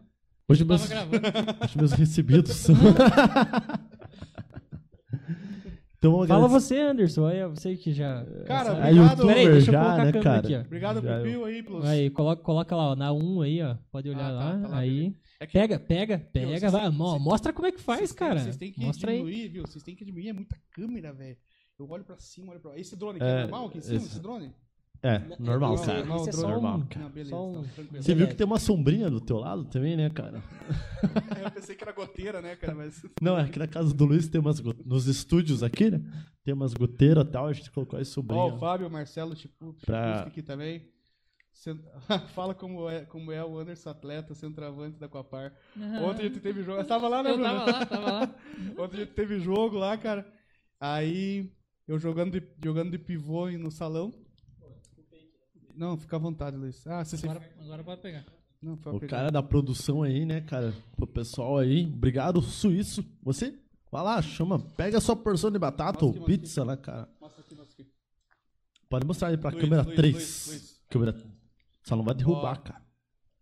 [0.49, 0.83] Hoje Eu meus,
[1.63, 2.75] hoje meus recebidos são.
[5.99, 7.23] então, Fala agradecer- você, Anderson.
[7.23, 8.25] Olha, você que já.
[8.47, 9.27] Cara, É obrigado.
[9.27, 10.39] Peraí, deixa eu já, colocar a né, câmera cara?
[10.47, 10.61] aqui, ó.
[10.61, 11.85] Obrigado, Já Pipil, aí, pelos.
[11.85, 13.77] Aí, coloca, coloca lá, ó, na 1 aí, ó.
[13.91, 14.61] Pode olhar Ah, tá, lá.
[14.63, 15.17] tá lá, aí.
[15.41, 16.71] É que- Pega, pega, pega.
[16.71, 16.91] vai.
[16.91, 18.41] vocês- mostra como é que faz, Vocês têm- cara.
[18.41, 19.19] Vocês têm que Mostra aí.
[19.19, 19.63] diminuir, viu?
[19.67, 21.37] Vocês têm que diminuir, é muita câmera, velho.
[21.79, 22.79] Eu olho pra cima, olho pra lá.
[22.79, 24.53] Esse drone aqui É, é normal aqui em cima, esse- esse drone?
[25.03, 25.99] É, normal, cara.
[25.99, 27.05] normal, é só normal, um, cara.
[27.05, 27.85] Não, beleza, só um- então.
[28.03, 30.43] Você viu que tem uma sombrinha do teu lado também, né, cara?
[31.45, 32.75] Eu pensei que era goteira, né, cara?
[32.75, 33.05] Mas.
[33.21, 34.59] Não, é aqui na casa do Luiz tem umas.
[34.61, 36.01] go- Nos estúdios aqui, né?
[36.45, 38.55] Tem umas goteiras e tal, a gente colocou as Ó, sombrinhas.
[38.55, 40.89] o Fábio, o Marcelo, tipo, Pra- aqui também.
[42.35, 45.53] Fala como é, como é o Anderson atleta, centroavante da Coapar.
[46.05, 46.81] Ontem a gente teve jogo.
[46.83, 47.51] Você tava lá, né, Eu Bruno?
[47.51, 48.35] tava lá, tava lá.
[48.79, 50.27] Ontem a gente teve jogo lá, cara.
[50.79, 51.51] Aí
[51.89, 54.13] eu jogando de, jogando de pivô no salão.
[55.77, 56.87] Não, fica à vontade, Luiz.
[56.87, 57.27] Ah, você.
[57.27, 58.25] Agora, agora pode pegar.
[58.63, 60.75] Não, foi O cara da produção aí, né, cara?
[60.97, 61.85] Pro pessoal aí.
[61.85, 63.05] Obrigado, Suíço.
[63.23, 63.55] Você?
[63.93, 64.59] Vai lá, chama.
[64.59, 67.09] Pega a sua porção de batata Mostra ou aqui, pizza lá, cara.
[67.21, 67.93] Mostra aqui, mostra aqui.
[68.89, 70.15] Pode mostrar aí pra Luiz, câmera Luiz, 3.
[70.15, 70.83] Luiz, Luiz.
[70.89, 71.17] Câmera.
[71.83, 72.63] Só não vai derrubar, Ó.
[72.63, 72.83] cara.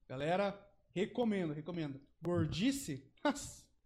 [0.08, 0.58] Galera,
[0.94, 2.00] recomendo, recomendo.
[2.20, 3.04] Gordice.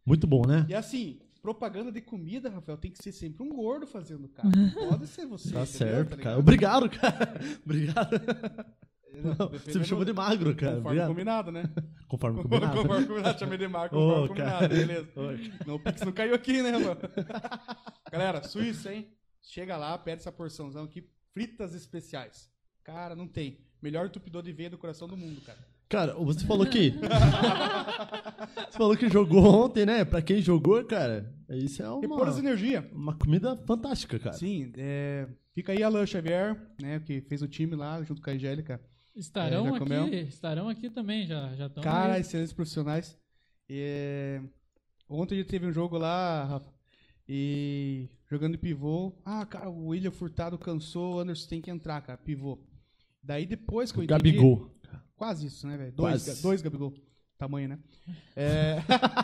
[0.05, 0.67] Muito bom, né?
[0.69, 4.49] E assim, propaganda de comida, Rafael, tem que ser sempre um gordo fazendo, cara.
[4.49, 5.53] Não Pode ser você.
[5.53, 5.67] Tá entendeu?
[5.67, 6.39] certo, Tá cara.
[6.39, 7.41] Obrigado, cara.
[7.65, 8.21] Obrigado.
[9.21, 10.77] Não, Você me chama de magro, cara.
[10.77, 11.09] Conforme Obrigado.
[11.09, 11.63] combinado, né?
[12.07, 12.77] Conforme combinado.
[12.77, 14.69] Conforme combinado, chamei de Marco, Ô, conforme cara.
[14.69, 15.11] combinado, beleza.
[15.17, 17.01] Ô, Não, o Pix não caiu aqui, né, mano?
[18.13, 19.09] Galera, Suíça, hein?
[19.43, 22.49] Chega lá, pede essa porçãozão aqui, fritas especiais.
[22.85, 23.59] Cara, não tem.
[23.83, 25.59] Melhor entupidor de veia do coração do mundo, cara.
[25.89, 26.91] Cara, você falou que.
[28.71, 30.05] você falou que jogou ontem, né?
[30.05, 32.89] Pra quem jogou, cara, isso é uma, Repor as energia.
[32.93, 34.37] uma comida fantástica, cara.
[34.37, 38.33] Sim, é, fica aí Alan Xavier, né, que fez o time lá junto com a
[38.35, 38.81] Angélica.
[39.17, 40.07] Estarão É, aqui, comeu?
[40.15, 41.83] estarão aqui também, já já estão.
[41.83, 43.19] Cara, excelentes profissionais.
[43.69, 44.41] É,
[45.09, 46.71] Ontem a gente teve um jogo lá, Rafa,
[47.27, 49.13] e jogando de pivô.
[49.25, 52.59] Ah, cara, o William Furtado cansou, o Anderson tem que entrar, cara, pivô.
[53.23, 54.33] Daí depois que eu entendi...
[54.33, 54.71] Gabigol.
[55.19, 55.93] Quase isso, né, velho?
[55.93, 56.43] Dois, Quase.
[56.43, 56.95] dois Gabigol.
[57.37, 57.79] Tamanho, né?
[58.37, 58.77] É...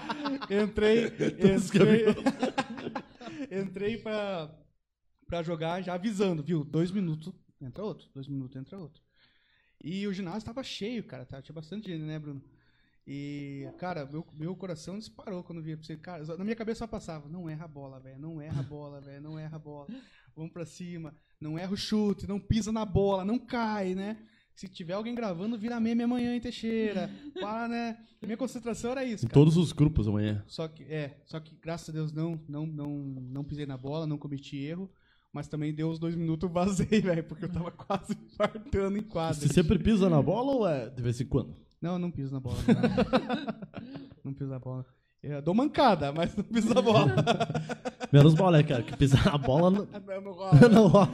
[0.63, 1.07] entrei.
[1.39, 2.05] Entrei,
[3.63, 4.53] entrei pra,
[5.27, 6.65] pra jogar já avisando, viu?
[6.65, 8.09] Dois minutos entra outro.
[8.13, 9.01] Dois minutos entra outro.
[9.83, 11.25] E o ginásio tava cheio, cara.
[11.25, 11.41] Tá?
[11.41, 12.43] Tinha bastante gente, né, Bruno?
[13.07, 15.97] E, cara, meu, meu coração disparou quando via pra você.
[15.97, 18.19] Cara, na minha cabeça só passava: não erra a bola, velho.
[18.19, 19.21] Não erra a bola, velho.
[19.23, 19.87] Não erra a bola.
[20.35, 21.15] Vamos pra cima.
[21.41, 22.27] Não erra o chute.
[22.27, 23.25] Não pisa na bola.
[23.25, 24.19] Não cai, né?
[24.55, 27.11] Se tiver alguém gravando, vira meme amanhã em Teixeira.
[27.41, 27.97] Para, né?
[28.23, 29.35] Minha concentração era isso, Em cara.
[29.35, 30.43] todos os grupos amanhã.
[30.47, 34.07] Só que, é, só que graças a Deus não, não, não, não pisei na bola,
[34.07, 34.89] não cometi erro.
[35.33, 39.03] Mas também deu os dois minutos, eu vazei, velho, porque eu tava quase fartando em
[39.03, 39.35] quadra.
[39.35, 41.57] Você sempre pisa na bola ou é de vez em quando?
[41.83, 42.57] Não, não piso na bola.
[42.67, 44.87] Não, não piso na bola.
[45.23, 47.07] Eu dou mancada, mas não piso na bola.
[48.13, 48.83] Menos bola, né, cara?
[48.85, 50.69] Que pisar na bola não, Não, não rola.
[50.69, 51.09] não rola.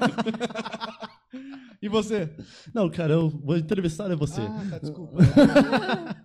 [1.81, 2.35] E você?
[2.75, 4.41] Não, cara, eu vou entrevistar né, você.
[4.41, 5.17] Ah, tá, desculpa.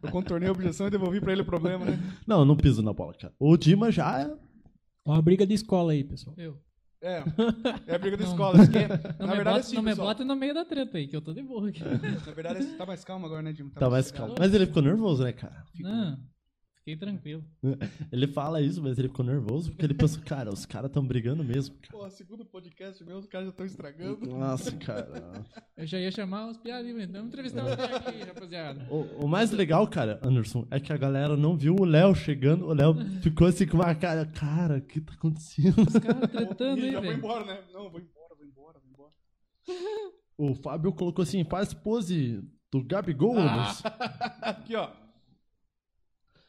[0.03, 1.99] Eu contornei a objeção e devolvi pra ele o problema, né?
[2.27, 3.33] Não, eu não piso na bola, cara.
[3.39, 4.33] O Dima já é.
[5.05, 6.35] Ó, a briga de escola aí, pessoal.
[6.37, 6.59] Eu.
[7.01, 7.23] É,
[7.87, 8.31] é a briga da Não.
[8.31, 8.57] escola.
[8.63, 8.87] Isso aqui é-
[9.19, 11.15] Não, na me, verdade, bota, assim, não me bota no meio da treta aí, que
[11.15, 11.83] eu tô de boa aqui.
[11.83, 13.69] Na verdade, você tá mais calmo agora, né, Dimo?
[13.71, 14.29] Tá mais sossegado.
[14.33, 14.39] calmo.
[14.39, 15.63] Mas ele ficou nervoso, né, cara?
[15.79, 16.17] Não,
[16.85, 17.43] fiquei tranquilo.
[18.11, 21.43] Ele fala isso, mas ele ficou nervoso porque ele pensou, cara, os caras tão brigando
[21.43, 21.91] mesmo, cara.
[21.91, 24.27] Pô, segundo podcast meu, os caras já estão estragando.
[24.27, 25.43] Nossa, cara.
[25.75, 28.87] Eu já ia chamar os piadas então vamos entrevistar os piadas aqui, rapaziada.
[28.91, 32.67] O, o mais legal, cara, Anderson, é que a galera não viu o Léo chegando.
[32.67, 34.25] O Léo ficou assim com uma cara.
[34.27, 35.81] Cara, o que tá acontecendo?
[35.81, 37.17] Os caras tretando Ih, aí, já vou velho.
[37.17, 37.63] embora, né?
[37.73, 38.79] Não, vou embora, vou embora.
[38.79, 40.11] vou embora.
[40.37, 43.73] O Fábio colocou assim, faz pose do Gabigol, Ah.
[44.41, 44.91] Aqui, ó.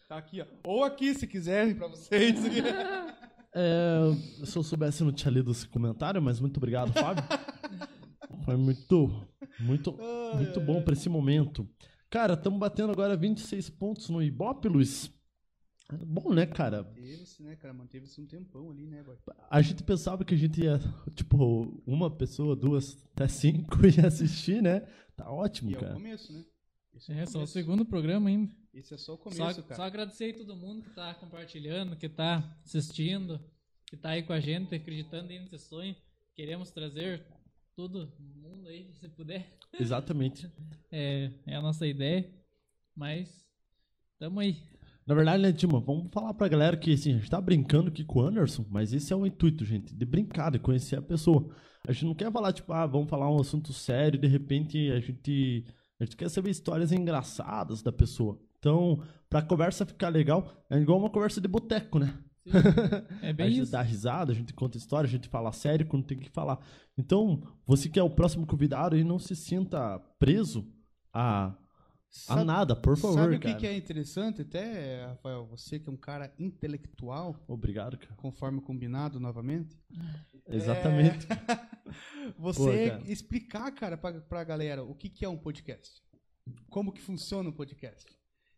[0.09, 0.47] Tá aqui, ó.
[0.65, 2.37] Ou aqui, se quiserem, pra vocês.
[3.59, 7.25] É, se eu soubesse, eu não tinha lido esse comentário, mas muito obrigado, Fábio.
[8.45, 9.27] Foi muito,
[9.59, 9.97] muito,
[10.35, 11.67] muito bom pra esse momento.
[12.11, 15.11] Cara, estamos batendo agora 26 pontos no Ibope, Luiz.
[15.91, 16.83] É Bom, né, cara?
[16.83, 17.73] Manteve-se, né, cara?
[17.73, 19.17] Manteve-se um tempão ali, né, boy?
[19.49, 20.79] A gente pensava que a gente ia,
[21.15, 24.81] tipo, uma pessoa, duas, até cinco ia assistir, né?
[25.17, 25.95] Tá ótimo, E é o cara.
[25.95, 26.45] começo, né?
[26.95, 27.53] Esse É, só o começo.
[27.55, 28.53] segundo programa ainda.
[28.77, 29.75] Esse é só o Só, começo, cara.
[29.75, 33.41] só agradecer aí todo mundo que tá compartilhando, que tá assistindo,
[33.87, 35.97] que tá aí com a gente, acreditando aí nesse sonho.
[36.35, 37.27] Queremos trazer
[37.75, 39.59] todo mundo aí, se puder.
[39.79, 40.47] Exatamente.
[40.93, 42.33] É, é a nossa ideia.
[42.95, 43.45] Mas
[44.19, 44.63] tamo aí.
[45.07, 48.05] Na verdade, né, Dima, vamos falar pra galera que assim, a gente tá brincando aqui
[48.05, 51.55] com o Anderson, mas esse é o intuito, gente, de brincar, de conhecer a pessoa.
[51.87, 54.91] A gente não quer falar, tipo, ah, vamos falar um assunto sério e de repente
[54.91, 55.67] a gente,
[56.01, 58.41] a gente quer saber histórias engraçadas da pessoa.
[58.67, 62.19] Então, pra conversa ficar legal, é igual uma conversa de boteco, né?
[63.23, 63.73] É a bem gente isso.
[63.73, 66.59] dá risada, a gente conta história, a gente fala sério quando tem que falar.
[66.99, 70.67] Então, você que é o próximo convidado e não se sinta preso
[71.13, 71.57] a, a
[72.09, 73.59] Sabe- nada, por favor, Sabe o que, cara.
[73.61, 75.47] que é interessante até, Rafael?
[75.47, 78.15] Você que é um cara intelectual, Obrigado, cara.
[78.17, 79.77] conforme combinado novamente.
[80.49, 81.25] Exatamente.
[82.37, 83.03] Você Pô, cara.
[83.13, 86.03] explicar, cara, pra, pra galera o que, que é um podcast.
[86.69, 88.05] Como que funciona um podcast.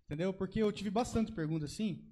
[0.08, 0.32] Entendeu?
[0.32, 2.02] Porque eu tive bastante pergunta assim.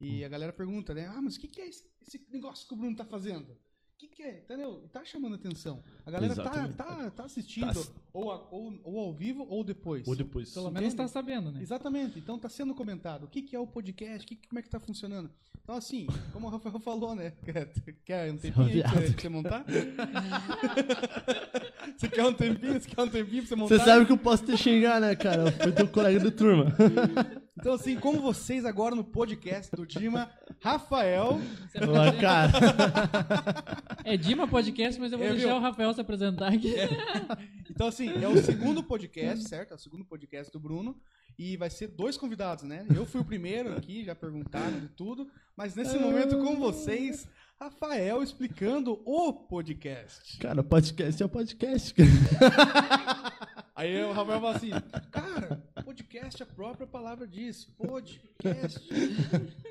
[0.00, 1.06] E a galera pergunta, né?
[1.08, 3.50] Ah, mas o que, que é esse, esse negócio que o Bruno tá fazendo?
[3.50, 3.56] O
[3.98, 4.38] que, que é?
[4.40, 4.88] Entendeu?
[4.92, 5.82] Tá chamando atenção.
[6.04, 6.74] A galera tá, Exatamente.
[6.76, 7.92] tá, tá assistindo, Tá.
[8.12, 10.06] ou, a- ou, ou ao vivo ou depois.
[10.08, 10.52] Ou depois.
[10.52, 10.96] Pelo menos Entende?
[10.96, 11.60] tá sabendo, né?
[11.62, 12.18] Exatamente.
[12.18, 13.24] Então tá sendo comentado.
[13.24, 14.26] O que, que é o podcast?
[14.26, 15.30] Que, como é que tá funcionando?
[15.62, 17.30] Então, assim, como o Rafael falou, né?
[17.44, 17.72] Quer,
[18.04, 19.64] quer um tempinho aí pra você montar?
[21.96, 22.72] você quer um tempinho?
[22.80, 23.78] Você quer um tempinho pra você montar?
[23.78, 25.50] Você sabe que eu posso te xingar, né, cara?
[25.52, 26.66] Foi teu colega de turma.
[27.54, 30.28] Então, assim, como vocês agora no podcast do Dima,
[30.60, 31.38] Rafael.
[31.70, 32.52] Se Lá, apresenta- cara.
[34.04, 35.56] É Dima Podcast, mas eu vou É, deixar viu?
[35.58, 36.74] o Rafael se apresentar aqui.
[37.70, 39.72] Então, assim, é o segundo podcast, certo?
[39.72, 40.96] É o segundo podcast do Bruno.
[41.38, 42.84] E vai ser dois convidados, né?
[42.94, 45.28] Eu fui o primeiro aqui, já perguntaram de tudo.
[45.56, 47.28] Mas nesse momento com vocês,
[47.62, 50.36] Rafael explicando o podcast.
[50.38, 51.94] Cara, podcast é podcast.
[51.94, 53.32] cara.
[53.76, 54.70] Aí o Rafael fala assim,
[55.12, 58.80] cara, podcast, a própria palavra diz, podcast,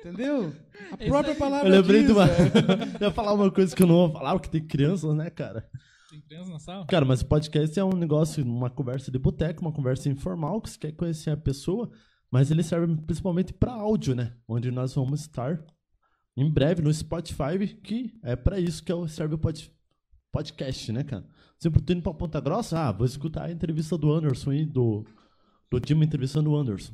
[0.00, 0.54] entendeu?
[0.90, 2.06] A própria palavra Eu lembrei diz.
[2.06, 2.26] de uma.
[2.26, 2.50] velho.
[2.98, 5.68] Eu ia falar uma coisa que eu não vou falar, porque tem crianças, né, cara?
[6.08, 6.86] Tem criança na sala?
[6.86, 10.78] Cara, mas podcast é um negócio, uma conversa de boteco, uma conversa informal, que você
[10.78, 11.90] quer conhecer a pessoa,
[12.30, 14.32] mas ele serve principalmente pra áudio, né?
[14.48, 15.62] Onde nós vamos estar
[16.36, 19.70] em breve no Spotify, que é pra isso que é o- serve o pod-
[20.30, 21.24] podcast, né, cara?
[21.58, 25.04] Sempre tô indo pra Ponta Grossa, ah, vou escutar a entrevista do Anderson aí, do,
[25.70, 26.92] do Dima entrevistando o Anderson.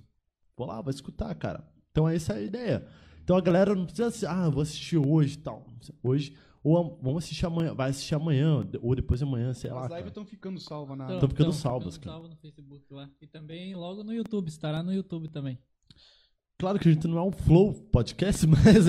[0.57, 1.65] Vou lá, vou escutar, cara.
[1.91, 2.87] Então essa é a ideia.
[3.23, 5.67] Então a galera não precisa assim, ah, vou assistir hoje e tal.
[6.03, 9.85] Hoje, ou am- vamos assistir amanhã, vai assistir amanhã, ou depois de amanhã, sei lá.
[9.87, 11.05] As lives estão ficando salvas na...
[11.05, 12.17] Então, Tão ficando então, salvas, ficando cara.
[12.23, 13.09] salvo no Facebook lá.
[13.23, 15.59] E também logo no YouTube, estará no YouTube também.
[16.59, 18.89] Claro que a gente não é um flow podcast, mas.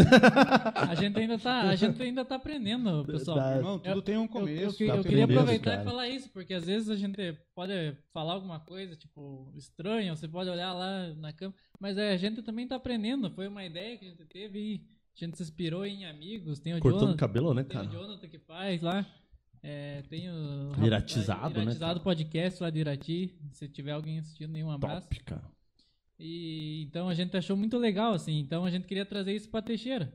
[0.90, 3.38] A gente ainda tá, a gente ainda tá aprendendo, pessoal.
[3.38, 3.60] Verdade.
[3.60, 4.78] Irmão, tudo Eu- tem um Eu, eu, começo.
[4.78, 5.82] que- tá eu queria aproveitar cara.
[5.82, 7.74] e falar isso, porque às vezes a gente pode
[8.12, 12.42] falar alguma coisa, tipo, estranha, você pode olhar lá na câmera, mas é, a gente
[12.42, 13.30] também tá aprendendo.
[13.30, 14.82] Foi uma ideia que a gente teve e
[15.22, 16.60] a gente se inspirou em amigos.
[16.60, 17.94] Tem o Cortando Jonathan, cabelo, né, tem o cara?
[17.94, 19.06] Jonathan que faz lá.
[19.62, 22.04] É, tem o Iratizado, né, Iratizado cara?
[22.04, 23.38] podcast lá de Irati.
[23.52, 25.02] Se tiver alguém assistindo, nenhum abraço.
[25.08, 25.59] Top, cara.
[26.20, 28.40] E então a gente achou muito legal, assim.
[28.40, 30.12] Então a gente queria trazer isso pra Teixeira.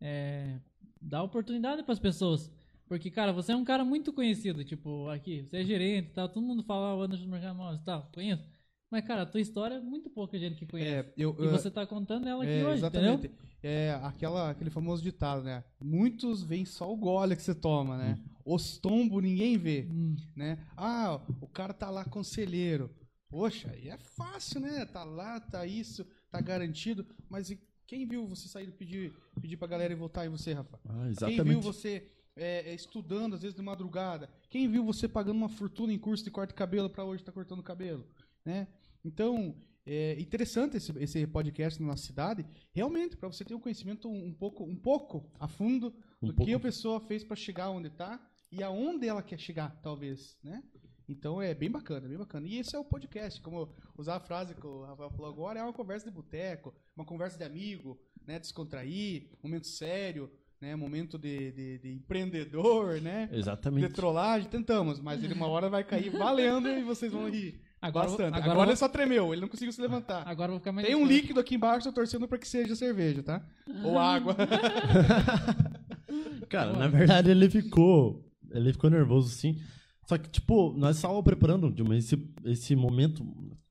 [0.00, 0.58] É,
[1.00, 2.50] dar oportunidade pras pessoas.
[2.86, 6.28] Porque, cara, você é um cara muito conhecido, tipo, aqui, você é gerente e tal,
[6.28, 8.44] todo mundo fala o Anderson Mercado Móveis e tal, conheço.
[8.90, 11.08] Mas, cara, a tua história é muito pouca gente que conhece.
[11.08, 13.26] É, eu, e eu- você tá contando ela aqui é, hoje, exatamente.
[13.26, 13.38] entendeu?
[13.62, 15.64] É aquela, aquele famoso ditado, né?
[15.82, 18.18] Muitos veem só o gole que você toma, né?
[18.44, 20.58] Os tombos ninguém vê, Hum, né?
[20.76, 22.90] Ah, o cara tá lá conselheiro.
[23.34, 24.86] Poxa, aí é fácil, né?
[24.86, 27.04] Tá lá, tá isso, tá garantido.
[27.28, 30.52] Mas e quem viu você sair e pedir, pedir pra galera ir votar em você,
[30.52, 30.78] Rafa?
[30.84, 31.64] Ah, Quem viu exatamente.
[31.64, 34.30] você é, é, estudando, às vezes, de madrugada?
[34.48, 37.32] Quem viu você pagando uma fortuna em curso de corte de cabelo pra hoje estar
[37.32, 38.06] cortando cabelo?
[38.44, 38.68] Né?
[39.04, 44.08] Então, é interessante esse, esse podcast na nossa cidade, realmente, para você ter um conhecimento
[44.08, 45.92] um, um pouco, um pouco a fundo
[46.22, 46.48] Um do pouco.
[46.48, 50.62] que a pessoa fez para chegar onde está e aonde ela quer chegar, talvez, né?
[51.08, 52.46] Então é bem bacana, bem bacana.
[52.46, 55.62] E esse é o podcast, como usar a frase que o Rafael falou agora, é
[55.62, 58.38] uma conversa de boteco, uma conversa de amigo, né?
[58.38, 60.74] Descontrair, momento sério, né?
[60.74, 63.28] Momento de, de, de empreendedor, né?
[63.32, 63.88] Exatamente.
[63.88, 68.06] De trollagem, tentamos, mas ele uma hora vai cair valendo e vocês vão rir Agora,
[68.06, 68.26] bastante.
[68.28, 70.26] agora, Agora, vou- ele só tremeu, ele não conseguiu se levantar.
[70.26, 71.20] agora eu vou ficar mais Tem um distante.
[71.20, 73.46] líquido aqui embaixo, tô torcendo pra que seja cerveja, tá?
[73.84, 74.34] Ou água.
[76.48, 78.24] Cara, na verdade ele ficou.
[78.50, 79.60] Ele ficou nervoso, sim.
[80.06, 83.24] Só que, tipo, nós estávamos preparando de uma- esse, esse momento,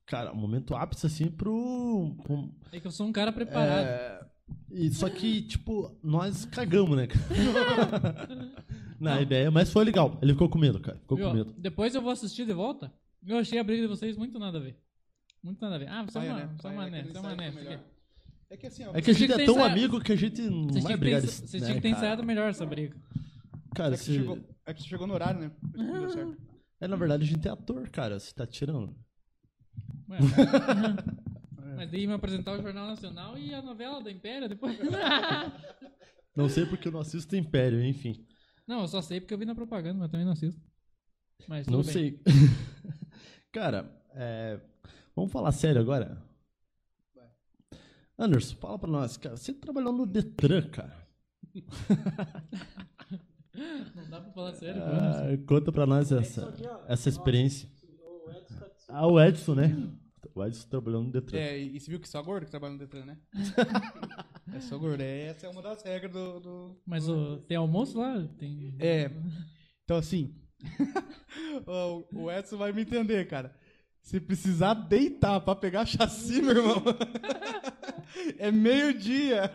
[0.06, 2.14] cara, um momento ápice, assim, pro.
[2.24, 3.86] pro- É que eu sou um cara preparado.
[3.86, 4.26] é,
[4.70, 7.24] e, só que, tipo, nós cagamos, né, cara?
[9.00, 10.18] Na ideia, mas foi legal.
[10.22, 10.98] Ele ficou com medo, cara.
[10.98, 11.28] Ficou Viu?
[11.28, 11.54] com medo.
[11.58, 12.92] Depois eu vou assistir de volta.
[13.26, 14.76] Eu achei a briga de vocês muito nada a ver.
[15.42, 15.88] Muito nada a ver.
[15.88, 16.54] Ah, você é Paia, uma, né?
[16.56, 16.90] você é né?
[16.90, 17.04] né,
[17.52, 17.80] você é né.
[18.50, 20.80] É que assim, ó, É que a gente é tão amigo que a gente não
[20.82, 21.96] vai brigar vocês né, tinham que ter cara?
[21.98, 22.96] ensaiado melhor essa briga.
[23.74, 25.50] Cara, é, você se- chegou, é que você chegou no horário, né?
[26.80, 28.18] É, na verdade, a gente é ator, cara.
[28.18, 28.94] Você tá tirando.
[30.08, 30.18] Ué,
[31.76, 34.76] mas daí me apresentar o Jornal Nacional e a novela do Império depois.
[36.36, 38.26] Não sei porque eu não assisto Império, enfim.
[38.66, 40.60] não, eu só sei porque eu vi na propaganda, mas também não assisto.
[41.48, 41.92] Mas Não bem.
[41.92, 42.20] sei.
[43.52, 44.60] Cara, é,
[45.14, 46.20] vamos falar sério agora?
[48.18, 49.36] Anderson, fala pra nós, cara.
[49.36, 51.06] Você trabalhou no Detran, cara.
[53.94, 54.82] Não dá pra falar sério.
[54.82, 56.52] Ah, conta pra nós essa,
[56.88, 57.68] essa experiência.
[58.88, 59.76] Ah, o Edson, né?
[60.34, 61.38] O Edson trabalhou no Detran.
[61.38, 63.18] É, e você viu que só gordo que trabalha no Detran, né?
[64.52, 65.00] é só gordo.
[65.00, 66.40] É, Essa é uma das regras do.
[66.40, 68.26] do- Mas o, tem almoço lá?
[68.38, 68.74] Tem...
[68.80, 69.10] É.
[69.84, 70.34] Então, assim.
[72.12, 73.54] o, o Edson vai me entender, cara.
[74.00, 76.82] Se precisar deitar pra pegar chassi, meu irmão.
[78.38, 79.50] é meio-dia.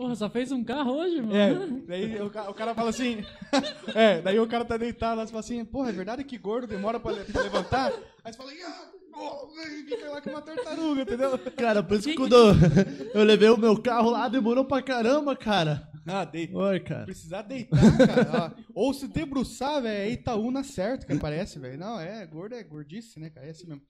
[0.00, 1.36] Porra, só fez um carro hoje, mano?
[1.36, 1.54] É,
[1.86, 3.18] daí o, ca- o cara fala assim.
[3.94, 6.66] é, daí o cara tá deitado lá e fala assim: Porra, é verdade que gordo
[6.66, 7.92] demora pra, le- pra levantar?
[8.24, 11.38] Aí você fala: "Ah, oh", e fica lá com uma tartaruga, entendeu?
[11.54, 12.34] Cara, por isso que quando
[13.12, 15.86] eu levei o meu carro lá, demorou pra caramba, cara.
[16.06, 16.56] Ah, deita.
[16.56, 17.04] Oi, cara.
[17.04, 18.54] Precisar deitar, cara.
[18.56, 18.62] ó.
[18.74, 21.78] Ou se debruçar, velho, é Itaúna certo, que parece, velho.
[21.78, 23.46] Não, é, gordo é gordice, né, cara?
[23.46, 23.82] É assim mesmo.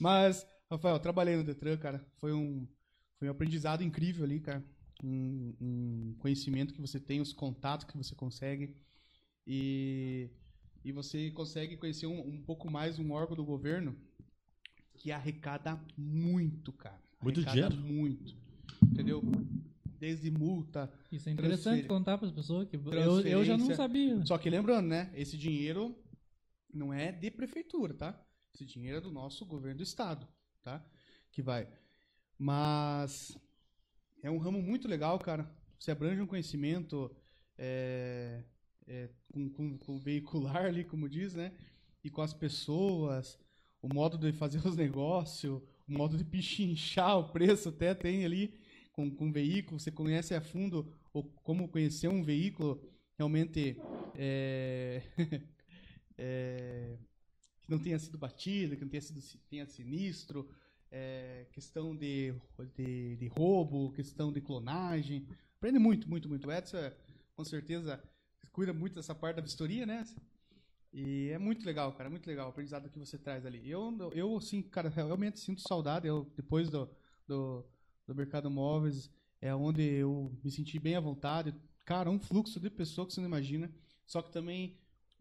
[0.00, 2.02] Mas, Rafael, eu trabalhei no Detran, cara.
[2.18, 2.66] Foi um,
[3.18, 4.64] foi um aprendizado incrível ali, cara.
[5.02, 8.76] Um, um conhecimento que você tem, os contatos que você consegue.
[9.46, 10.30] E,
[10.84, 13.96] e você consegue conhecer um, um pouco mais um órgão do governo
[14.94, 17.00] que arrecada muito, cara.
[17.22, 17.94] Muito Arrecada dinheiro.
[17.94, 18.36] Muito.
[18.82, 19.22] Entendeu?
[19.98, 24.24] Desde multa, Isso é interessante contar pras pessoas que eu, eu já não sabia.
[24.24, 25.10] só que lembrando, né?
[25.14, 25.94] Esse dinheiro
[26.72, 28.26] não é de prefeitura, tá?
[28.54, 30.26] Esse dinheiro é do nosso governo do estado,
[30.62, 30.84] tá?
[31.30, 31.68] Que vai.
[32.38, 33.36] Mas
[34.22, 35.50] é um ramo muito legal, cara.
[35.78, 37.10] Você abrange um conhecimento
[37.58, 38.44] é,
[38.86, 41.52] é, com, com, com veicular ali, como diz, né?
[42.04, 43.38] E com as pessoas,
[43.82, 48.54] o modo de fazer os negócios, o modo de pichinchar o preço até tem ali
[48.92, 49.78] com, com veículo.
[49.80, 52.82] Você conhece a fundo o, como conhecer um veículo
[53.18, 53.76] realmente
[54.14, 55.02] é,
[56.18, 56.98] é,
[57.62, 60.48] que não tenha sido batido, que não tenha sido si- tenha sinistro,
[60.90, 62.34] é, questão de,
[62.76, 65.26] de, de roubo, questão de clonagem.
[65.56, 66.48] Aprende muito, muito, muito.
[66.48, 66.78] O Edson,
[67.34, 68.02] com certeza,
[68.52, 70.04] cuida muito dessa parte da vistoria, né?
[70.92, 73.68] E é muito legal, cara, muito legal o aprendizado que você traz ali.
[73.70, 76.06] Eu, eu assim, cara, realmente sinto saudade.
[76.08, 76.90] Eu, depois do,
[77.26, 77.64] do,
[78.06, 79.08] do mercado móveis,
[79.40, 81.54] é onde eu me senti bem à vontade.
[81.84, 83.72] Cara, um fluxo de pessoa que você não imagina.
[84.04, 84.76] Só que também,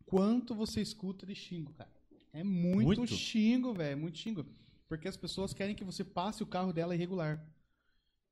[0.06, 1.91] quanto você escuta de xingo, cara.
[2.34, 3.08] É muito, Muito?
[3.08, 4.46] xingo, velho, muito xingo.
[4.90, 7.45] Porque as pessoas querem que você passe o carro dela irregular,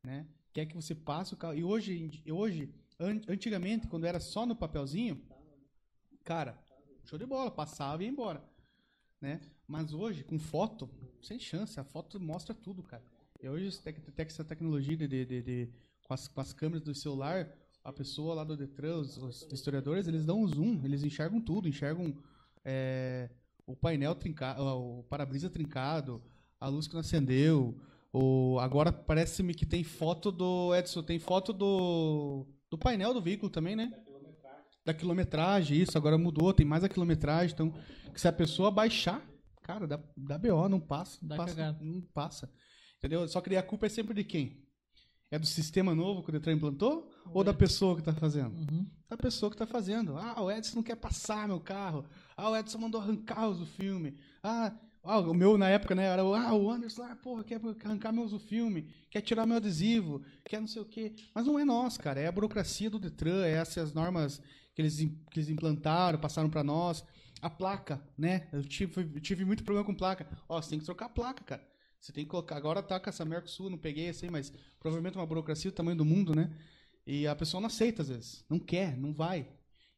[0.04, 0.28] né?
[0.52, 1.54] Quer que você passe o carro.
[1.54, 5.22] E hoje, hoje an- antigamente, quando era só no papelzinho,
[6.24, 6.58] cara,
[7.06, 8.44] show de bola, passava e ia embora,
[9.22, 9.40] né?
[9.68, 10.90] Mas hoje, com foto,
[11.22, 13.04] sem chance, a foto mostra tudo, cara.
[13.42, 15.70] E hoje, tec- tec- essa tecnologia de, de- de- de-
[16.08, 17.54] com, as, com as câmeras do celular,
[17.84, 21.68] a pessoa lá do Detran, os, os historiadores, eles dão um zoom, eles enxergam tudo,
[21.68, 22.18] enxergam
[22.66, 23.30] é,
[23.68, 26.24] o painel trincado, o para-brisa trincado,
[26.60, 27.80] a luz que não acendeu.
[28.14, 30.74] O, agora parece-me que tem foto do.
[30.76, 32.46] Edson, tem foto do.
[32.70, 33.92] Do painel do veículo também, né?
[34.86, 37.54] Da quilometragem, isso, agora mudou, tem mais a quilometragem.
[37.54, 37.74] Então,
[38.14, 39.22] que se a pessoa baixar,
[39.62, 41.18] cara, dá, dá BO, não passa.
[41.22, 42.52] Não Dá passa, não passa.
[42.98, 43.28] Entendeu?
[43.28, 44.66] Só que a culpa é sempre de quem?
[45.30, 47.12] É do sistema novo que o Detran implantou?
[47.34, 48.56] Ou da pessoa que está fazendo?
[48.56, 48.90] Uhum.
[49.10, 50.16] da pessoa que está fazendo.
[50.18, 52.06] Ah, o Edson não quer passar meu carro.
[52.36, 54.18] Ah, o Edson mandou arrancar os do filme.
[54.42, 56.06] Ah, ah, o meu na época, né?
[56.06, 59.58] Era o- ah, o Anderson, ah, porra, quer arrancar meus do filme, quer tirar meu
[59.58, 61.14] adesivo, quer não sei o quê.
[61.34, 62.20] Mas não é nós, cara.
[62.20, 64.42] É a burocracia do Detran, é essas normas
[64.76, 67.04] que eles, que eles implantaram, passaram para nós.
[67.42, 68.48] A placa, né?
[68.52, 70.28] Eu tive, eu tive muito problema com placa.
[70.50, 71.68] Ó, você tem que trocar a placa, cara.
[72.00, 72.56] Você tem que colocar.
[72.58, 75.98] Agora tá com essa Mercosul, não peguei assim, mas provavelmente é uma burocracia do tamanho
[75.98, 76.52] do mundo, né?
[77.06, 78.44] E a pessoa não aceita às vezes.
[78.50, 79.48] Não quer, não vai.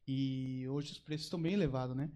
[0.06, 2.10] E hoje os preços estão bem elevados, né?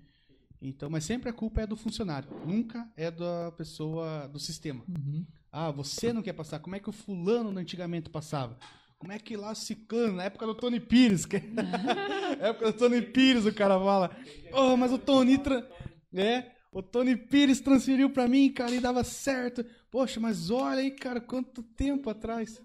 [0.64, 2.28] Então, mas sempre a culpa é do funcionário.
[2.46, 4.82] Nunca é da pessoa, do sistema.
[4.88, 5.26] Uhum.
[5.52, 6.58] Ah, você não quer passar.
[6.58, 8.56] Como é que o fulano antigamente passava?
[8.98, 11.38] Como é que lá o ciclano, na época do Tony Pires, que...
[11.52, 14.16] na época do Tony Pires, o cara fala,
[14.54, 15.68] oh, mas o Tony, tra...
[16.14, 19.62] é, o Tony Pires transferiu pra mim, cara, e dava certo.
[19.90, 22.58] Poxa, mas olha aí, cara, quanto tempo atrás.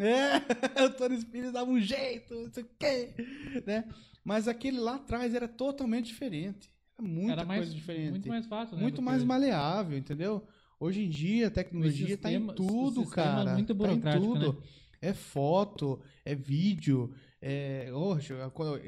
[0.00, 0.38] É,
[0.84, 3.14] o Tony Pires dava um jeito, não sei o quê,
[3.64, 3.88] né?
[4.24, 6.73] Mas aquele lá atrás era totalmente diferente.
[6.98, 8.82] Era muita mais, coisa diferente muito mais fácil, né?
[8.82, 9.26] muito que mais hoje.
[9.26, 10.46] maleável, entendeu?
[10.78, 13.50] Hoje em dia a tecnologia está em tudo, cara.
[13.50, 14.52] é muito Tá em burocrático, tudo.
[14.52, 14.58] né?
[15.00, 17.86] É foto, é vídeo, é.
[17.90, 18.18] Eu-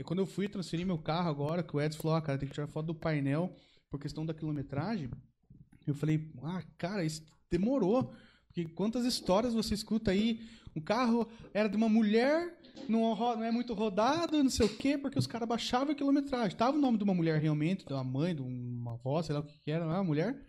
[0.05, 2.55] quando eu fui transferir meu carro agora, que o Edson falou, ah, cara, tem que
[2.55, 3.55] tirar foto do painel
[3.91, 5.11] por questão da quilometragem.
[5.87, 8.13] Eu falei, ah, cara, isso demorou.
[8.57, 10.41] Porque quantas histórias você escuta aí?
[10.75, 12.59] Um carro era de uma mulher,
[12.89, 16.57] não, não é muito rodado, não sei o quê, porque os caras baixavam a quilometragem.
[16.57, 19.43] Tava o nome de uma mulher realmente, de uma mãe, de uma avó, sei lá
[19.43, 20.43] o que, que era, uma mulher,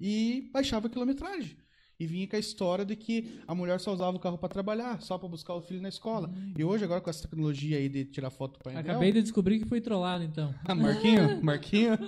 [0.00, 1.58] e baixava a quilometragem.
[2.00, 5.02] E vinha com a história de que a mulher só usava o carro para trabalhar,
[5.02, 6.32] só para buscar o filho na escola.
[6.56, 8.80] E hoje, agora com essa tecnologia aí de tirar foto do painel...
[8.80, 10.54] Acabei de descobrir que fui trollado, então.
[10.64, 11.40] Ah, Marquinho?
[11.44, 11.98] Marquinho?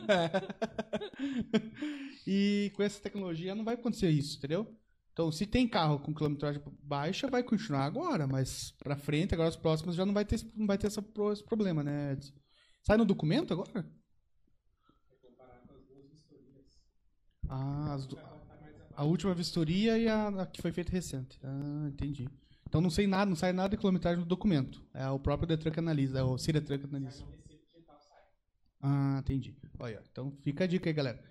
[2.26, 4.74] e com essa tecnologia não vai acontecer isso, entendeu?
[5.14, 9.56] Então, se tem carro com quilometragem baixa, vai continuar agora, mas pra frente, agora os
[9.56, 12.34] próximos já não vai ter, não vai ter essa, esse problema, né, Edson?
[12.84, 13.86] Sai no documento agora?
[17.48, 18.20] Ah, as du-
[18.94, 21.38] a última vistoria e a, a que foi feita recente.
[21.42, 22.28] Ah, entendi.
[22.68, 24.84] Então não sei nada, não sai nada de quilometragem no documento.
[24.94, 27.24] É o próprio Detran que analisa, é o Ciretran que analisa.
[28.80, 29.56] Ah, entendi.
[29.78, 31.22] Olha, então fica a dica aí, galera.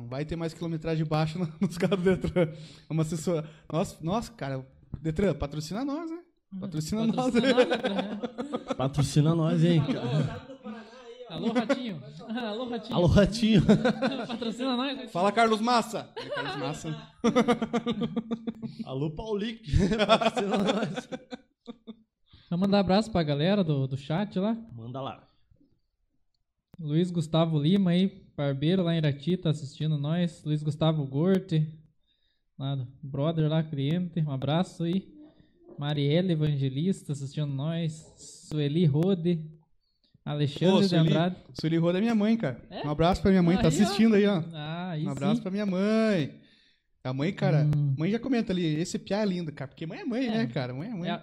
[0.00, 2.42] Não vai ter mais quilometragem baixa no- nos carros do Detran.
[2.88, 3.48] É uma assessora.
[3.70, 4.66] Nossa, nossa, cara,
[5.00, 6.18] Detran, patrocina nós, né?
[6.58, 7.16] Patrocina nós.
[7.16, 7.64] Patrocina né?
[7.64, 8.74] nós, né?
[8.76, 9.82] Patrocina nós, hein.
[11.28, 12.02] Alô, Ratinho.
[12.42, 12.96] Alô, Ratinho.
[12.96, 13.62] Alô, Ratinho.
[14.26, 14.92] Patrocina nós.
[14.94, 15.10] Ratinho.
[15.10, 16.10] Fala, Carlos Massa.
[16.16, 17.08] É, Carlos Massa.
[18.84, 19.70] Alô, Paulique.
[20.06, 21.08] Patrocina nós.
[22.50, 24.56] Vamos mandar abraço pra galera do, do chat lá.
[24.72, 25.22] Manda lá.
[26.80, 28.08] Luiz Gustavo Lima aí,
[28.40, 30.42] barbeiro lá em Irati, tá assistindo nós.
[30.44, 31.66] Luiz Gustavo Gorte,
[32.58, 35.06] lá brother lá, cliente, um abraço aí.
[35.78, 37.92] Marielle Evangelista assistindo nós.
[38.48, 39.44] Sueli Rode.
[40.24, 41.08] Alexandre Ô, de Sueli.
[41.08, 41.36] Andrade.
[41.58, 42.62] Sueli Roda é minha mãe, cara.
[42.70, 42.86] É?
[42.86, 43.68] Um abraço pra minha mãe, tá Aí, ó.
[43.68, 44.42] assistindo aí, ó.
[44.54, 45.42] Ah, aí Um abraço sim.
[45.42, 46.40] pra minha mãe.
[47.04, 47.94] A mãe, cara, Hum.
[47.98, 49.68] mãe já comenta ali, esse piá é lindo, cara.
[49.68, 50.30] Porque mãe é mãe, É.
[50.30, 50.72] né, cara?
[50.74, 51.10] Mãe é mãe.
[51.10, 51.20] É,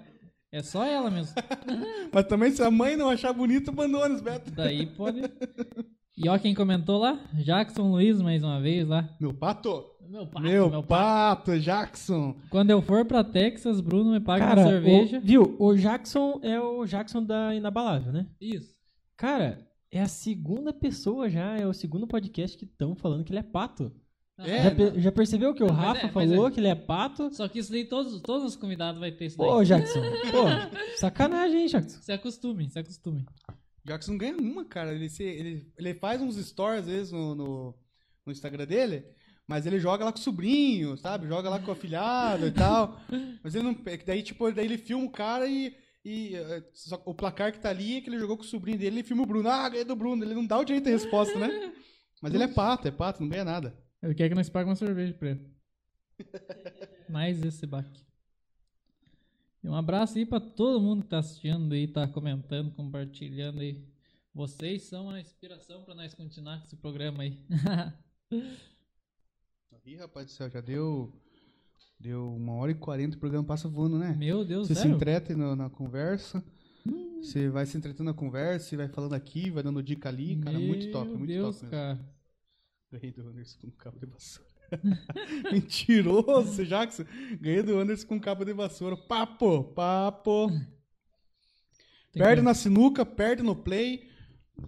[0.52, 1.34] é só ela mesmo.
[2.14, 4.50] Mas também, se a mãe não achar bonito, abandona os Beto.
[4.52, 5.22] Daí pode.
[6.18, 7.20] E ó, quem comentou lá?
[7.34, 9.08] Jackson Luiz, mais uma vez lá.
[9.20, 9.86] Meu pato.
[10.10, 11.52] Meu pato, meu, meu pato.
[11.52, 12.36] pato, Jackson.
[12.50, 15.18] Quando eu for pra Texas, Bruno me paga Cara, uma cerveja.
[15.18, 15.56] o- viu?
[15.60, 18.26] O Jackson é o Jackson da Inabalável, né?
[18.40, 18.74] Isso.
[19.18, 19.60] Cara,
[19.92, 23.44] é a segunda pessoa já, é o segundo podcast que estão falando que ele é
[23.44, 23.92] pato.
[24.40, 26.52] É, já, já percebeu que o Mas Rafa é, falou é.
[26.52, 27.34] que ele é pato?
[27.36, 29.48] Só que isso daí, todos, todos os convidados vai ter isso daí.
[29.48, 30.46] Pô, Jackson, pô,
[30.98, 32.00] sacanagem, hein, Jackson?
[32.02, 33.26] Se acostume, se acostume.
[33.88, 34.94] Jackson ganha uma, cara.
[34.94, 37.76] Ele, se- ele, ele faz uns stories, às vezes, no, no,
[38.26, 39.06] no Instagram dele,
[39.48, 41.28] mas ele joga lá com o sobrinho, sabe?
[41.28, 43.00] Joga lá com o afilhado e tal.
[43.44, 43.72] Mas ele não.
[43.86, 45.74] é Daí, tipo, daí ele filma o cara e.
[46.04, 48.78] e eh, só- o placar que tá ali é que ele jogou com o sobrinho
[48.78, 49.48] dele, ele filma o Bruno.
[49.50, 50.24] Ah, ganhei do Bruno.
[50.24, 51.74] Ele não dá o direito de resposta, né?
[52.22, 53.78] Mas ele é pato, é pato, não ganha nada.
[54.04, 55.50] Ele quer que nós paguemos uma cerveja pra ele.
[57.10, 58.06] Mais esse baque.
[59.68, 63.84] E um abraço aí pra todo mundo que tá assistindo aí, tá comentando, compartilhando aí.
[64.34, 67.38] Vocês são a inspiração pra nós continuar com esse programa aí.
[69.86, 71.12] Ih, rapaz do céu, já deu.
[72.00, 74.14] Deu uma hora e quarenta, o programa passa voando, né?
[74.18, 74.96] Meu Deus, Você se sério?
[74.96, 76.42] entrete no- na conversa.
[77.22, 80.38] Você vai se entretendo na conversa, você vai falando aqui, vai dando dica ali.
[80.38, 81.72] Cara, muito top, Meu muito Deus, top mesmo.
[81.72, 82.00] cara.
[82.92, 84.50] Ganhei do Anderson com cabo de vassoura.
[85.52, 87.04] Mentiroso, Jackson.
[87.40, 88.96] Ganhei do Anderson com cabo de vassoura.
[88.98, 90.50] Papo, papo.
[92.12, 94.10] Tem perde que- na sinuca, perde no play.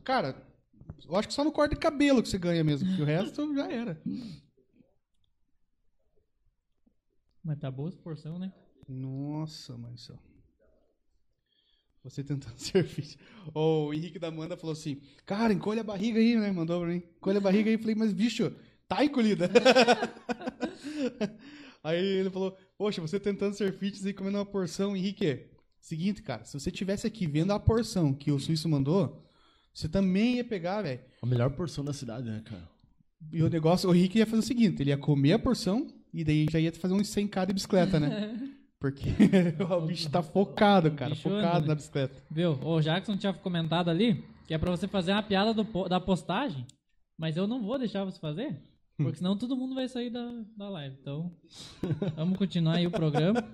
[0.03, 0.35] Cara,
[1.07, 3.53] eu acho que só no corte de cabelo que você ganha mesmo, porque o resto
[3.55, 4.01] já era.
[7.43, 8.51] Mas tá boa essa porção, né?
[8.87, 10.19] Nossa, céu.
[12.03, 13.17] Você tentando ser fit.
[13.53, 16.51] Ó, o Henrique da Amanda falou assim: Cara, encolhe a barriga aí, né?
[16.51, 16.97] Mandou pra mim.
[17.17, 17.77] Encolhe a barriga aí.
[17.77, 18.53] Falei, mas bicho,
[18.89, 19.49] tá encolhida.
[21.81, 24.97] aí ele falou: Poxa, você tentando ser fitness e comendo uma porção.
[24.97, 25.45] Henrique,
[25.79, 29.23] seguinte, cara, se você tivesse aqui vendo a porção que o Suíço mandou,
[29.73, 30.99] você também ia pegar, velho.
[31.21, 32.67] A melhor porção da cidade, né, cara?
[33.31, 36.23] E o negócio, o Henrique ia fazer o seguinte: ele ia comer a porção e
[36.23, 38.49] daí já ia fazer uns 100k de bicicleta, né?
[38.79, 39.09] Porque
[39.69, 41.67] o bicho tá focado, cara, bicho focado anda, né?
[41.67, 42.15] na bicicleta.
[42.31, 42.57] Viu?
[42.63, 46.65] O Jackson tinha comentado ali que é pra você fazer uma piada do da postagem,
[47.17, 48.57] mas eu não vou deixar você fazer,
[49.03, 50.95] porque senão todo mundo vai sair da, da live.
[51.01, 51.31] Então,
[52.15, 53.43] vamos continuar aí o programa.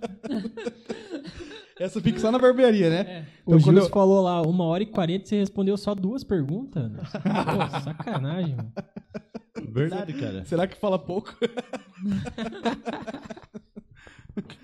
[1.80, 3.00] Essa fica só na barbearia, né?
[3.02, 3.26] É.
[3.44, 6.24] Então, o quando Gilson eu- falou lá, uma hora e quarenta, você respondeu só duas
[6.24, 6.90] perguntas.
[7.12, 8.72] Pô, sacanagem, mano.
[9.72, 10.46] Verdade, cara.
[10.46, 11.36] Será que fala pouco?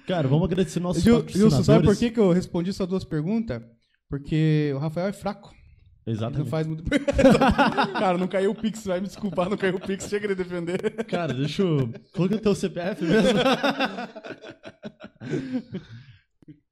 [0.07, 1.65] Cara, vamos agradecer nossos Gil- patrocinadores.
[1.65, 3.61] Sabe por que, que eu respondi só duas perguntas?
[4.09, 5.53] Porque o Rafael é fraco.
[6.05, 6.49] Ele não Exatamente.
[6.49, 6.83] faz muito.
[7.93, 11.05] cara, não caiu o Pix, vai me desculpar, não caiu o Pix, chega de defender.
[11.05, 11.87] Cara, deixa eu...
[11.89, 13.39] Que é o teu CPF mesmo?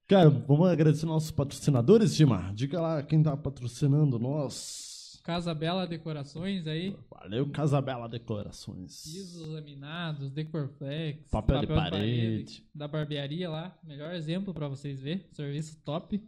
[0.08, 2.50] Cara, vamos agradecer nossos patrocinadores, Gima.
[2.52, 5.20] Diga lá quem tá patrocinando nós.
[5.22, 9.02] Casa Bela Decorações aí, Valeu, Casabela Decorações.
[9.04, 12.66] pisos laminados, Decorflex, Papel de parede.
[12.74, 16.20] da barbearia lá, melhor exemplo pra vocês ver, serviço top.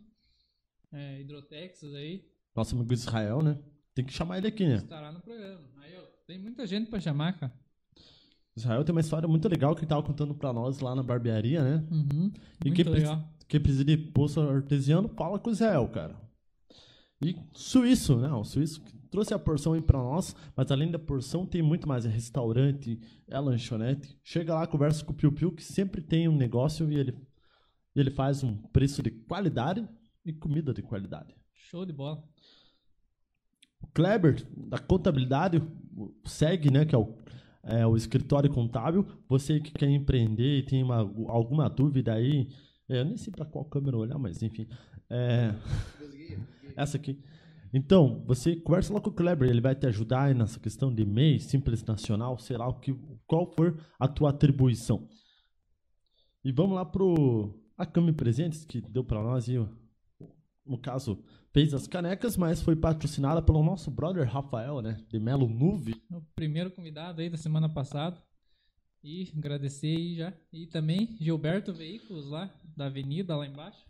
[0.92, 2.24] É, Hidrotexas aí,
[2.54, 3.58] Nosso amigo Israel, né?
[3.94, 4.76] Tem que chamar ele aqui, né?
[4.76, 5.60] estará no programa.
[5.78, 7.52] Aí, ó, tem muita gente pra chamar, cara.
[8.54, 11.62] Israel tem uma história muito legal que ele tava contando pra nós lá na barbearia,
[11.62, 11.86] né?
[11.90, 12.30] Uhum.
[12.64, 13.28] E Muito quem, legal.
[13.48, 16.20] quem precisa de poço artesiano, fala com o Israel, cara.
[17.24, 18.30] E suíço, né?
[18.32, 21.88] O suíço que trouxe a porção aí pra nós, mas além da porção tem muito
[21.88, 22.04] mais.
[22.04, 22.98] É restaurante,
[23.28, 24.18] é lanchonete.
[24.22, 27.16] Chega lá, conversa com o Piu Piu, que sempre tem um negócio e ele,
[27.94, 29.88] e ele faz um preço de qualidade
[30.24, 31.34] e comida de qualidade.
[31.54, 32.22] Show de bola.
[33.82, 35.62] O Kleber, da contabilidade,
[36.24, 36.84] segue, né?
[36.84, 37.14] Que é o,
[37.62, 39.06] é o escritório contábil.
[39.28, 40.98] Você que quer empreender e tem uma,
[41.28, 42.48] alguma dúvida aí,
[42.88, 44.66] é, eu nem sei para qual câmera olhar, mas enfim.
[45.10, 45.54] É,
[46.76, 47.18] essa aqui.
[47.74, 51.40] Então, você conversa lá com o Kleber, ele vai te ajudar nessa questão de MEI,
[51.40, 52.94] Simples Nacional, sei lá o que,
[53.26, 55.08] qual for a tua atribuição.
[56.44, 59.66] E vamos lá pro Acame Presentes, que deu para nós ó,
[60.66, 65.04] no caso, fez as canecas, mas foi patrocinada pelo nosso brother Rafael, né?
[65.08, 66.02] De Melo Nuve.
[66.10, 68.20] O primeiro convidado aí da semana passada.
[69.04, 70.32] E agradecer aí já.
[70.52, 73.84] E também Gilberto Veículos lá, da avenida lá embaixo.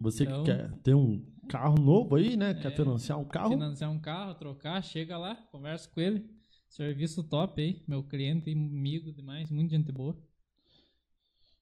[0.00, 2.52] Você Então- que quer ter um carro novo aí, né?
[2.54, 2.76] Quer É.
[2.76, 3.50] financiar um carro?
[3.50, 6.28] Financiar um carro, trocar, chega lá, conversa com ele.
[6.68, 10.14] Serviço top aí, meu cliente, amigo demais, muita gente boa.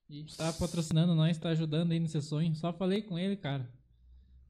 [0.09, 2.53] E tá patrocinando nós, tá ajudando aí nesse sonho.
[2.55, 3.69] Só falei com ele, cara.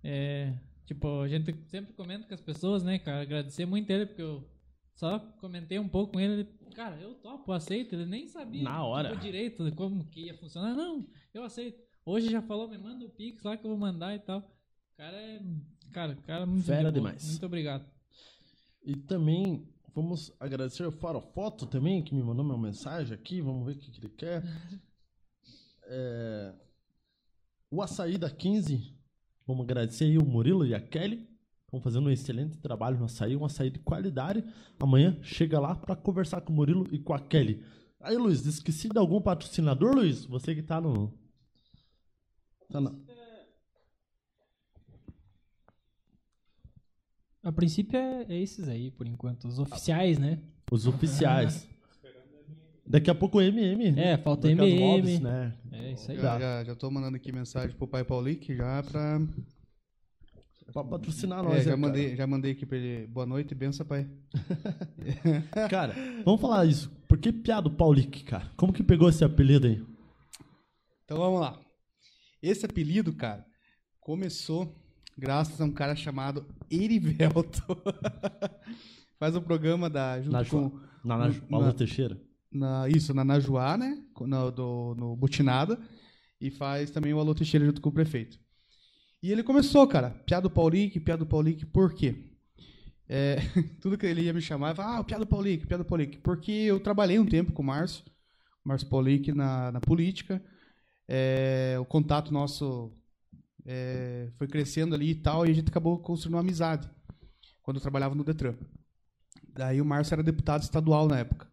[0.04, 0.56] É,
[0.88, 3.22] tipo, a gente sempre comenta com as pessoas, né, cara?
[3.22, 4.50] Agradecer muito ele, porque eu
[4.96, 6.42] só comentei um pouco com ele.
[6.62, 7.94] ele cara, eu topo, aceito.
[7.94, 9.10] Ele nem sabia Na hora.
[9.10, 10.74] tipo, direito como que ia funcionar.
[10.74, 11.78] Não, eu aceito.
[12.06, 14.42] Hoje já falou, me manda o Pix lá que eu vou mandar e tal.
[14.96, 15.42] Cara é.
[15.92, 17.24] Cara, cara é muito Fera demais.
[17.30, 17.86] Muito obrigado.
[18.84, 23.42] E também vamos agradecer o Farofoto também, que me mandou uma mensagem aqui.
[23.42, 24.42] Vamos ver o que, que ele quer.
[25.90, 26.54] É,
[27.72, 28.94] O Açaí da 15.
[29.48, 31.26] Vamos agradecer aí o Murilo e a Kelly.
[31.64, 34.44] Estão fazendo um excelente trabalho no açaí, um açaí de qualidade.
[34.78, 37.64] Amanhã chega lá para conversar com o Murilo e com a Kelly.
[38.00, 40.26] Aí, Luiz, esqueci de algum patrocinador, Luiz?
[40.26, 41.14] Você que tá no.
[42.70, 42.94] Tá na...
[47.42, 49.48] A princípio é, é esses aí, por enquanto.
[49.48, 50.42] Os oficiais, né?
[50.70, 51.68] Os oficiais.
[52.90, 54.00] Daqui a pouco o MM.
[54.00, 54.80] É, falta MM.
[54.80, 55.54] Móveis, né?
[55.72, 56.18] É isso aí.
[56.18, 59.20] Já, já, já tô mandando aqui mensagem pro pai Paulique já pra.
[60.74, 63.08] Pra patrocinar É, nós, já, né, mandei, já mandei aqui pra ele.
[63.08, 64.08] Boa noite, benção, pai.
[65.52, 65.70] cara.
[65.70, 65.96] Cara,
[66.26, 66.90] vamos falar isso.
[67.08, 68.52] Por que piado Paulique, cara?
[68.58, 69.82] Como que pegou esse apelido aí?
[71.06, 71.58] Então vamos lá.
[72.44, 73.46] Esse apelido, cara,
[74.00, 74.76] começou
[75.18, 77.64] graças a um cara chamado Erivelto.
[79.18, 80.70] Faz um programa da, junto Na, com.
[81.04, 82.20] Na, na, na- Paula na- Teixeira.
[82.52, 84.02] Na, isso, na Najuá, né?
[84.22, 85.80] No, do, no Butinada.
[86.40, 88.40] E faz também o Alô Teixeira junto com o prefeito.
[89.22, 90.12] E ele começou, cara.
[90.26, 92.16] Piado Paulique, Piado Paulique, por quê?
[93.10, 93.38] É,
[93.82, 96.18] tudo que ele ia me chamar, falava, ah, Piado Paulique, Piado Paulique.
[96.18, 98.04] Porque eu trabalhei um tempo com o Márcio,
[98.64, 100.42] Márcio Paulique, na, na política.
[101.08, 102.92] É, o contato nosso
[103.66, 106.90] é, foi crescendo ali e tal, e a gente acabou construindo uma amizade
[107.64, 108.56] quando eu trabalhava no Detran.
[109.54, 111.48] Daí o Márcio era deputado estadual na época.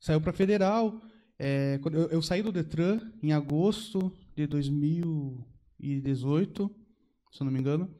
[0.00, 1.00] Saiu para federal.
[1.38, 6.70] é, eu, eu saí do Detran em agosto de 2018,
[7.32, 7.94] se eu não me engano.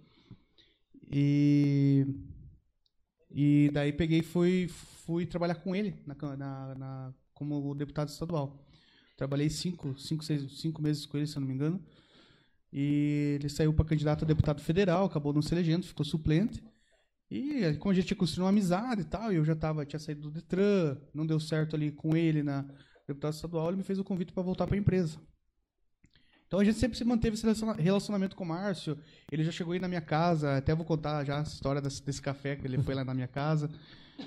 [1.10, 2.06] E,
[3.30, 8.66] e daí peguei fui, fui trabalhar com ele na, na, na- como deputado estadual.
[9.16, 11.82] Trabalhei cinco, cinco, seis, cinco meses com ele, se eu não me engano.
[12.72, 16.62] E ele saiu para candidato a deputado federal, acabou não se elegendo, ficou suplente.
[17.30, 19.98] E como a gente tinha construído uma amizade e tal, e eu já tava, tinha
[19.98, 22.64] saído do Detran, não deu certo ali com ele na,
[23.06, 25.18] deputado estadual, ele me fez o convite para voltar para a empresa.
[26.46, 28.96] Então a gente sempre se manteve esse relaciona- relacionamento com o Márcio.
[29.30, 32.22] Ele já chegou aí na minha casa, até vou contar já a história desse, desse
[32.22, 33.70] café que ele foi lá na minha casa.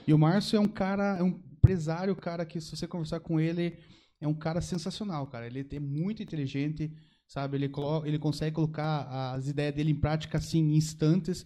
[0.06, 3.40] E o Márcio é um cara, é um empresário, cara que se você conversar com
[3.40, 3.78] ele,
[4.20, 5.48] é um cara sensacional, cara.
[5.48, 6.92] Ele é muito inteligente,
[7.26, 7.56] sabe?
[7.56, 7.72] Ele,
[8.06, 11.46] ele consegue colocar as ideias dele em prática assim em instantes,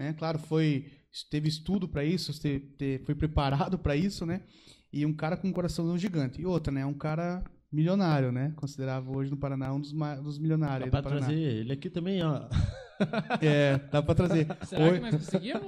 [0.00, 0.14] né?
[0.14, 0.86] Claro, foi
[1.30, 2.32] teve estudo para isso,
[3.04, 4.40] foi preparado para isso, né?
[4.92, 6.40] E um cara com um coração gigante.
[6.40, 6.84] E outra, né?
[6.86, 8.52] Um cara milionário, né?
[8.56, 11.26] Considerável hoje no Paraná um dos, dos milionários Dá Paraná.
[11.26, 12.48] trazer ele aqui também, ó.
[13.40, 14.46] É, dá pra trazer.
[14.66, 15.62] Será Oi- que nós conseguimos?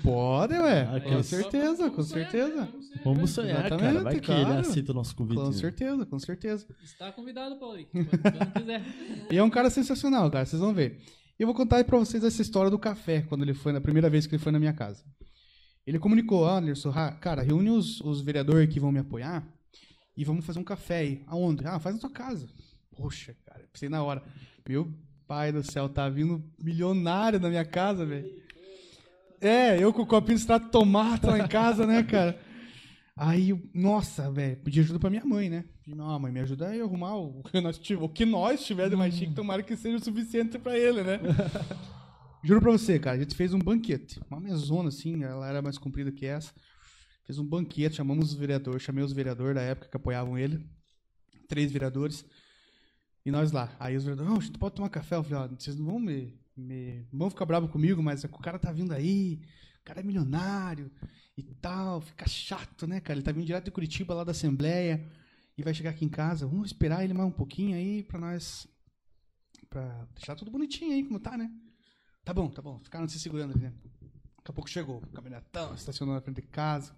[0.00, 0.82] Pode, ué.
[0.82, 2.68] Ah, com certeza, com certeza.
[3.04, 3.76] Vamos sonhar, cara.
[3.76, 4.60] Vai Exatamente, que ele claro.
[4.60, 5.40] aceita o nosso convite.
[5.40, 5.52] Com né?
[5.54, 6.66] certeza, com certeza.
[6.84, 7.88] Está convidado, Paulinho.
[7.90, 8.82] Quando quiser.
[9.28, 10.46] E é um cara sensacional, cara.
[10.46, 11.00] Vocês vão ver.
[11.38, 14.10] E eu vou contar pra vocês essa história do café, quando ele foi, na primeira
[14.10, 15.04] vez que ele foi na minha casa.
[15.86, 19.46] Ele comunicou, "Ah, Anderson, cara, reúne os, os vereadores que vão me apoiar
[20.16, 21.22] e vamos fazer um café aí.
[21.28, 21.64] Aonde?
[21.66, 22.48] Ah, faz na tua casa.
[22.96, 24.22] Poxa, cara, pensei na hora.
[24.68, 24.92] Meu
[25.28, 28.28] pai do céu, tá vindo milionário na minha casa, velho.
[29.40, 32.38] É, eu com o copinho de extrato tomate lá em casa, né, cara?
[33.20, 35.64] Aí, nossa, velho, pedi ajuda pra minha mãe, né?
[35.84, 38.88] Pedi, Não, mãe, me ajuda aí a arrumar o que nós o que nós tiver
[38.88, 41.18] de mais chique, tomara que seja o suficiente pra ele, né?
[42.44, 45.76] Juro pra você, cara, a gente fez um banquete, uma mesona assim, ela era mais
[45.76, 46.54] comprida que essa.
[47.24, 50.64] Fez um banquete, chamamos os vereadores, chamei os vereadores da época que apoiavam ele,
[51.48, 52.24] três vereadores,
[53.26, 53.74] e nós lá.
[53.80, 55.98] Aí os vereadores, não, a gente pode tomar café, eu falei, ó, vocês não vão
[55.98, 59.40] me, me não vão ficar bravos comigo, mas o cara tá vindo aí,
[59.88, 60.90] cara é milionário
[61.34, 63.18] e tal, fica chato, né, cara?
[63.18, 65.10] Ele tá vindo direto de Curitiba, lá da Assembleia,
[65.56, 66.46] e vai chegar aqui em casa.
[66.46, 68.68] Vamos esperar ele mais um pouquinho aí pra nós.
[69.70, 71.50] pra deixar tudo bonitinho aí, como tá, né?
[72.22, 72.78] Tá bom, tá bom.
[72.80, 73.72] Ficaram se segurando ali, né?
[74.36, 75.00] Daqui a pouco chegou.
[75.14, 76.94] Caminhonetão estacionou na frente de casa,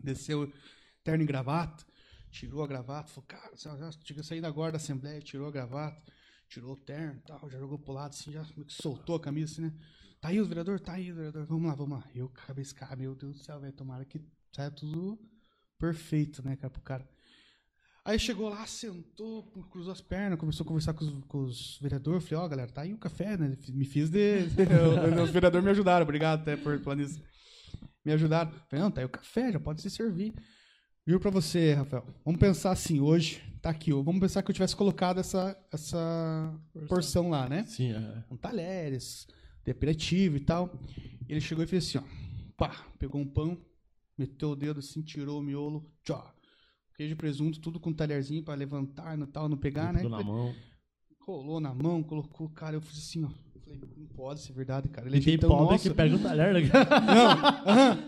[0.00, 0.52] desceu
[1.02, 1.84] terno e gravata,
[2.30, 6.00] tirou a gravata, falou, cara, já, saído agora da Assembleia, tirou a gravata,
[6.48, 9.62] tirou o terno e tal, já jogou pro lado assim, já soltou a camisa assim,
[9.62, 9.72] né?
[10.20, 10.80] Tá aí o vereador?
[10.80, 11.46] Tá aí o vereador.
[11.46, 12.04] Vamos lá, vamos lá.
[12.14, 13.72] Eu, cabeça, cara, meu Deus do céu, velho.
[13.72, 14.20] Tomara que
[14.52, 15.18] saia tudo
[15.78, 17.08] perfeito, né, cara, pro cara.
[18.04, 22.22] Aí chegou lá, sentou, cruzou as pernas, começou a conversar com os, com os vereadores.
[22.28, 23.56] Falei, ó, galera, tá aí o café, né?
[23.68, 24.44] Me fiz de.
[25.22, 27.20] os vereadores me ajudaram, obrigado até por falar nisso.
[28.04, 28.52] Me ajudaram.
[28.70, 30.32] Falei, não, tá aí o café, já pode se servir.
[31.04, 32.06] Juro pra você, Rafael.
[32.24, 36.54] Vamos pensar assim, hoje, tá aqui, vamos pensar que eu tivesse colocado essa, essa
[36.88, 37.64] porção lá, né?
[37.66, 38.24] Sim, é.
[38.28, 39.26] com talheres,
[39.66, 40.72] de aperitivo e tal.
[41.28, 42.02] Ele chegou e fez assim, ó.
[42.56, 43.58] Pá, pegou um pão,
[44.16, 46.32] meteu o dedo assim, tirou o miolo, tchau.
[46.96, 50.00] Queijo e presunto, tudo com talherzinho pra levantar e tal, não pegar, né?
[50.00, 50.54] Tudo na mão.
[51.20, 53.28] Rolou na mão, colocou, cara, eu fiz assim, ó.
[53.64, 55.08] Falei, não pode ser verdade, cara.
[55.08, 56.60] Ele E tem ajeitando pobre nosso- que pega o talher, né?
[56.62, 57.98] Não, aham.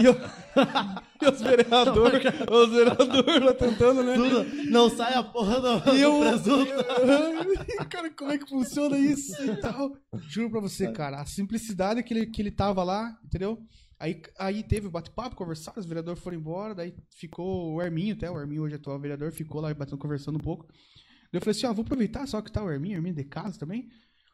[0.00, 0.14] E, eu-
[1.22, 4.14] e os vereadores, os vereadores lá tentando, né?
[4.14, 4.70] Tudo.
[4.70, 6.70] Não sai a porra do, E eu, do presunto.
[6.70, 9.96] eu- cara, como é que funciona isso e tal?
[10.28, 13.58] Juro pra você, cara, a simplicidade que ele, que ele tava lá, entendeu?
[13.98, 18.28] Aí, aí teve o bate-papo, conversaram, os vereadores foram embora, daí ficou o Herminho, até
[18.28, 20.66] o Herminho hoje é atual vereador, ficou lá batendo, conversando um pouco.
[20.66, 23.58] Daí eu falei assim, ó, vou aproveitar só que tá o Herminho, Herminho de casa
[23.60, 23.88] também.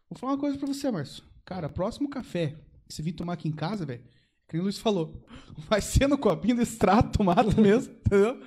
[0.09, 1.23] Vou falar uma coisa pra você, Márcio.
[1.45, 2.57] Cara, próximo café
[2.89, 4.03] que você vir tomar aqui em casa, velho,
[4.49, 5.23] que o Luiz falou,
[5.69, 8.41] vai ser no copinho de extrato tomado mesmo, entendeu?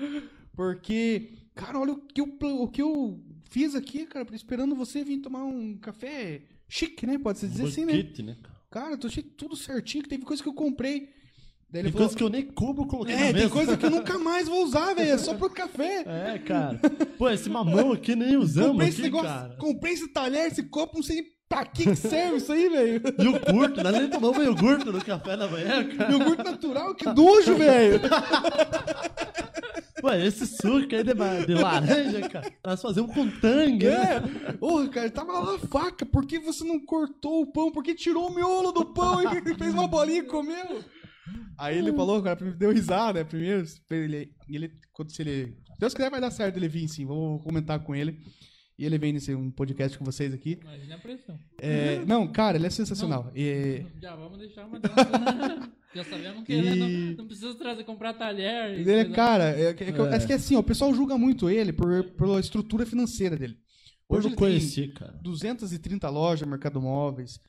[0.55, 5.19] Porque, cara, olha o que eu, o que eu fiz aqui, cara, esperando você vir
[5.19, 7.17] tomar um café chique, né?
[7.17, 7.93] Pode-se dizer assim, né?
[7.93, 8.37] Banquete, né?
[8.69, 8.97] cara?
[8.99, 11.09] Eu achei tudo certinho, que teve coisa que eu comprei.
[11.69, 13.49] Daí Tem falou, coisa que eu nem eu coloquei é, na tem mesa.
[13.49, 16.03] coisa que eu nunca mais vou usar, velho, é só pro café.
[16.05, 16.79] É, cara.
[17.17, 19.55] Pô, esse mamão aqui nem usamos comprei aqui, esse negócio, cara.
[19.57, 23.01] comprei esse talher, esse copo, não sei pra que que serve isso aí, velho.
[23.19, 26.11] Iogurte, nós nem tomamos iogurte no café da manhã, cara.
[26.13, 27.99] Iogurte natural, que nojo, velho.
[29.99, 32.51] Pô, esse suco aí de, de laranja, cara.
[32.65, 34.23] Nós fazemos com tangue, né?
[34.47, 34.53] É.
[34.53, 36.05] Porra, cara, tava lá a faca.
[36.05, 37.69] Por que você não cortou o pão?
[37.69, 40.83] Por que tirou o miolo do pão e fez uma bolinha e comeu?
[41.57, 43.25] Aí ele falou, cara, deu risada, né?
[43.25, 45.57] Primeiro, ele, ele, quando se ele.
[45.77, 47.05] Deus quiser, vai dar certo ele vir sim.
[47.05, 48.17] Vou comentar com ele.
[48.81, 50.57] E ele vem nesse um podcast com vocês aqui.
[50.59, 51.37] Imagina a pressão.
[51.59, 53.31] É, não, cara, ele é sensacional.
[53.35, 54.95] E- Já vamos deixar uma dessa.
[55.93, 58.71] Já sabemos que ele E- não, não precisa trazer, comprar talher.
[58.75, 60.15] e Ele é, cara, é, é, que- é É.
[60.15, 63.55] acho que é assim, ó, o pessoal julga muito ele por, pela estrutura financeira dele.
[64.09, 65.11] Eu Hoje não ele tem conheci, cara.
[65.21, 67.39] 230 lojas Mercado Móveis,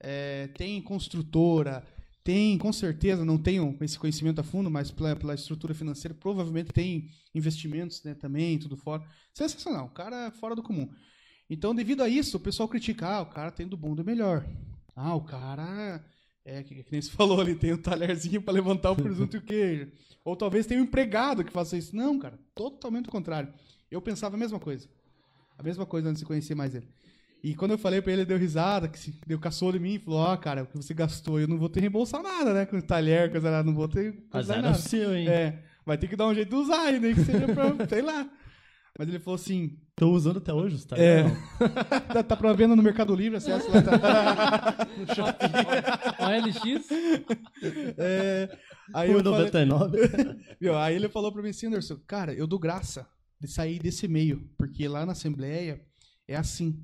[0.00, 1.84] é, tem construtora,
[2.28, 6.70] tem, com certeza, não tenho esse conhecimento a fundo, mas pela, pela estrutura financeira, provavelmente
[6.70, 9.02] tem investimentos né, também, tudo fora.
[9.32, 10.92] Sensacional, o cara é fora do comum.
[11.48, 14.46] Então, devido a isso, o pessoal critica, ah, o cara tem do bom do melhor.
[14.94, 16.04] Ah, o cara
[16.44, 19.38] É, que, que nem você falou ali, tem o talherzinho pra levantar o presunto e
[19.38, 19.90] o queijo.
[20.22, 21.96] Ou talvez tenha um empregado que faça isso.
[21.96, 23.54] Não, cara, totalmente o contrário.
[23.90, 24.86] Eu pensava a mesma coisa.
[25.56, 26.88] A mesma coisa antes de conhecer mais ele.
[27.42, 29.94] E quando eu falei pra ele, ele deu risada, que se, deu caçou de mim
[29.94, 32.66] e falou: Ó, cara, o que você gastou, eu não vou ter reembolsar nada, né?
[32.66, 34.14] Com talher, coisa lá, não vou ter.
[34.32, 34.74] Azar é nada.
[34.76, 35.28] seu, hein?
[35.28, 38.02] É, vai ter que dar um jeito de usar aí, nem que seja pra, sei
[38.02, 38.28] lá.
[38.98, 40.96] Mas ele falou assim: Tô usando até hoje, tá?
[40.98, 41.24] É.
[42.12, 43.82] tá, tá pra venda no Mercado Livre, acesso lá.
[43.82, 44.86] Tá.
[46.18, 46.88] OLX,
[47.96, 48.58] É,
[48.94, 49.98] aí, eu falei, 99.
[50.60, 53.06] viu, aí ele falou pra mim assim, Anderson, cara, eu dou graça
[53.40, 55.80] de sair desse meio, porque lá na Assembleia
[56.26, 56.80] é assim.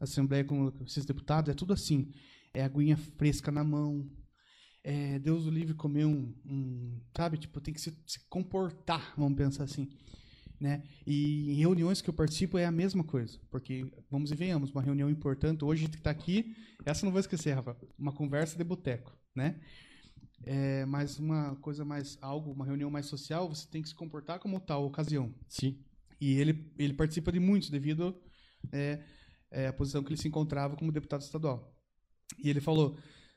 [0.00, 2.12] Assembleia com esses deputados é tudo assim.
[2.54, 4.08] É aguinha fresca na mão.
[4.84, 9.36] É Deus o livre comer um, um- sabe, tipo, tem que se, se comportar, vamos
[9.36, 9.88] pensar assim.
[10.60, 10.82] Né?
[11.06, 14.82] E em reuniões que eu participo é a mesma coisa, porque, vamos e venhamos, uma
[14.82, 16.52] reunião importante, hoje a gente está aqui,
[16.84, 19.60] essa não vou esquecer, Rafa, uma conversa de boteco, né?
[20.44, 24.38] É, mas uma coisa mais, algo, uma reunião mais social, você tem que se comportar
[24.40, 25.32] como tal ocasião.
[25.48, 25.78] Sim.
[26.20, 28.20] E ele, ele participa de muitos devido
[28.72, 29.00] é,
[29.50, 31.74] é, à posição que ele se encontrava como deputado estadual.
[32.42, 32.96] E ele falou,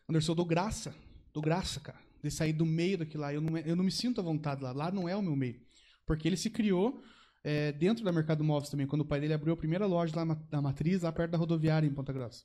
[0.10, 0.94] Anderson, eu dou graça,
[1.34, 3.34] dou graça, cara, de sair do meio daquilo lá.
[3.34, 5.60] Eu não, eu não me sinto à vontade lá, lá não é o meu meio.
[6.06, 7.02] Porque ele se criou
[7.44, 10.26] é, dentro da Mercado Móveis também, quando o pai dele abriu a primeira loja lá
[10.26, 12.44] na, Matriz, lá perto da rodoviária em Ponta Grossa.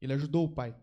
[0.00, 0.74] Ele ajudou o pai.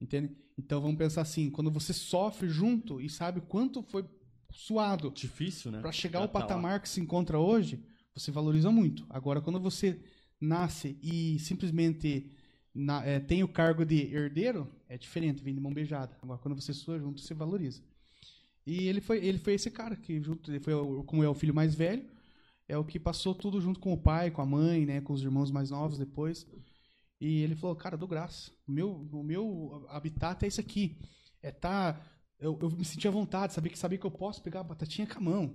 [0.00, 0.36] Entende?
[0.58, 4.04] Então vamos pensar assim, quando você sofre junto e sabe quanto foi
[4.50, 5.80] suado Difícil, né?
[5.80, 6.46] para chegar Já ao tá lá.
[6.46, 7.82] patamar que se encontra hoje,
[8.14, 9.06] você valoriza muito.
[9.08, 10.02] Agora, quando você
[10.42, 12.30] nasce e simplesmente
[12.74, 16.16] na- é, tem o cargo de herdeiro, é diferente, vem de mão beijada.
[16.22, 17.82] Agora, quando você sua junto, você valoriza.
[18.66, 20.74] E ele foi, ele foi esse cara que, junto, ele foi,
[21.04, 22.04] como é o filho mais velho,
[22.68, 25.22] é o que passou tudo junto com o pai, com a mãe, né, com os
[25.22, 26.46] irmãos mais novos depois.
[27.20, 28.50] E ele falou, cara, do graça.
[28.66, 30.98] O meu, o meu habitat é isso aqui.
[31.42, 32.00] É tá.
[32.38, 35.06] Eu, eu me senti à vontade, saber que, saber que eu posso pegar a batatinha
[35.06, 35.54] com a mão.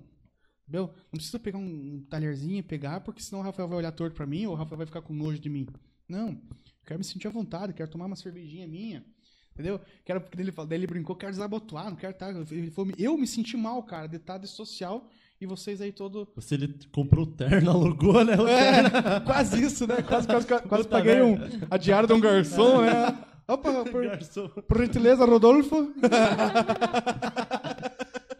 [0.67, 0.93] Entendeu?
[1.11, 4.25] Não precisa pegar um, talherzinho e pegar, porque senão o Rafael vai olhar torto pra
[4.25, 5.65] mim ou o Rafael vai ficar com nojo de mim.
[6.09, 6.37] Não.
[6.85, 9.05] Quero me sentir à vontade, quero tomar uma cervejinha minha.
[9.53, 9.79] Entendeu?
[10.05, 12.29] Quero, porque ele, daí ele brincou, quero desabotoar, não quero estar.
[12.51, 16.27] Ele falou, eu me senti mal, cara, de estar de social e vocês aí todo.
[16.35, 18.33] Você ele comprou o terno, alugou, né?
[18.33, 20.01] É, quase isso, né?
[20.01, 21.37] Quase, quase, quase, quase paguei um,
[21.71, 23.17] a diária de um garçom, né?
[23.47, 24.49] Opa, por, Garçom.
[24.49, 25.93] por gentileza, Rodolfo.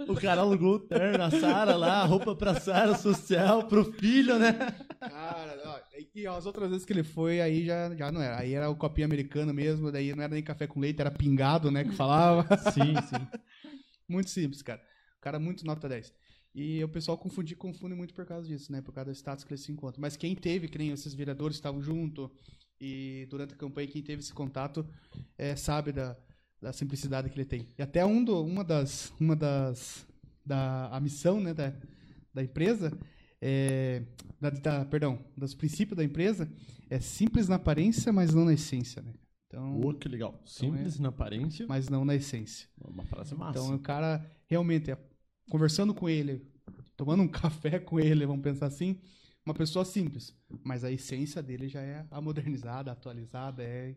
[0.08, 4.40] O cara alugou o terno, a Sara lá, a roupa pra Sara, social, pro filho,
[4.40, 4.54] né?
[5.00, 5.80] Cara, ó,
[6.16, 8.40] e as outras vezes que ele foi, aí já, já não era.
[8.40, 11.70] Aí era o copinho americano mesmo, daí não era nem café com leite, era pingado,
[11.70, 12.46] né, que falava.
[12.72, 13.40] Sim, sim.
[14.08, 14.82] muito simples, cara.
[15.18, 16.14] O cara muito nota 10.
[16.56, 18.82] E o pessoal confunde, confunde muito por causa disso, né?
[18.82, 20.02] Por causa do status que eles se encontram.
[20.02, 22.32] Mas quem teve, que nem esses vereadores estavam junto,
[22.80, 24.88] e durante a campanha, quem teve esse contato,
[25.38, 26.18] é, sabe da,
[26.62, 27.68] da simplicidade que ele tem.
[27.78, 29.14] E até um do, uma das.
[29.20, 30.06] Uma das.
[30.46, 31.74] Da, a missão né, da,
[32.34, 32.98] da empresa,
[33.42, 34.04] é,
[34.40, 36.50] da, da- perdão, dos princípios da empresa,
[36.90, 39.14] é simples na aparência, mas não na essência, né?
[39.48, 40.42] Então, Pô, que legal.
[40.46, 42.68] Simples na aparência, mas não na essência.
[42.82, 43.60] uma frase massa.
[43.60, 44.98] Então o cara realmente, é,
[45.50, 46.46] conversando com ele,
[46.96, 49.00] tomando um café com ele, vamos pensar assim,
[49.46, 53.96] uma pessoa simples, mas a essência dele já é a modernizada, atualizada, é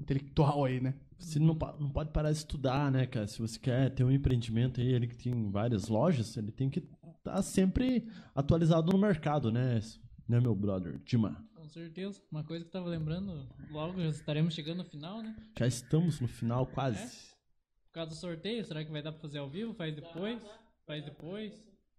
[0.00, 0.94] intelectual aí, né?
[1.18, 3.26] Você não, não pode parar de estudar, né, cara?
[3.26, 6.82] Se você quer ter um empreendimento aí, ele que tem várias lojas, ele tem que
[7.18, 9.80] estar sempre atualizado no mercado, né?
[10.26, 10.98] Né, meu brother?
[11.04, 12.22] Dima, com certeza.
[12.30, 15.36] Uma coisa que eu tava lembrando, logo já estaremos chegando no final, né?
[15.58, 17.30] já estamos no final quase.
[17.86, 19.74] Por causa do sorteio, será que vai dar pra fazer ao vivo?
[19.74, 20.40] Faz depois?
[20.86, 21.52] Faz depois?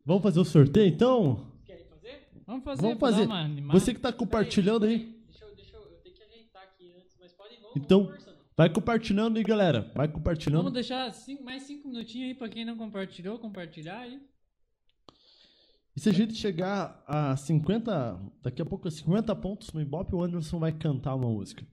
[0.05, 1.45] Vamos fazer o sorteio, então?
[2.45, 3.25] Vamos fazer, Vamos fazer.
[3.25, 3.79] uma animada.
[3.79, 7.15] Você que tá compartilhando aí, Deixa eu, deixa eu, eu tenho que ajeitar aqui antes,
[7.19, 8.11] mas pode ir, Então-
[8.57, 9.81] vai compartilhando aí, galera.
[9.95, 10.71] Vai Vamos compartilhando.
[10.71, 14.19] deixar cinco- mais cinco minutinhos aí pra quem não compartilhou, compartilhar aí.
[15.95, 20.15] E se a gente chegar a 50, daqui a pouco a 50 pontos no Ibope,
[20.15, 21.65] o Anderson vai cantar uma música.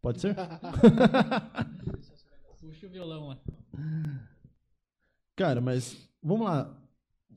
[0.00, 0.34] Pode ser?
[2.60, 3.40] Puxa o violão lá.
[5.36, 6.76] Cara, mas vamos lá.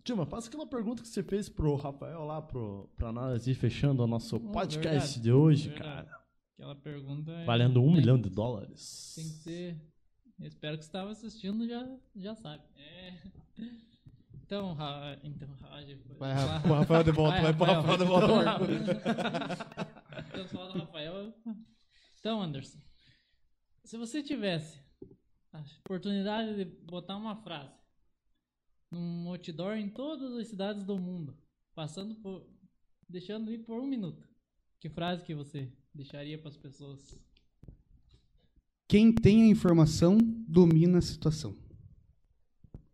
[0.05, 4.03] Dilma, faça aquela pergunta que você fez pro Rafael lá, pro, pra nós ir fechando
[4.03, 6.07] o nosso Oh, podcast verdade, de hoje, verdade.
[6.07, 6.22] cara.
[6.55, 9.13] Aquela pergunta é- Valendo um tem- milhão de dólares.
[9.15, 9.81] Tem que ser.
[10.39, 12.63] Eu espero que você estava assistindo já, já sabe.
[12.75, 13.21] É.
[14.45, 15.17] Então, Ra...
[15.23, 16.57] então Roger, Vai, lá.
[16.57, 18.27] Rafa- o Rafael de volta, vai, pro Rafael de volta.
[20.29, 21.33] Então, fala do Rafael.
[22.19, 22.79] Então, Anderson,
[23.83, 24.79] se você tivesse
[25.51, 27.73] a oportunidade de botar uma frase
[28.91, 31.37] num outdoor em todas as cidades do mundo,
[31.73, 32.47] passando por.
[33.09, 34.27] deixando ir por um minuto,
[34.79, 37.15] que frase que você deixaria para as pessoas?
[38.87, 40.17] Quem tem a informação
[40.47, 41.55] domina a situação.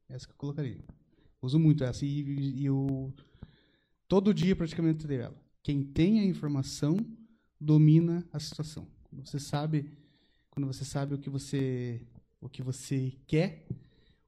[0.08, 0.84] Essa que eu colocaria.
[1.42, 3.14] Uso muito essa e, e eu
[4.08, 5.44] todo dia praticamente tenho ela.
[5.64, 6.98] Quem tem a informação
[7.60, 8.88] domina a situação.
[9.04, 9.92] Quando você sabe,
[10.50, 12.02] quando você sabe o que você
[12.42, 13.68] o que você quer,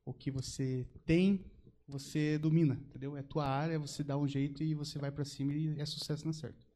[0.06, 1.46] o que você tem,
[1.88, 3.16] você domina, entendeu?
[3.16, 6.26] É tua área, você dá um jeito e você vai para cima e é sucesso
[6.26, 6.71] na certa.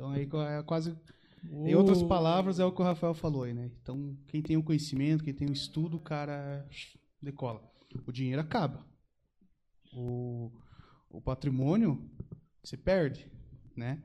[0.00, 0.96] Então aí é quase
[1.44, 3.70] em outras palavras é o que o Rafael falou aí, né?
[3.82, 6.66] Então quem tem o conhecimento, quem tem o estudo, o cara
[7.20, 7.62] decola.
[8.06, 8.86] O dinheiro acaba.
[9.92, 10.50] O,
[11.10, 12.10] o patrimônio
[12.62, 13.30] você perde,
[13.76, 14.02] né?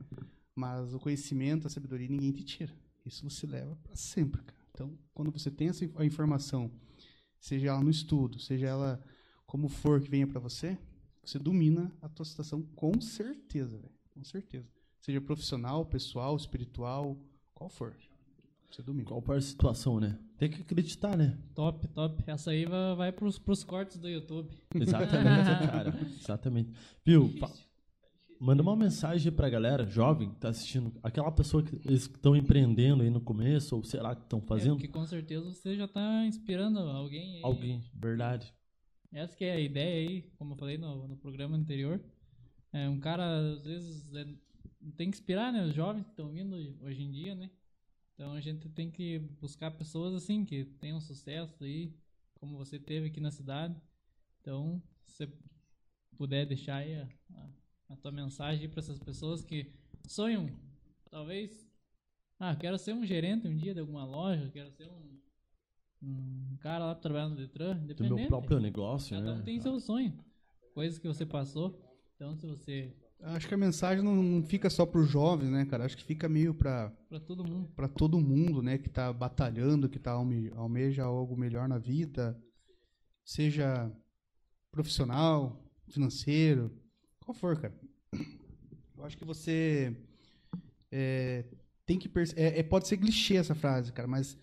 [0.54, 2.74] Mas o conhecimento, a sabedoria, ninguém te tira.
[3.04, 4.58] Isso você leva para sempre, cara.
[4.72, 6.70] Então, quando você tem essa a informação,
[7.40, 9.02] seja ela no estudo, seja ela
[9.46, 10.76] como for que venha para você,
[11.24, 13.94] você domina a tua situação com certeza, velho.
[14.10, 14.75] Com certeza.
[15.06, 17.16] Seja profissional, pessoal, espiritual,
[17.54, 17.94] qual for.
[18.68, 19.06] Você domina.
[19.06, 20.18] Qual for a situação, né?
[20.36, 21.38] Tem que acreditar, né?
[21.54, 22.24] Top, top.
[22.26, 24.50] Essa aí vai, pros, pros cortes do YouTube.
[24.74, 25.94] Exatamente, cara.
[26.20, 26.72] Exatamente.
[27.04, 27.32] Viu?
[28.40, 30.92] Manda uma mensagem pra galera jovem que tá assistindo.
[31.04, 34.78] Aquela pessoa que eles estão empreendendo aí no começo, ou sei lá, que estão fazendo.
[34.78, 37.42] É, que com certeza você já tá inspirando alguém aí.
[37.44, 38.52] Alguém, verdade.
[39.12, 42.00] Essa que é a ideia aí, como eu falei no, no programa anterior.
[42.72, 44.26] É, um cara, às vezes, é,
[44.92, 45.64] tem que inspirar, né?
[45.64, 47.50] Os jovens que estão vindo hoje em dia, né?
[48.14, 51.94] Então a gente tem que buscar pessoas assim, que tenham sucesso aí,
[52.34, 53.76] como você teve aqui na cidade.
[54.40, 55.32] Então, se você
[56.16, 57.48] puder deixar aí a, a
[57.88, 59.72] a tua mensagem para essas pessoas que
[60.06, 60.50] sonham,
[61.10, 61.68] talvez,
[62.38, 65.20] ah, quero ser um gerente um dia de alguma loja, quero ser um,
[66.02, 69.40] um cara lá trabalhando no Detran, Do meu próprio negócio, cada né?
[69.40, 70.18] um tem seu sonho,
[70.74, 71.80] coisas que você passou.
[72.14, 75.64] Então, se você Acho que a mensagem não, não fica só para os jovens, né,
[75.64, 75.84] cara?
[75.84, 79.88] Acho que fica meio para para todo mundo, para todo mundo, né, que está batalhando,
[79.88, 82.38] que tá alme, almeja algo melhor na vida,
[83.24, 83.90] seja
[84.70, 86.70] profissional, financeiro,
[87.20, 87.74] qual for, cara.
[88.96, 89.96] Eu acho que você
[90.92, 91.44] é,
[91.84, 94.36] tem que é, é, pode ser clichê essa frase, cara, mas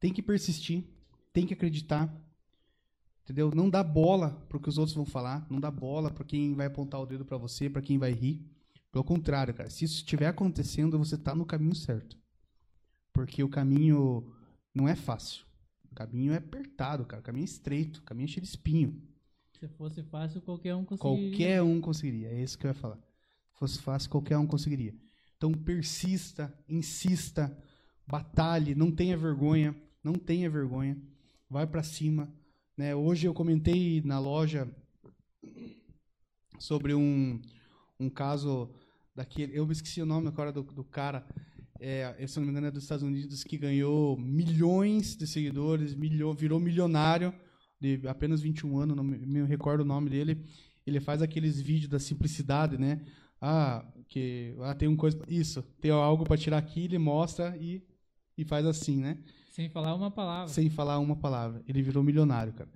[0.00, 0.84] tem que persistir,
[1.32, 2.12] tem que acreditar,
[3.24, 3.50] entendeu?
[3.54, 6.66] Não dá bola pro que os outros vão falar, não dá bola para quem vai
[6.66, 8.46] apontar o dedo para você, para quem vai rir.
[8.92, 12.16] Pelo contrário, cara, se isso estiver acontecendo, você tá no caminho certo,
[13.12, 14.32] porque o caminho
[14.72, 15.44] não é fácil,
[15.90, 19.02] o caminho é apertado, cara, o caminho é estreito, o caminho é cheio de espinho.
[19.58, 21.30] Se fosse fácil, qualquer um conseguiria.
[21.30, 22.98] Qualquer um conseguiria, é isso que eu ia falar.
[23.52, 24.94] Se fosse fácil, qualquer um conseguiria.
[25.36, 27.56] Então persista, insista,
[28.06, 30.96] batalhe, não tenha vergonha, não tenha vergonha,
[31.48, 32.32] vai para cima.
[32.76, 32.94] Né?
[32.94, 34.68] Hoje eu comentei na loja
[36.58, 37.40] sobre um,
[38.00, 38.68] um caso
[39.14, 41.26] daquele, eu me esqueci o nome agora do, do cara,
[41.78, 46.32] é, se não me engano é dos Estados Unidos, que ganhou milhões de seguidores, milho,
[46.34, 47.32] virou milionário
[47.80, 50.44] de apenas 21 anos, não me recordo o nome dele.
[50.86, 53.04] Ele faz aqueles vídeos da simplicidade, né?
[53.40, 57.82] Ah, que ah, tem um coisa, isso, tem algo para tirar aqui, ele mostra e
[58.36, 59.18] e faz assim, né?
[59.54, 60.48] Sem falar uma palavra.
[60.48, 61.62] Sem falar uma palavra.
[61.68, 62.68] Ele virou milionário, cara.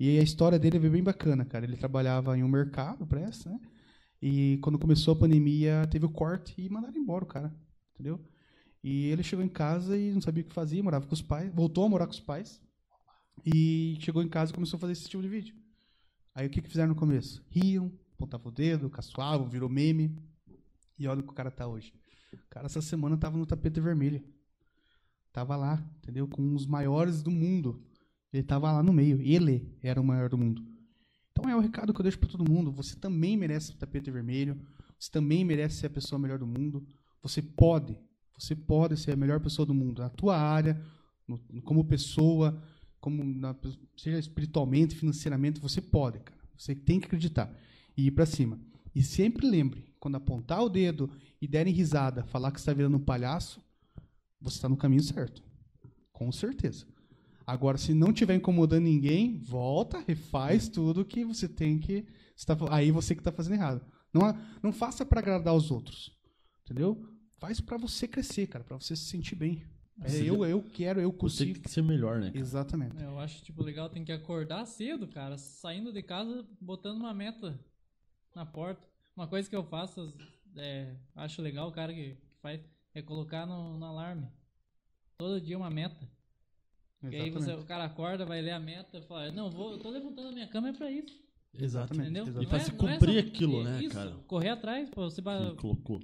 [0.00, 1.66] E a história dele é bem bacana, cara.
[1.66, 3.60] Ele trabalhava em um mercado, pressa, né?
[4.22, 7.54] E quando começou a pandemia, teve o corte e mandaram embora o cara,
[7.92, 8.18] entendeu?
[8.82, 11.52] E ele chegou em casa e não sabia o que fazia, morava com os pais,
[11.52, 12.62] voltou a morar com os pais.
[13.44, 15.54] E chegou em casa e começou a fazer esse tipo de vídeo.
[16.34, 17.44] Aí o que, que fizeram no começo?
[17.50, 20.16] Riam, apontavam o dedo, caçoavam, virou meme.
[20.98, 21.92] E olha o que o cara tá hoje.
[22.32, 24.24] O cara essa semana tava no tapete vermelho.
[25.32, 26.28] Tava lá, entendeu?
[26.28, 27.82] Com os maiores do mundo.
[28.32, 29.20] Ele tava lá no meio.
[29.20, 30.62] Ele era o maior do mundo.
[31.30, 32.70] Então é o recado que eu deixo para todo mundo.
[32.72, 34.60] Você também merece o tapete vermelho.
[34.98, 36.86] Você também merece ser a pessoa melhor do mundo.
[37.22, 37.98] Você pode.
[38.38, 40.02] Você pode ser a melhor pessoa do mundo.
[40.02, 40.82] Na tua área,
[41.26, 42.62] no, como pessoa,
[43.00, 43.56] como na,
[43.96, 46.40] seja espiritualmente, financeiramente, você pode, cara.
[46.56, 47.52] Você tem que acreditar
[47.96, 48.58] e ir para cima.
[48.94, 51.10] E sempre lembre, quando apontar o dedo
[51.40, 53.61] e derem risada, falar que está virando um palhaço,
[54.42, 55.42] você está no caminho certo.
[56.12, 56.86] Com certeza.
[57.46, 62.06] Agora, se não estiver incomodando ninguém, volta, refaz tudo que você tem que.
[62.36, 63.84] Você tá, aí você que está fazendo errado.
[64.12, 66.16] Não, não faça para agradar os outros.
[66.64, 67.08] Entendeu?
[67.38, 69.62] Faz para você crescer, cara, para você se sentir bem.
[70.00, 71.50] É, eu, eu quero, eu consigo.
[71.50, 72.32] Você tem que ser melhor, né?
[72.34, 72.96] Exatamente.
[72.96, 77.12] É, eu acho, tipo, legal, tem que acordar cedo, cara, saindo de casa, botando uma
[77.12, 77.58] meta
[78.34, 78.86] na porta.
[79.14, 80.12] Uma coisa que eu faço,
[80.56, 82.60] é, acho legal o cara que, que faz,
[82.94, 84.28] é colocar no, no, alarme.
[85.18, 86.08] Todo dia uma meta.
[87.02, 87.16] Exatamente.
[87.16, 89.78] E aí você, o cara acorda, vai ler a meta e fala, não, vou, eu
[89.78, 91.20] tô levantando a minha cama é pra isso.
[91.54, 92.10] Exatamente.
[92.10, 92.24] Entendeu?
[92.24, 92.46] Exatamente.
[92.46, 94.12] E pra é, se cumprir é aquilo, né, isso, cara?
[94.26, 95.54] Correr atrás, pô, você vai...
[95.56, 96.00] colocou.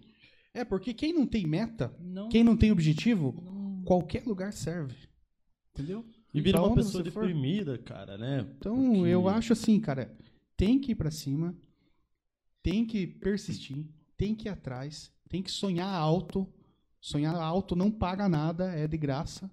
[0.53, 5.09] É, porque quem não tem meta, não, quem não tem objetivo, não qualquer lugar serve.
[5.73, 6.05] Entendeu?
[6.35, 8.47] E vira Pra uma onde pessoa deprimida, cara, né?
[8.59, 10.15] Então, Porque- eu acho assim, cara,
[10.57, 11.57] tem que ir pra cima,
[12.63, 13.87] tem que persistir,
[14.17, 16.47] tem que ir atrás, tem que sonhar alto.
[17.01, 19.51] Sonhar alto não paga nada, é de graça.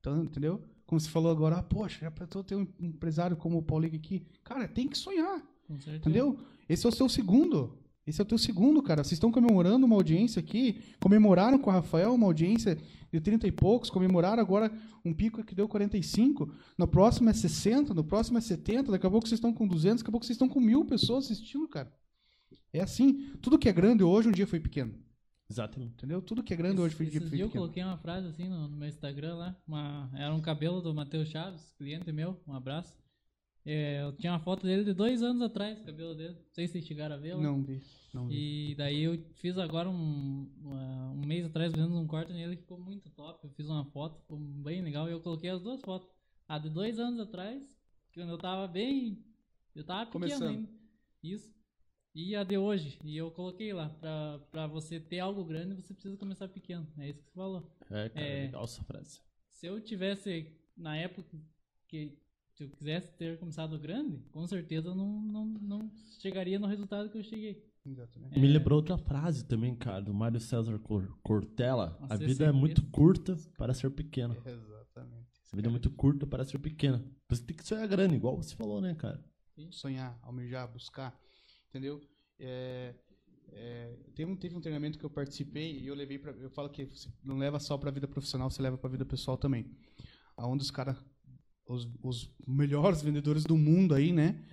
[0.00, 0.62] Então, entendeu?
[0.86, 4.24] Como você falou agora, ah, poxa, já pensou ter um empresário como o Paulinho aqui?
[4.44, 5.42] Cara, tem que sonhar.
[5.68, 6.38] Entendeu?
[6.68, 7.76] Esse é o seu segundo.
[8.06, 9.02] Esse é o teu segundo, cara.
[9.02, 10.80] Vocês estão comemorando uma audiência aqui.
[11.00, 12.78] Comemoraram com o Rafael uma audiência
[13.12, 13.90] de 30 e poucos.
[13.90, 14.70] Comemoraram agora
[15.04, 16.48] um pico que deu 45.
[16.78, 17.92] No próximo é 60.
[17.92, 18.92] No próximo é 70.
[18.92, 20.02] Daqui a pouco vocês estão com 200.
[20.02, 21.92] Daqui a pouco vocês estão com mil pessoas assistindo, cara.
[22.72, 23.32] É assim.
[23.42, 24.94] Tudo que é grande hoje, um dia foi pequeno.
[25.48, 25.92] Exatamente.
[25.94, 26.20] Entendeu?
[26.20, 28.88] Tudo que é grande hoje foi dias eu coloquei uma frase assim no, no meu
[28.88, 29.56] Instagram lá.
[29.66, 32.40] Uma, era um cabelo do Matheus Chaves, cliente meu.
[32.46, 32.96] Um abraço.
[33.64, 36.34] É, eu tinha uma foto dele de dois anos atrás, o cabelo dele.
[36.34, 37.34] Não sei se vocês chegaram a ver.
[37.34, 37.42] lá.
[37.42, 37.82] Não vi.
[38.14, 38.70] Não vi.
[38.70, 42.78] E daí eu fiz agora um, uma- um mês atrás fazendo um corte nele, ficou
[42.78, 43.40] muito top.
[43.44, 45.08] Eu fiz uma foto, ficou bem legal.
[45.08, 46.08] E eu coloquei as duas fotos.
[46.48, 47.76] A de dois anos atrás,
[48.14, 49.18] quando eu tava bem.
[49.74, 50.48] Eu tava pequeno Começando.
[50.48, 50.68] ainda.
[51.22, 51.55] Isso.
[52.18, 52.98] E a de hoje.
[53.04, 53.90] E eu coloquei lá.
[53.90, 56.86] Pra, pra você ter algo grande, você precisa começar pequeno.
[56.98, 57.70] É isso que você falou.
[57.90, 58.42] É, cara, É.
[58.46, 59.20] legal essa frase.
[59.50, 61.36] Se eu tivesse, na época
[61.86, 62.18] que
[62.54, 65.90] se eu quisesse ter começado grande, com certeza eu não, não, não
[66.20, 67.62] chegaria no resultado que eu cheguei.
[67.84, 68.38] Exatamente.
[68.38, 71.98] Me lembrou outra frase também, cara, do Mário César Cor- Cortella.
[72.08, 72.92] A vida é é muito mesmo.
[72.92, 74.34] curta para ser pequena.
[74.44, 75.26] Exatamente.
[75.52, 77.04] A vida é muito curta para ser pequena.
[77.28, 79.22] Você tem que sonhar grande, igual você falou, né, cara?
[79.70, 81.18] sonhar, almejar, buscar,
[81.68, 82.00] entendeu?
[82.38, 82.94] É,
[83.52, 86.68] é, teve, um, teve um treinamento que eu participei e eu levei para, eu falo
[86.68, 89.36] que você não leva só para a vida profissional, você leva para a vida pessoal
[89.36, 89.66] também.
[90.36, 90.96] Aonde os caras,
[91.66, 94.44] os, os melhores vendedores do mundo aí, né,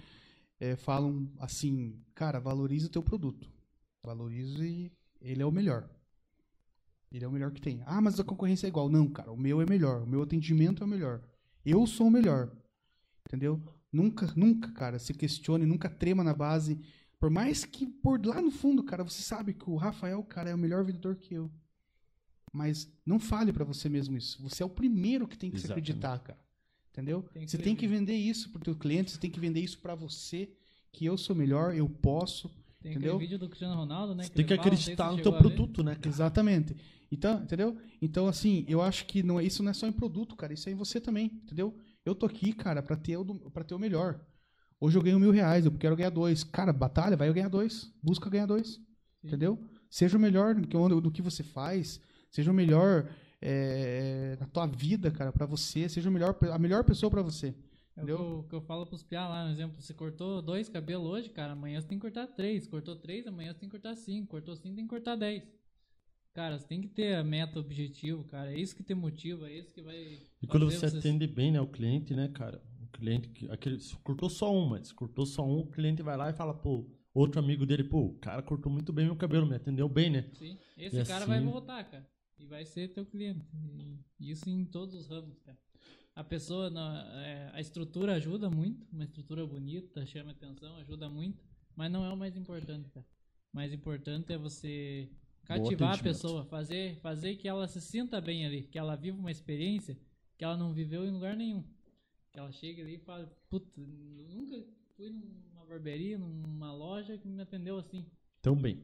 [0.59, 3.51] é, falam assim, cara, valorize o teu produto,
[4.01, 5.89] valorize, ele é o melhor.
[7.11, 7.83] Ele é o melhor que tem.
[7.85, 8.89] Ah, mas a concorrência é igual.
[8.89, 10.01] Não, cara, o meu é melhor.
[10.01, 11.21] O meu atendimento é o melhor.
[11.63, 12.51] Eu sou o melhor.
[13.27, 13.61] Entendeu?
[13.91, 16.79] Nunca, nunca, cara, se questione, nunca trema na base.
[17.23, 20.53] Por mais que por lá no fundo, cara, você sabe que o Rafael, cara, é
[20.53, 21.49] o melhor vendedor que eu.
[22.51, 24.41] Mas não fale pra você mesmo isso.
[24.41, 25.89] Você é o primeiro que tem que se Exatamente.
[25.89, 26.39] acreditar, cara.
[26.91, 27.21] Entendeu?
[27.33, 29.79] Tem que você tem que vender isso pro teu cliente, você tem que vender isso
[29.79, 30.51] pra você,
[30.91, 32.49] que eu sou melhor, eu posso.
[32.81, 33.17] Tem Entendeu?
[33.17, 34.23] vídeo do Cristiano Ronaldo, né?
[34.23, 36.09] Você tem que sei se acreditar no teu produto, né, cara?
[36.09, 36.75] Exatamente.
[37.09, 37.77] Então, entendeu?
[38.01, 40.51] Então, assim, eu acho que não, é- isso não é só em produto, cara.
[40.51, 41.73] Isso é em você também, entendeu?
[42.05, 44.19] Eu tô aqui, cara, pra ter o, pra ter o melhor.
[44.83, 46.43] Hoje eu ganho mil reais, eu quero ganhar dois.
[46.43, 47.89] Cara, batalha, vai eu ganhar dois.
[48.03, 48.81] Busca ganhar dois.
[49.23, 49.57] Entendeu?
[49.89, 52.01] Seja o melhor do que, do que você faz.
[52.29, 53.09] Seja o melhor
[53.41, 55.87] é, na tua vida, cara, pra você.
[55.87, 57.47] Seja o melhor, a melhor pessoa pra você.
[57.47, 58.17] É o que Entendeu?
[58.17, 61.53] eu, que eu falo pros piá lá, um exemplo, você cortou dois cabelos hoje, cara,
[61.53, 62.67] amanhã você tem que cortar três.
[62.67, 64.31] Cortou três, amanhã você tem que cortar cinco.
[64.31, 65.43] Cortou cinco, tem que cortar dez.
[66.33, 68.51] Cara, você tem que ter a meta, objetivo, cara.
[68.51, 70.19] É isso que te motiva, é isso que vai.
[70.41, 72.61] E quando fazer você atende bem, né, o cliente, né, cara?
[72.93, 76.33] Cliente, que- aquele, cortou só um, mas cortou só um, o cliente vai lá e
[76.33, 79.89] fala, pô, outro amigo dele, pô, o cara cortou muito bem meu cabelo, me atendeu
[79.89, 80.29] bem, né?
[80.33, 82.07] Sim, esse E cara assim- vai voltar, cara.
[82.39, 83.45] E vai ser teu cliente.
[84.19, 85.57] E isso em todos os ramos, cara.
[86.15, 91.43] A pessoa, na- é, a estrutura ajuda muito, uma estrutura bonita, chama atenção, ajuda muito,
[91.75, 93.05] mas não é o mais importante, cara.
[93.51, 95.09] O mais importante é você
[95.45, 99.31] cativar a pessoa, fazer, fazer que ela se sinta bem ali, que ela viva uma
[99.31, 99.97] experiência
[100.37, 101.63] que ela não viveu em lugar nenhum.
[102.33, 104.65] Que ela chegue ali e fale, puta, nunca
[104.97, 108.05] fui numa barbearia, numa loja que me atendeu assim.
[108.41, 108.83] Tão bem.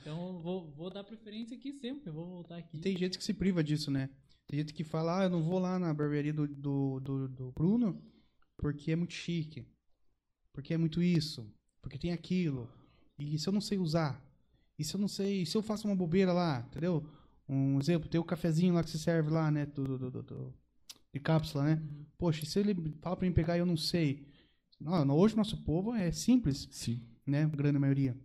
[0.00, 2.76] Então eu vou, vou dar preferência aqui sempre, eu vou voltar aqui.
[2.76, 4.08] E tem gente que se priva disso, né?
[4.46, 7.52] Tem gente que fala, ah, eu não vou lá na barbearia do, do, do, do
[7.52, 8.00] Bruno
[8.56, 9.66] porque é muito chique.
[10.52, 11.52] Porque é muito isso.
[11.82, 12.68] Porque tem aquilo.
[13.18, 14.22] E se eu não sei usar?
[14.78, 15.42] E se eu não sei.
[15.42, 16.64] E se eu faço uma bobeira lá?
[16.68, 17.04] Entendeu?
[17.48, 19.66] Um exemplo, tem o cafezinho lá que se serve lá, né?
[19.66, 20.54] Do, do, do- do-
[21.12, 21.82] de cápsula, né?
[22.18, 24.26] Poxa, e se ele fala pra mim pegar e eu não sei?
[24.80, 27.00] Não, hoje nosso povo é simples, Sim.
[27.26, 27.42] né?
[27.44, 28.16] A grande maioria.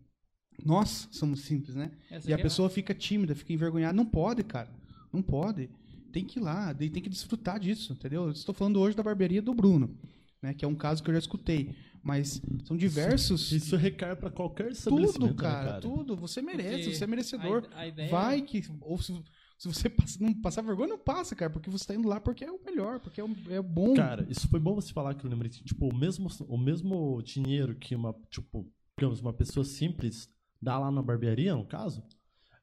[0.63, 1.91] Nós somos simples, né?
[2.09, 3.93] Essa E a é- pessoa fica tímida, fica envergonhada.
[3.93, 4.69] Não pode, cara.
[5.11, 5.69] Não pode.
[6.13, 8.23] Tem que ir lá, tem que desfrutar disso, entendeu?
[8.25, 9.97] Eu estou falando hoje da barbearia do Bruno,
[10.41, 10.53] né?
[10.53, 11.75] Que é um caso que eu já escutei.
[12.01, 13.51] Mas são diversos.
[13.51, 16.15] Isso recai pra qualquer estabelecimento, tudo, né, cara, Tudo.
[16.15, 17.67] Você merece, Porque você é merecedor.
[17.73, 18.63] a- a ideia- Vai que.
[18.79, 19.11] Ou se,
[19.57, 21.51] se você passa- não passar vergonha, não passa, cara.
[21.51, 23.93] Porque você tá indo lá porque é o melhor, porque é o, é o bom.
[23.93, 25.49] Cara, isso foi bom você falar que eu lembrei.
[25.49, 30.29] Tipo, o mesmo, o mesmo dinheiro que uma, tipo, digamos, uma pessoa simples
[30.61, 32.03] dá lá na barbearia, no caso,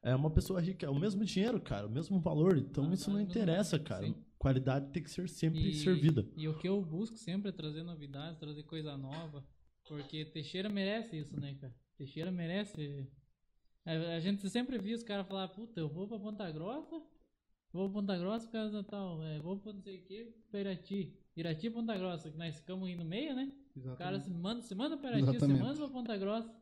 [0.01, 0.85] é uma pessoa rica.
[0.85, 2.57] É o mesmo dinheiro, cara, o mesmo valor.
[2.57, 4.05] Então Ah, isso não interessa, cara.
[4.05, 4.15] sim.
[4.37, 6.27] Qualidade tem que ser sempre E- servida.
[6.35, 9.43] E o que eu busco sempre é trazer novidades, trazer coisa nova.
[9.87, 11.73] Porque Teixeira merece isso, né, cara?
[11.97, 13.07] Teixeira merece.
[13.85, 17.01] A, gente sempre viu os caras falar, puta, eu vou pra Ponta Grossa
[17.71, 20.33] vou pra Ponta Grossa por causa do Natal, é, vou pra não sei o que,
[20.51, 21.11] pra Irati.
[21.35, 23.51] Irati e Ponta Grossa, que nós ficamos aí no meio, né?
[23.75, 25.61] O cara se manda, se manda pra Irati, se Exatamente.
[25.61, 26.53] manda pra Ponta Grossa.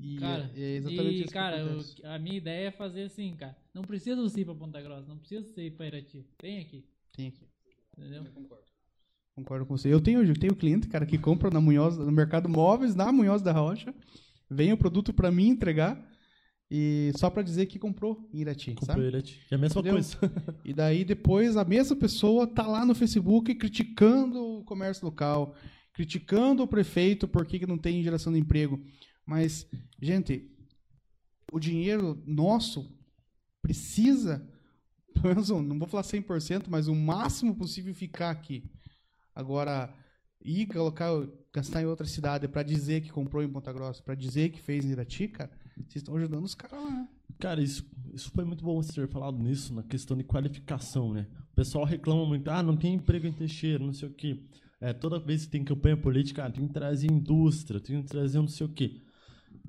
[0.00, 2.06] E cara, é- é exatamente e, cara, eu- acontece.
[2.06, 3.56] a minha ideia é fazer assim, cara.
[3.74, 6.24] Não precisa você ir pra Ponta Grossa, não precisa você ir pra Irati.
[6.40, 6.84] Vem aqui,
[7.16, 7.48] Tem aqui.
[7.96, 8.24] entendeu?
[9.34, 9.92] Concordo com você.
[9.92, 13.40] Eu tenho, eu tenho cliente, cara, que compra na Munhoz, no mercado móveis, na Munhoz
[13.40, 13.94] da Rocha,
[14.50, 16.06] vem o produto pra mim entregar
[16.70, 19.06] e só pra dizer que comprou em Irati, Comprou sabe?
[19.06, 19.40] Irati.
[19.50, 19.94] É a mesma Entendeu?
[19.94, 20.18] coisa.
[20.64, 25.54] E daí depois a mesma pessoa tá lá no Facebook criticando o comércio local,
[25.94, 28.78] criticando o prefeito porque que não tem geração de emprego.
[29.24, 29.66] Mas,
[30.00, 30.50] gente,
[31.52, 32.94] o dinheiro nosso
[33.62, 34.46] precisa,
[35.14, 38.64] pelo menos, não vou falar 100%, mas o máximo possível ficar aqui.
[39.34, 39.94] Agora,
[40.42, 41.10] ir colocar,
[41.58, 44.84] gastar em outra cidade pra dizer que comprou em Ponta Grossa, pra dizer que fez
[44.84, 46.90] em Irati, cara, vocês estão ajudando os caras lá.
[46.90, 47.08] né?
[47.38, 51.26] Cara, isso, isso foi muito bom você ter falado nisso, na questão de qualificação, né?
[51.52, 54.40] O pessoal reclama muito, ah, não tem emprego em Teixeira, não sei o quê.
[54.80, 58.38] É, toda vez que tem campanha política, ah, tem que trazer indústria, tem que trazer
[58.38, 59.00] não sei o quê.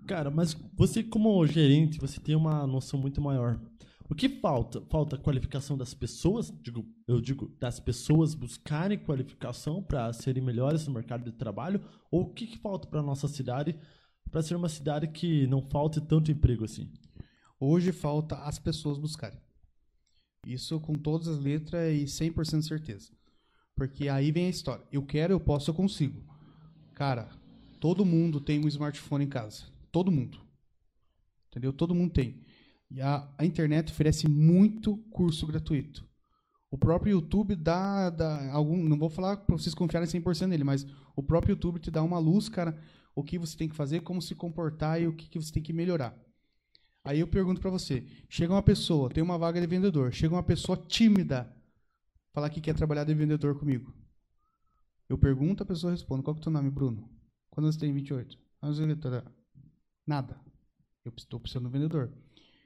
[0.05, 3.59] Cara, mas você como gerente, você tem uma noção muito maior.
[4.09, 4.81] O que falta?
[4.89, 10.93] Falta qualificação das pessoas, digo, eu digo, das pessoas buscarem qualificação para serem melhores no
[10.93, 11.79] mercado de trabalho,
[12.09, 13.77] ou o que, que falta para nossa cidade
[14.31, 16.91] para ser uma cidade que não falte tanto emprego assim?
[17.59, 19.39] Hoje falta as pessoas buscarem.
[20.45, 23.11] Isso com todas as letras e 100% de certeza.
[23.75, 24.85] Porque aí vem a história.
[24.91, 26.23] Eu quero, eu posso, eu consigo.
[26.95, 27.29] Cara,
[27.79, 29.65] todo mundo tem um smartphone em casa.
[29.91, 30.39] Todo mundo.
[31.47, 31.71] Entendeu?
[31.71, 32.41] Todo mundo tem.
[32.89, 36.07] E a, a internet oferece muito curso gratuito.
[36.71, 40.85] O próprio YouTube dá, dá algum, não vou falar para vocês confiarem 100% nele, mas
[41.15, 42.79] o próprio YouTube te dá uma luz, cara,
[43.15, 45.63] o que você tem que fazer, como se comportar e o que, que você tem
[45.63, 46.15] que melhorar.
[47.03, 50.43] Aí eu pergunto pra você, chega uma pessoa, tem uma vaga de vendedor, chega uma
[50.43, 51.51] pessoa tímida,
[52.31, 53.93] falar que quer trabalhar de vendedor comigo.
[55.07, 57.09] Eu pergunto, a pessoa responde, qual que é o teu nome, Bruno?
[57.49, 58.37] Quando você tem 28?
[58.61, 58.69] Ah,
[60.05, 60.39] Nada.
[61.03, 62.11] Eu estou precisando de um vendedor.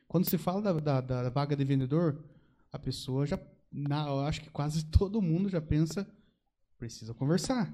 [0.08, 2.24] Quando se fala da, da, da vaga de vendedor,
[2.72, 3.40] a pessoa já,
[3.72, 6.08] na, eu acho que quase todo mundo já pensa,
[6.78, 7.74] precisa conversar.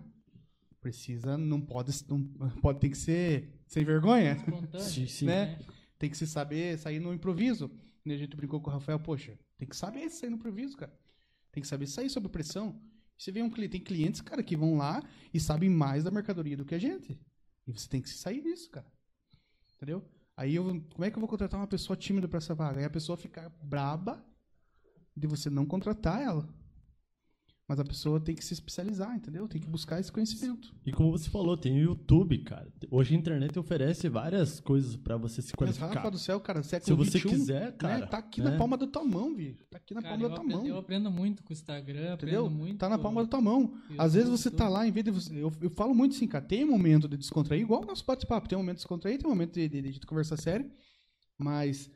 [0.82, 2.24] Precisa, não pode, não
[2.62, 4.38] pode ter que ser sem vergonha.
[4.80, 5.26] Sim, sim.
[5.26, 5.60] né?
[5.98, 7.70] Tem que se saber sair no improviso.
[8.06, 10.98] E a gente brincou com o Rafael, poxa, tem que saber sair no improviso, cara.
[11.52, 12.82] Tem que saber sair sob pressão.
[13.18, 15.04] Você vê um cliente, tem clientes, cara, que vão lá
[15.34, 17.20] e sabem mais da mercadoria do que a gente.
[17.68, 18.88] E você tem que se sair disso, cara.
[19.76, 20.04] Entendeu?
[20.40, 22.80] Aí eu, como é que eu vou contratar uma pessoa tímida para essa vaga?
[22.80, 24.24] Aí a pessoa fica braba
[25.14, 26.48] de você não contratar ela.
[27.70, 29.48] Mas a pessoa tem que se especializar, entendeu?
[29.48, 30.74] Tem que buscar esse conhecimento.
[30.84, 32.68] E como você falou, tem o YouTube, cara.
[32.90, 35.94] Hoje a internet oferece várias coisas pra você se Mas, qualificar.
[35.94, 38.00] Rafa do céu, cara, Se século você 21, quiser, cara.
[38.00, 38.06] né?
[38.08, 38.50] Tá aqui né?
[38.50, 39.56] na palma da tua mão, viu?
[39.70, 40.68] Tá aqui na Cara, palma da tua aprendo, mão.
[40.68, 42.46] eu aprendo muito com o Instagram, Entendeu?
[42.48, 42.80] aprendo muito.
[42.80, 43.72] Tá na palma da tua mão.
[44.00, 45.32] Às vezes você tá lá, em vez de você.
[45.32, 48.50] Eu, eu falo muito assim, cara, tem um momento de descontrair, igual o nosso bate-papo.
[48.50, 50.68] Tem um momento de descontrair, tem um momento de, de, de conversar sério.
[51.38, 51.88] Mas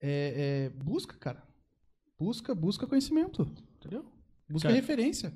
[0.00, 1.42] é, é, busca, cara.
[2.18, 3.46] Busca, busca conhecimento.
[3.76, 4.13] Entendeu?
[4.48, 5.32] Busca Cara, referência.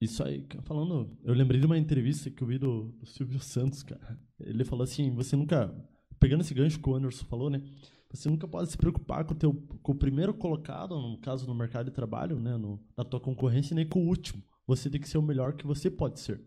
[0.00, 1.16] Isso aí, falando.
[1.22, 4.18] Eu lembrei de uma entrevista que eu vi do, do Silvio Santos, cara.
[4.40, 5.74] Ele falou assim: você nunca.
[6.18, 7.62] Pegando esse gancho que o Anderson falou, né?
[8.12, 11.54] Você nunca pode se preocupar com o, teu, com o primeiro colocado, no caso, no
[11.54, 12.56] mercado de trabalho, né?
[12.56, 14.42] No, na tua concorrência, nem com o último.
[14.66, 16.40] Você tem que ser o melhor que você pode ser.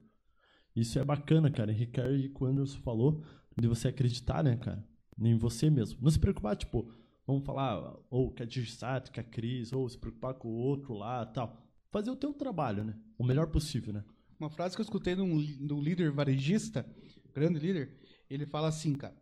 [0.75, 1.71] Isso é bacana, cara.
[1.71, 3.23] Ricardo que o Anderson falou,
[3.59, 4.85] de você acreditar, né, cara?
[5.19, 5.99] Em você mesmo.
[6.01, 6.91] Não se preocupar, tipo,
[7.25, 10.93] vamos falar, ou que a Digisato, que a Cris, ou se preocupar com o outro
[10.93, 11.62] lá tal.
[11.93, 12.95] Fazer o teu trabalho, né?
[13.19, 14.03] O melhor possível, né?
[14.39, 16.85] Uma frase que eu escutei de um, de um líder varejista,
[17.33, 17.95] grande líder,
[18.27, 19.15] ele fala assim, cara.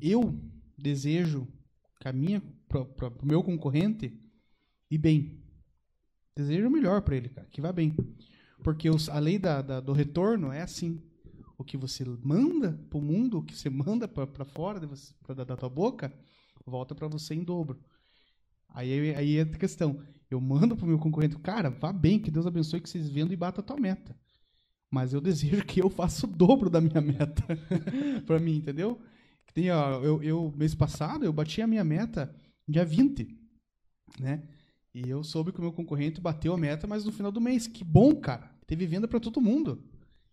[0.00, 0.36] Eu
[0.76, 1.46] desejo
[2.00, 2.42] que a minha,
[3.22, 4.20] meu concorrente
[4.90, 5.40] ir bem.
[6.36, 7.96] Desejo o melhor para ele, cara, que vá bem.
[8.64, 11.00] Porque os, a lei da, da- do retorno é assim.
[11.56, 15.34] O que você manda pro mundo, o que você manda para fora de você, pra,
[15.36, 16.12] da, da tua boca,
[16.66, 17.80] volta para você em dobro.
[18.68, 20.02] Aí, aí entra a questão.
[20.30, 23.36] Eu mando pro meu concorrente, cara, vá bem, que Deus abençoe que vocês vendam e
[23.36, 24.14] batam a tua meta.
[24.90, 27.42] Mas eu desejo que eu faça o dobro da minha meta
[28.26, 29.00] para mim, entendeu?
[29.46, 32.34] Que Tem, ó, eu, eu, mês passado, eu bati a minha meta
[32.66, 33.26] dia 20,
[34.20, 34.42] né?
[34.94, 37.66] E eu soube que o meu concorrente bateu a meta, mas no final do mês.
[37.66, 38.50] Que bom, cara.
[38.66, 39.82] Teve venda para todo mundo.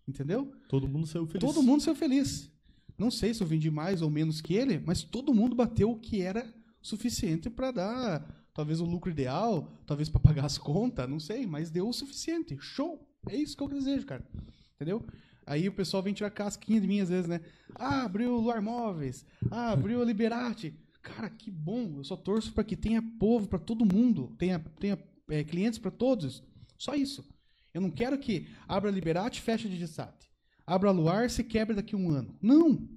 [0.08, 0.52] Entendeu?
[0.68, 1.40] Todo mundo saiu feliz.
[1.40, 2.50] Todo mundo saiu feliz.
[2.98, 5.98] Não sei se eu vendi mais ou menos que ele, mas todo mundo bateu o
[5.98, 11.20] que era suficiente para dar talvez o lucro ideal, talvez para pagar as contas, não
[11.20, 12.56] sei, mas deu o suficiente.
[12.58, 13.06] Show!
[13.28, 14.26] É isso que eu desejo, cara.
[14.74, 15.04] Entendeu?
[15.46, 17.40] Aí o pessoal vem tirar casquinha de mim às vezes, né?
[17.74, 19.24] Ah, abriu o Luar Móveis.
[19.50, 20.74] Ah, abriu a Liberati.
[21.02, 21.98] Cara, que bom.
[21.98, 24.98] Eu só torço para que tenha povo para todo mundo, tenha, tenha
[25.30, 26.42] é, clientes para todos.
[26.78, 27.24] Só isso.
[27.72, 30.30] Eu não quero que abra Liberate e feche de Gisate.
[30.66, 32.34] Abra Luar se quebre daqui a um ano.
[32.42, 32.88] Não.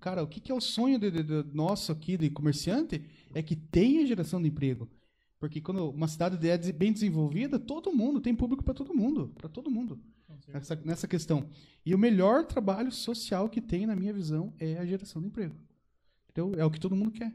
[0.00, 3.02] Cara, o que, que é o sonho de, de- de- nosso aqui de comerciante
[3.34, 4.88] é que tenha geração de emprego.
[5.38, 9.48] Porque quando uma cidade é bem desenvolvida, todo mundo tem público para todo mundo, para
[9.48, 10.00] todo mundo
[10.48, 11.48] nessa, nessa questão.
[11.84, 15.54] E o melhor trabalho social que tem, na minha visão, é a geração de emprego.
[16.30, 17.32] Então, é o que todo mundo quer.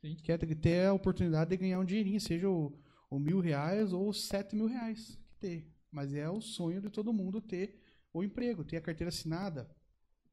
[0.00, 0.16] Sim.
[0.22, 2.72] Quer ter, a oportunidade de ganhar um dinheirinho, seja o,
[3.08, 5.66] o mil reais ou os sete mil reais que ter.
[5.90, 7.78] Mas é o sonho de todo mundo ter
[8.12, 9.70] o emprego, ter a carteira assinada,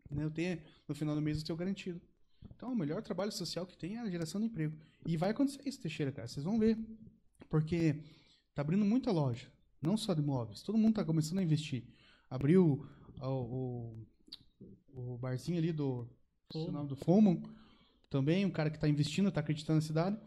[0.09, 0.23] né?
[0.23, 2.01] Eu ter, no final do mês, o seu garantido.
[2.55, 4.77] Então, o melhor trabalho social que tem é a geração de emprego.
[5.05, 6.27] E vai acontecer isso, Teixeira, cara.
[6.27, 6.77] Vocês vão ver.
[7.49, 7.95] Porque
[8.53, 9.47] tá abrindo muita loja,
[9.81, 10.61] não só de imóveis.
[10.61, 11.83] Todo mundo tá começando a investir.
[12.29, 12.85] Abriu
[13.21, 14.05] o,
[14.93, 16.07] o, o barzinho ali do,
[16.53, 17.41] o nome do Fomon,
[18.09, 20.19] também, um cara que está investindo, está acreditando na cidade.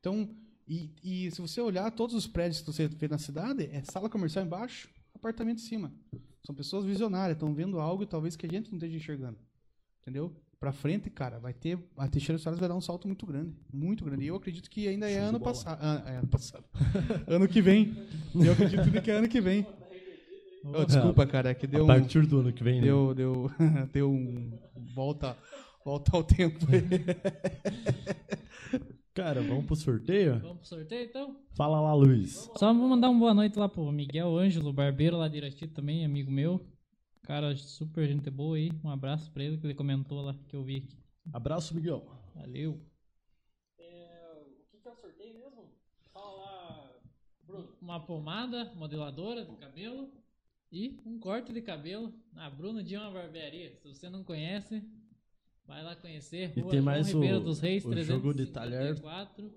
[0.00, 0.34] Então,
[0.66, 4.08] e, e se você olhar todos os prédios que você vê na cidade, é sala
[4.08, 5.92] comercial embaixo, apartamento em cima.
[6.44, 9.38] São pessoas visionárias, estão vendo algo talvez que a gente não esteja enxergando.
[10.00, 10.34] Entendeu?
[10.60, 11.78] Pra frente, cara, vai ter.
[11.96, 13.54] A Teixeira Soares vai dar um salto muito grande.
[13.72, 14.24] Muito grande.
[14.24, 15.78] E eu acredito que ainda é Show ano passado.
[15.80, 16.64] Ah, é ano passado.
[17.28, 17.96] ano que vem.
[18.34, 19.64] Eu acredito que é ano que vem.
[20.64, 21.86] Ô, desculpa, cara, é que deu a um.
[21.86, 22.86] partir do ano que vem, né?
[22.86, 23.50] Deu, deu,
[23.92, 24.58] deu um.
[24.94, 25.36] Volta,
[25.84, 26.66] volta ao tempo.
[26.72, 26.82] aí.
[29.14, 30.38] Cara, vamos pro sorteio?
[30.38, 31.36] Vamos pro sorteio então?
[31.56, 32.48] Fala lá, Luiz.
[32.56, 36.04] Só vou mandar uma boa noite lá pro Miguel Ângelo, barbeiro lá de Irati também,
[36.04, 36.64] amigo meu.
[37.22, 38.70] Cara, super gente boa aí.
[38.82, 40.96] Um abraço pra ele que ele comentou lá que eu vi aqui.
[41.32, 42.06] Abraço, Miguel.
[42.34, 42.72] Valeu.
[42.72, 45.68] o que, que é o sorteio mesmo?
[46.12, 46.92] Fala lá,
[47.44, 47.68] Bruno.
[47.82, 50.10] Uma pomada modeladora de cabelo
[50.72, 53.74] e um corte de cabelo na Bruno de uma barbearia.
[53.76, 54.82] Se você não conhece,
[55.66, 56.52] vai lá conhecer.
[56.56, 59.52] E Rua tem João mais o- Ribeiro dos Reis, o jogo de 354.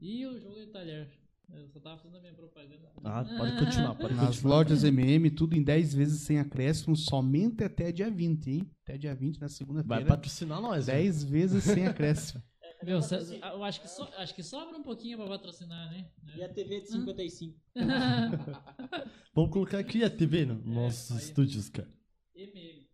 [0.00, 1.08] E o jogo de talher.
[1.50, 2.92] Eu só tava fazendo a minha propaganda.
[3.02, 4.54] Ah, pode continuar, pode Nas continuar.
[4.56, 8.70] lojas MM, tudo em 10 vezes sem acréscimo, somente até dia 20, hein?
[8.84, 10.04] Até dia 20, na Vai segunda-feira.
[10.06, 10.94] patrocinar nós, né?
[10.94, 12.42] 10 vezes sem acréscimo.
[12.84, 16.08] Meu, cê- eu acho que, so- acho que sobra um pouquinho pra patrocinar, né?
[16.36, 17.58] E a TV de 55.
[19.34, 21.88] Vamos colocar aqui a TV nos nossos estúdios, cara.
[22.36, 22.86] MM.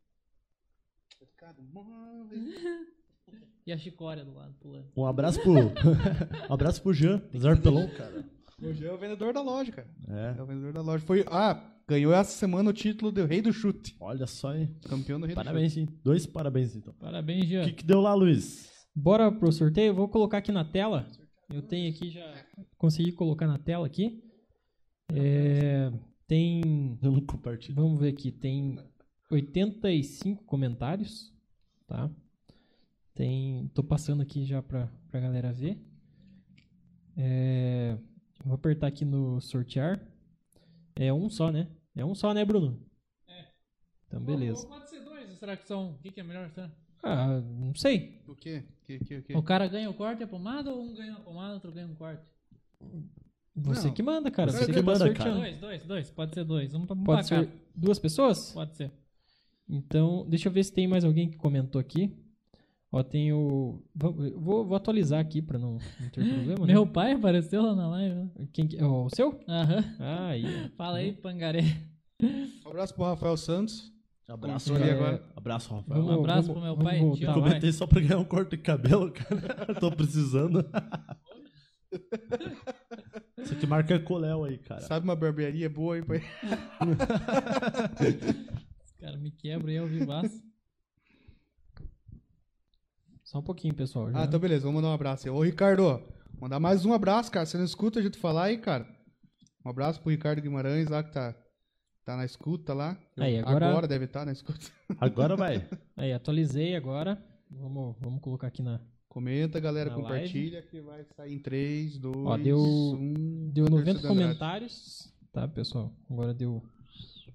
[3.67, 4.91] E a chicória do lado pulando.
[4.97, 5.53] Um abraço pro.
[6.49, 8.25] um abraço pro Jean, Zarpelon, cara.
[8.63, 9.89] Hoje é o vendedor da loja, cara.
[10.09, 10.39] É.
[10.39, 11.05] É o vendedor da loja.
[11.05, 13.97] Foi, ah, ganhou essa semana o título do Rei do Chute.
[14.01, 14.69] Olha só aí.
[14.89, 15.89] Campeão do Rei Parabéns, hein?
[16.03, 16.95] Dois parabéns, então.
[16.95, 17.65] Parabéns, O Jean.
[17.65, 18.71] que, que deu lá, Luiz?
[18.95, 19.89] Bora pro sorteio?
[19.89, 21.07] Eu vou colocar aqui na tela.
[21.51, 22.25] Eu tenho aqui já.
[22.79, 24.23] Consegui colocar na tela aqui.
[25.13, 25.93] É,
[26.27, 26.99] tem.
[27.03, 27.75] Eu não compartilho.
[27.75, 28.31] Vamos ver aqui.
[28.31, 28.79] Tem
[29.31, 31.33] 85 comentários.
[31.89, 32.09] Tá?
[33.15, 33.69] Tem.
[33.75, 35.79] Tô passando aqui já pra, pra galera ver.
[37.17, 37.99] É,
[38.45, 40.01] vou apertar aqui no sortear.
[40.97, 41.69] É um só, né?
[41.97, 42.81] É um só, né, Bruno?
[43.29, 43.47] É.
[44.07, 44.63] Então, beleza.
[44.63, 45.91] Ou pode ser dois, ou será que são.
[45.93, 46.51] O que, que é melhor?
[46.51, 46.71] será?
[47.03, 48.23] Ah, não sei.
[48.27, 48.65] O quê?
[48.85, 49.37] Que, que, que?
[49.37, 51.87] O cara ganha o corte e a pomada ou um ganha a pomada, outro ganha
[51.87, 52.23] um corte?
[53.57, 54.51] Você Não, que manda, cara.
[54.51, 55.31] você Você que que tá manda, sorteando.
[55.31, 55.41] cara.
[55.41, 56.11] Dois, dois, dois.
[56.11, 56.75] Pode ser dois.
[56.75, 58.53] Um pra, um Pode pra ser duas pessoas?
[58.53, 58.91] Pode ser.
[59.69, 62.13] Então, deixa eu ver se tem mais alguém que comentou aqui.
[62.97, 63.83] Ó, tem o.
[63.93, 66.65] Vou, vou, atualizar aqui pra não, não ter problema.
[66.65, 66.73] né?
[66.75, 68.15] Meu pai apareceu lá na live.
[68.15, 68.31] né?
[68.53, 69.41] Quem que- o seu?
[69.49, 69.85] Aham.
[69.99, 70.45] Ah, aí.
[70.77, 71.65] Fala aí, pangaré.
[72.23, 73.93] Um abraço pro Rafael Santos.
[74.29, 74.93] Abraço, cara.
[74.93, 75.23] agora.
[75.35, 76.05] Abraço, Rafael.
[76.05, 77.17] Um abraço pro meu pai, voltar.
[77.19, 77.25] tio.
[77.27, 79.75] Eu Tá, comentei só pra ganhar um corte de cabelo, cara.
[79.81, 80.65] Tô precisando.
[83.39, 84.81] Isso aqui marca Coléu aí, cara.
[84.83, 86.17] Sabe uma barbearia boa aí pra
[88.87, 90.41] Os caras me quebram e eu vivaço.
[93.35, 94.13] Só um pouquinho, pessoal.
[94.13, 94.21] já.
[94.21, 95.35] Ah, então beleza, vamos mandar um abraço aí.
[95.35, 96.01] Ô, Ricardo,
[96.41, 97.45] mandar mais um abraço, cara.
[97.45, 98.87] Você não escuta a gente falar aí, cara?
[99.67, 101.35] Um abraço pro Ricardo Guimarães lá que tá,
[102.05, 102.97] tá na escuta lá.
[103.19, 104.65] Aí, agora- deve estar na escuta.
[105.01, 105.69] Agora vai.
[105.97, 107.21] Aí, atualizei agora.
[107.51, 108.81] Vamos, vamos colocar aqui na.
[109.09, 113.51] Comenta, galera, Na compartilha que vai sair em 3, 2, Ó, deu- 1.
[113.53, 115.13] Deu 90 comentários.
[115.33, 115.93] Tá, pessoal?
[116.09, 116.63] Agora deu.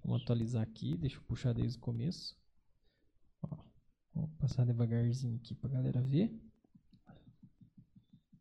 [0.02, 0.96] Vamos atualizar aqui.
[0.96, 2.39] Deixa eu puxar desde o começo.
[4.14, 6.32] Vamos passar devagarzinho aqui pra galera ver.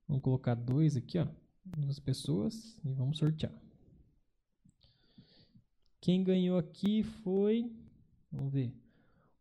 [0.07, 1.27] Vamos colocar dois aqui, ó.
[1.65, 2.79] Duas pessoas.
[2.85, 3.53] E vamos sortear.
[6.01, 7.71] Quem ganhou aqui foi.
[8.33, 8.73] Vamos ver.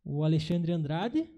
[0.03, 1.29] O Alexandre Andrade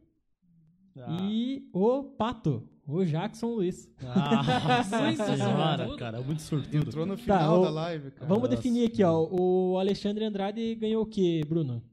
[1.22, 2.68] e o Pato.
[2.88, 3.88] O Jackson Luiz.
[4.02, 6.22] Nossa Muito senhora, cara.
[6.22, 6.76] Muito sortudo.
[6.76, 8.26] Entrou no final Tá, ô, da live, cara.
[8.26, 8.56] Vamos Nossa.
[8.56, 9.28] definir aqui, ó.
[9.30, 11.84] O Alexandre Andrade ganhou o quê, Bruno?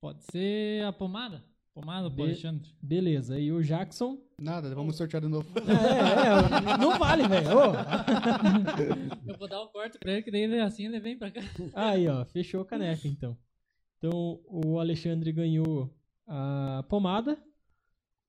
[0.00, 1.44] Pode ser a pomada?
[1.74, 2.70] Pomada pro Be- Alexandre.
[2.82, 3.38] Beleza.
[3.38, 4.18] E o Jackson.
[4.38, 5.48] Nada, vamos sortear de novo.
[5.60, 7.48] É, é, não vale, velho.
[9.26, 11.40] Eu vou dar o corte pra ele, que daí ele assim ele vem pra cá.
[11.74, 13.38] Aí, ó, fechou a caneca, então.
[13.98, 15.94] Então, o Alexandre ganhou
[16.26, 17.38] a pomada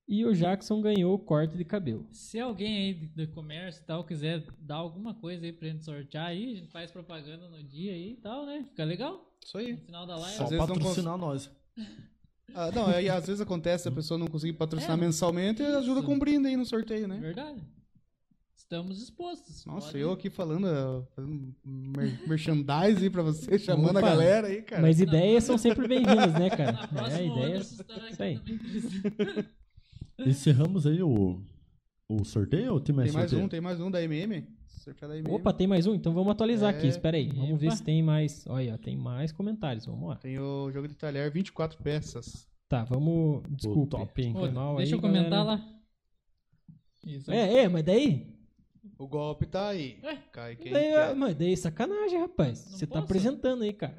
[0.08, 2.06] e o Jackson ganhou o corte de cabelo.
[2.12, 6.26] Se alguém aí do comércio e tal quiser dar alguma coisa aí pra gente sortear
[6.26, 8.64] aí, a gente faz propaganda no dia aí e tal, né?
[8.70, 9.20] Fica legal.
[9.44, 9.72] Isso aí.
[9.72, 10.36] No final da live.
[10.36, 11.50] Só Às vezes não patrocinar nós.
[12.52, 16.14] Ah, não, aí às vezes acontece a pessoa não conseguir patrocinar mensalmente e ajuda com
[16.14, 17.18] um brinde aí no sorteio, né?
[17.18, 17.62] Verdade.
[18.56, 19.64] Estamos dispostos.
[19.66, 24.08] Nossa, Pode- eu aqui falando, ah, fazendo mer merchandising pra você, chamando a Opa.
[24.10, 24.82] galera aí, cara.
[24.82, 26.88] Mas ideias são sempre bem-vindas, né, Na cara?
[26.88, 27.72] próxima É, ideias.
[28.10, 28.40] Isso aí.
[30.26, 31.40] Encerramos aí o,
[32.08, 33.46] o sorteio ou tem mais Tem mais sorteio?
[33.46, 34.46] um, tem mais um da MM.
[34.66, 35.34] Sorteio da MM.
[35.34, 35.94] Opa, tem mais um?
[35.94, 36.86] Então vamos atualizar aqui.
[36.86, 36.88] É.
[36.90, 37.28] Espera aí.
[37.30, 37.76] Vamos ver Epa.
[37.76, 38.46] se tem mais.
[38.46, 39.86] Olha, tem mais comentários.
[39.86, 40.16] Vamos lá.
[40.16, 42.46] Tem o jogo de talher, 24 peças.
[42.68, 43.42] Tá, vamos.
[43.50, 43.98] Desculpa.
[43.98, 44.32] top, hein?
[44.32, 45.62] Foi mal Deixa aí, eu comentar galera.
[45.62, 45.74] lá.
[47.06, 47.30] Isso.
[47.30, 48.34] É, é, mas daí.
[48.98, 49.98] O golpe tá aí.
[50.04, 50.18] Ué?
[50.32, 51.14] Cai quem daí quer.
[51.16, 52.64] mas daí é sacanagem, rapaz.
[52.70, 53.04] Não Você tá posso?
[53.04, 53.96] apresentando aí, cara.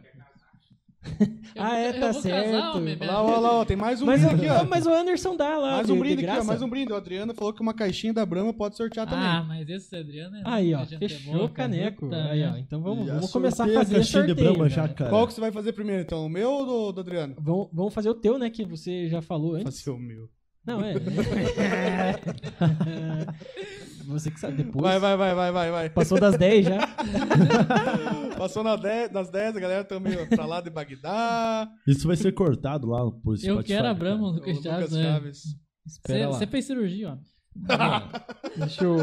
[1.05, 1.25] Eu
[1.63, 2.77] Ah, é, eu tá casar, certo.
[2.77, 4.65] homem, Lá, lá, ó, tem mais um Mas, brinde aqui, ó.
[4.67, 5.71] mas o Anderson dá lá.
[5.77, 6.43] Mais de- um de brinde aqui, ó.
[6.43, 6.91] Mais um brinde.
[6.91, 9.25] O Adriano falou que uma caixinha da Brahma pode sortear também.
[9.25, 10.41] Ah, mas esse Adriano é.
[10.43, 10.85] Aí, ó.
[10.85, 12.09] Fechou o caneco.
[12.09, 12.31] cara.
[12.31, 12.47] Aí, ó.
[12.49, 14.53] Puta, Então vamos, vamos começar a fazer caixinha de sorteio.
[14.53, 15.09] Brahma já, cara.
[15.09, 16.25] Qual que você vai fazer primeiro, então?
[16.25, 17.35] O meu ou do, do Adriano?
[17.39, 18.49] Vamos, vamos fazer o teu, né?
[18.49, 19.79] Que você já falou antes.
[19.79, 20.27] fazer o meu.
[20.65, 20.95] Não, é.
[24.07, 24.81] você que sabe depois.
[24.83, 25.89] Vai, vai, vai, vai, vai, vai.
[25.89, 26.79] Passou das 10 já.
[28.37, 31.71] Passou na 10, nas 10, a galera tá meio pra lá de Bagdá.
[31.87, 33.47] Isso vai ser cortado lá por Spotify.
[33.49, 33.93] Eu quero a.
[33.93, 34.91] Brahma, Lucas Lucas Chaves.
[34.91, 35.03] né?
[35.03, 35.43] Chaves.
[35.85, 36.27] Espera.
[36.27, 37.17] Você fez cirurgia, ó.
[38.57, 38.97] Deixa eu,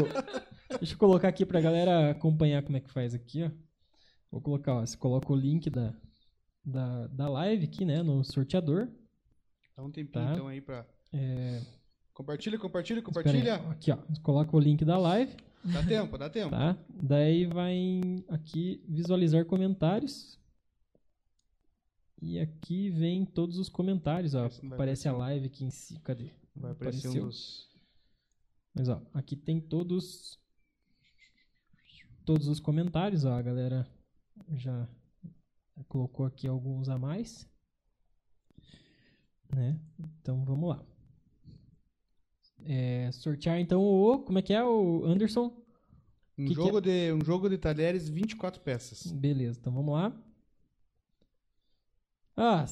[0.79, 3.49] deixa eu colocar aqui pra galera acompanhar como é que faz aqui, ó.
[4.31, 4.85] Vou colocar, ó.
[4.85, 5.93] Você coloca o link da,
[6.63, 8.03] da, da live aqui, né?
[8.03, 8.87] No sorteador.
[9.75, 10.33] Dá um tempinho Tá.
[10.33, 10.85] então aí pra.
[11.13, 11.61] É,
[12.13, 13.03] Compartilha, compartilha, aí.
[13.03, 13.55] compartilha.
[13.55, 13.97] Aqui, ó.
[14.21, 16.51] Coloca o link da live, Dá tempo, dá tempo.
[16.51, 16.77] tá?
[16.89, 20.39] Daí vai em- aqui visualizar comentários.
[22.21, 24.45] E aqui vem todos os comentários, ó.
[24.71, 25.99] Aparece a live aqui em si.
[26.01, 26.31] Cadê?
[26.55, 27.67] Vai aparecer um dos.
[28.75, 30.39] Mas ó, aqui tem todos
[32.25, 33.85] todos os comentários, ó, a galera
[34.53, 34.87] já
[35.89, 37.45] colocou aqui alguns a mais,
[39.53, 39.77] né?
[40.21, 40.85] Então vamos lá.
[42.65, 45.53] É, sortear então o como é que é o Anderson?
[46.37, 49.11] Um, Que que jogo de, um jogo de talheres, 24 peças.
[49.11, 50.13] Beleza, então vamos lá.
[52.35, 52.65] Ah,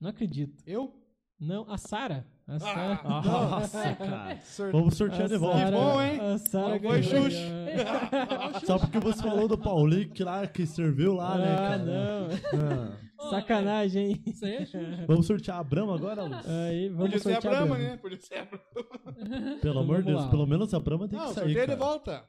[0.00, 0.62] não acredito.
[0.66, 0.94] Eu?
[1.38, 2.26] Não, a Sara.
[2.48, 3.00] A Sara.
[3.04, 4.38] Nossa, cara.
[4.72, 5.58] Vamos sortear de volta.
[5.58, 6.18] Sara- bom, hein?
[6.20, 8.60] A Sara Não foi.
[8.64, 11.78] Só porque você falou do Paulinho que lá que serviu lá, né, Ah, cara?
[11.78, 12.28] não.
[12.54, 13.08] Ah.
[13.30, 14.22] Sacanagem, hein?
[14.26, 15.04] Isso aí é.
[15.06, 16.46] Vamos sortear a Brahma agora, Luz?
[16.48, 17.90] Aí, vamos Podia ser a sortear a Brahma, Brahma.
[17.90, 17.96] né?
[18.00, 19.56] Podia ser a Brahma.
[19.60, 20.28] Pelo amor de Deus, lá.
[20.30, 21.74] pelo menos a Brahma tem Não, que sair, sorteio cara.
[21.74, 22.24] de volta.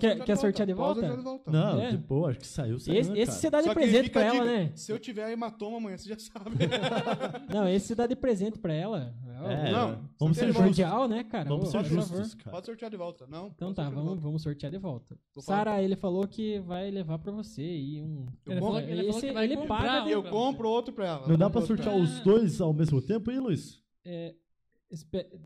[0.00, 1.00] Quer- quer sortear de volta?
[1.00, 1.50] de.
[1.50, 1.90] Não, É.
[1.92, 4.32] tipo, acho que saiu, saiu, Esse, né, esse você dá de Só presente pra ela,
[4.34, 4.72] dica, né?
[4.74, 6.56] Se eu tiver hematoma amanhã, você já sabe.
[7.54, 9.14] Não, esse você dá de presente pra ela.
[9.44, 10.52] É, Não, vamos ser de.
[10.52, 11.48] Cordial, né, cara?
[11.48, 12.50] Vamos Ô, ser justos, cara.
[12.50, 13.26] Pode sortear de volta.
[13.28, 13.46] Não.
[13.46, 14.20] Então tá, de vamos, volta.
[14.22, 15.16] vamos sortear de volta.
[15.38, 18.26] Sara, ele falou que vai levar pra você aí um...
[18.46, 19.32] Ele falou, ele Esse-
[19.66, 21.28] paga- um Eu compro outro pra ela.
[21.28, 23.80] Não dá pra sortear os dois ao mesmo tempo, hein, Luiz?
[24.04, 24.34] É,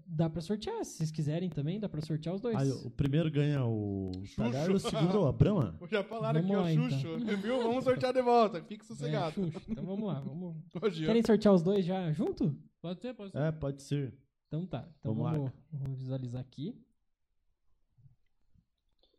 [0.06, 2.56] dá pra sortear, se vocês quiserem também, dá pra sortear os dois.
[2.56, 5.76] Aí o primeiro ganha o e o segundo a Brahma.
[5.90, 7.00] Já falaram Vamos aqui, ó, lá, então.
[7.00, 7.18] Xuxo.
[7.42, 7.62] Viu?
[7.62, 8.62] Vamos sortear de volta.
[8.62, 9.34] Fique É, sossegado.
[9.34, 9.60] Xuxa.
[9.68, 10.56] Então vamos lá, vamos...
[10.80, 11.04] Hoje.
[11.04, 12.56] Querem sortear os dois já junto?
[12.80, 13.38] Pode ser, pode ser.
[13.38, 14.14] É, pode ser.
[14.48, 14.88] Então tá.
[15.00, 15.38] Então Vamos lá.
[15.38, 16.76] vamos, vamos visualizar aqui.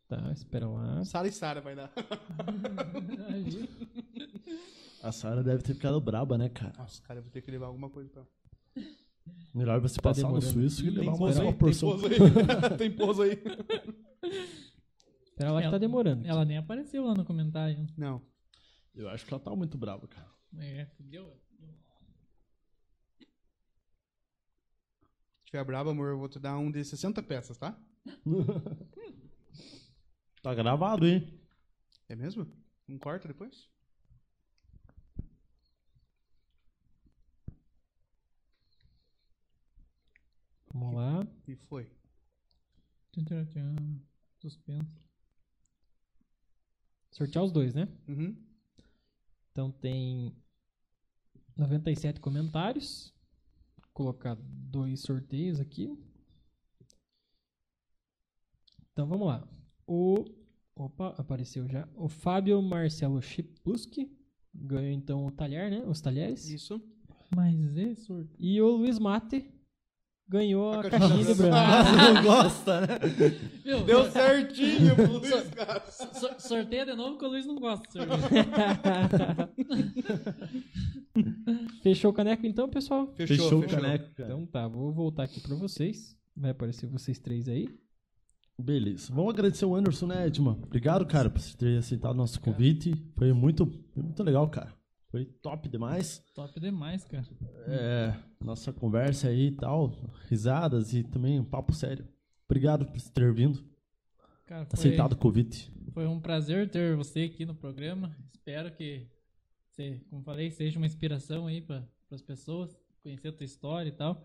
[0.06, 1.04] Tá, espera lá.
[1.04, 1.90] Sara e Sara vai dar.
[5.02, 6.72] A Sara deve ter ficado braba, né, cara?
[6.78, 8.28] Nossa, cara, eu vou ter que levar alguma coisa pra ela.
[9.54, 10.52] Melhor você Tá passar no demorando.
[10.52, 11.90] suíço e levar uma, uma Tem porção.
[11.90, 12.14] pouso aí.
[12.78, 13.32] Tem pouso aí.
[15.24, 16.26] Espera lá que Ela- tá demorando.
[16.26, 17.86] Ela nem apareceu lá no comentário.
[17.96, 18.20] Não.
[18.94, 20.28] Eu acho que ela tá muito brava, cara.
[20.58, 21.40] É, fudeu.
[25.38, 27.78] Se tiver brabo, amor, eu vou te dar um de 60 peças, tá?
[30.42, 31.40] Tá gravado, hein?
[32.06, 32.46] É mesmo?
[32.86, 33.66] Um corta depois?
[40.74, 41.24] Vamos lá.
[41.46, 41.88] E foi.
[44.40, 45.04] Suspenso.
[47.12, 47.88] Sortear os dois, né?
[48.08, 48.36] Uhum.
[49.52, 50.34] Então tem
[51.56, 53.14] 97 comentários.
[53.76, 55.96] Vou colocar dois sorteios aqui.
[58.92, 59.48] Então vamos lá.
[59.86, 60.24] O
[60.74, 61.88] opa, apareceu já.
[61.94, 64.10] O Fábio Marcelo Chipluski
[64.52, 65.84] ganhou então o talher, né?
[65.86, 66.48] Os talheres.
[66.48, 66.82] Isso.
[67.32, 68.36] Mas é sorteio.
[68.40, 69.54] E o Luiz Mate
[70.28, 71.56] ganhou a, A caixinha de brama.
[71.84, 72.98] Você não gosta, né?
[73.64, 73.84] Viu?
[73.84, 75.82] Deu certinho pro Luiz, cara.
[75.90, 78.00] So- sorteia de novo que o Luiz não gosta.
[81.82, 83.12] Fechou o caneco então, pessoal?
[83.14, 84.28] Fechou, o caneco, cara.
[84.32, 86.16] Então tá, vou voltar aqui pra vocês.
[86.36, 87.68] Vai aparecer vocês três aí.
[88.58, 89.12] Beleza.
[89.12, 90.56] Vamos agradecer o Anderson, né, Edman?
[90.62, 92.94] Obrigado, cara, por você ter aceitado o nosso convite.
[93.16, 94.72] Foi muito, foi muito legal, cara.
[95.14, 96.18] Foi top demais.
[96.34, 97.24] Top demais, cara.
[97.68, 99.92] É, nossa conversa aí e tal,
[100.28, 102.04] risadas e também um papo sério.
[102.48, 103.64] Obrigado por ter vindo,
[104.44, 105.70] Cara, foi, aceitado o convite.
[105.92, 108.12] foi um prazer ter você aqui no programa.
[108.32, 109.06] Espero que
[109.70, 113.92] você, como falei, seja uma inspiração aí para as pessoas, conhecer a tua história e
[113.92, 114.20] tal.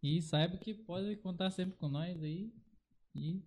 [0.00, 2.54] E saiba que pode contar sempre com nós aí.
[3.16, 3.42] E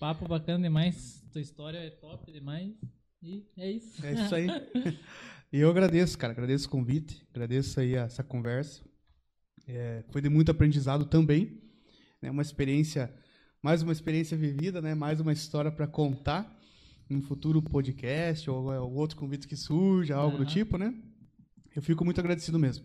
[0.00, 1.22] papo bacana demais.
[1.30, 2.74] Tua história é top demais.
[3.22, 4.04] E é isso.
[4.04, 4.46] É isso aí.
[5.54, 6.32] E eu agradeço, cara.
[6.32, 7.24] Agradeço o convite.
[7.30, 8.82] Agradeço aí essa conversa.
[9.68, 11.62] É, foi de muito aprendizado também.
[12.20, 12.28] Né?
[12.28, 13.14] Uma experiência,
[13.62, 14.96] mais uma experiência vivida, né?
[14.96, 16.52] Mais uma história para contar
[17.08, 20.50] num futuro podcast ou, ou outro convite que surja, algo do Aham.
[20.52, 20.92] tipo, né?
[21.76, 22.84] Eu fico muito agradecido mesmo.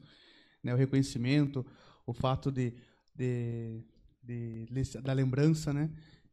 [0.64, 0.72] Né?
[0.72, 1.66] O reconhecimento,
[2.06, 2.76] o fato de,
[3.16, 3.84] de,
[4.22, 5.90] de- da lembrança, né?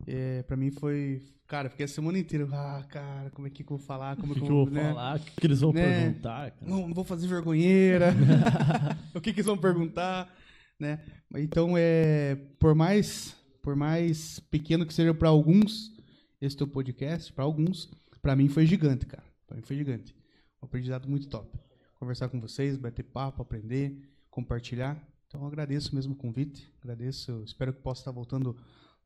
[0.07, 3.67] É, para mim foi, cara, fiquei a semana inteira, ah, cara, como é que eu
[3.67, 4.89] vou falar, O como que, é que que eu vou né?
[4.89, 5.17] falar?
[5.17, 6.05] O que, que eles vão Né?
[6.05, 6.71] perguntar, cara?
[6.71, 8.13] Não, não vou fazer vergonheira.
[9.15, 10.33] o que, que eles vão perguntar,
[10.79, 11.01] né?
[11.37, 15.95] Então, é, por mais, por mais pequeno que seja para alguns
[16.41, 17.91] esse teu podcast, para alguns,
[18.21, 19.25] para mim foi gigante, cara.
[19.47, 20.15] Para mim foi gigante.
[20.63, 21.59] Um aprendizado muito top.
[21.99, 23.99] Conversar com vocês, bater papo, aprender,
[24.31, 25.01] compartilhar.
[25.27, 26.71] Então, agradeço mesmo o convite.
[26.83, 27.43] Agradeço.
[27.45, 28.57] Espero que possa estar voltando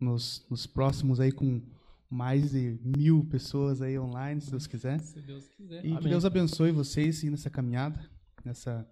[0.00, 1.62] nos, nos próximos aí com
[2.08, 4.98] mais de mil pessoas aí online, se Deus quiser.
[4.98, 5.84] Se Deus quiser.
[5.84, 6.08] E que Amém.
[6.08, 8.10] Deus abençoe vocês nessa caminhada,
[8.44, 8.88] nessa,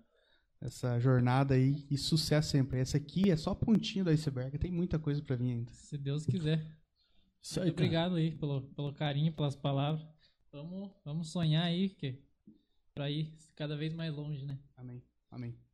[0.60, 2.78] nessa jornada aí e sucesso sempre.
[2.78, 5.72] Essa aqui é só a pontinha do iceberg, tem muita coisa pra vir ainda.
[5.72, 6.64] Se Deus quiser.
[7.42, 10.06] Isso aí, obrigado aí pelo, pelo carinho, pelas palavras.
[10.52, 12.22] Vamos, vamos sonhar aí que
[12.94, 14.58] pra ir cada vez mais longe, né?
[14.76, 15.02] Amém.
[15.30, 15.67] Amém.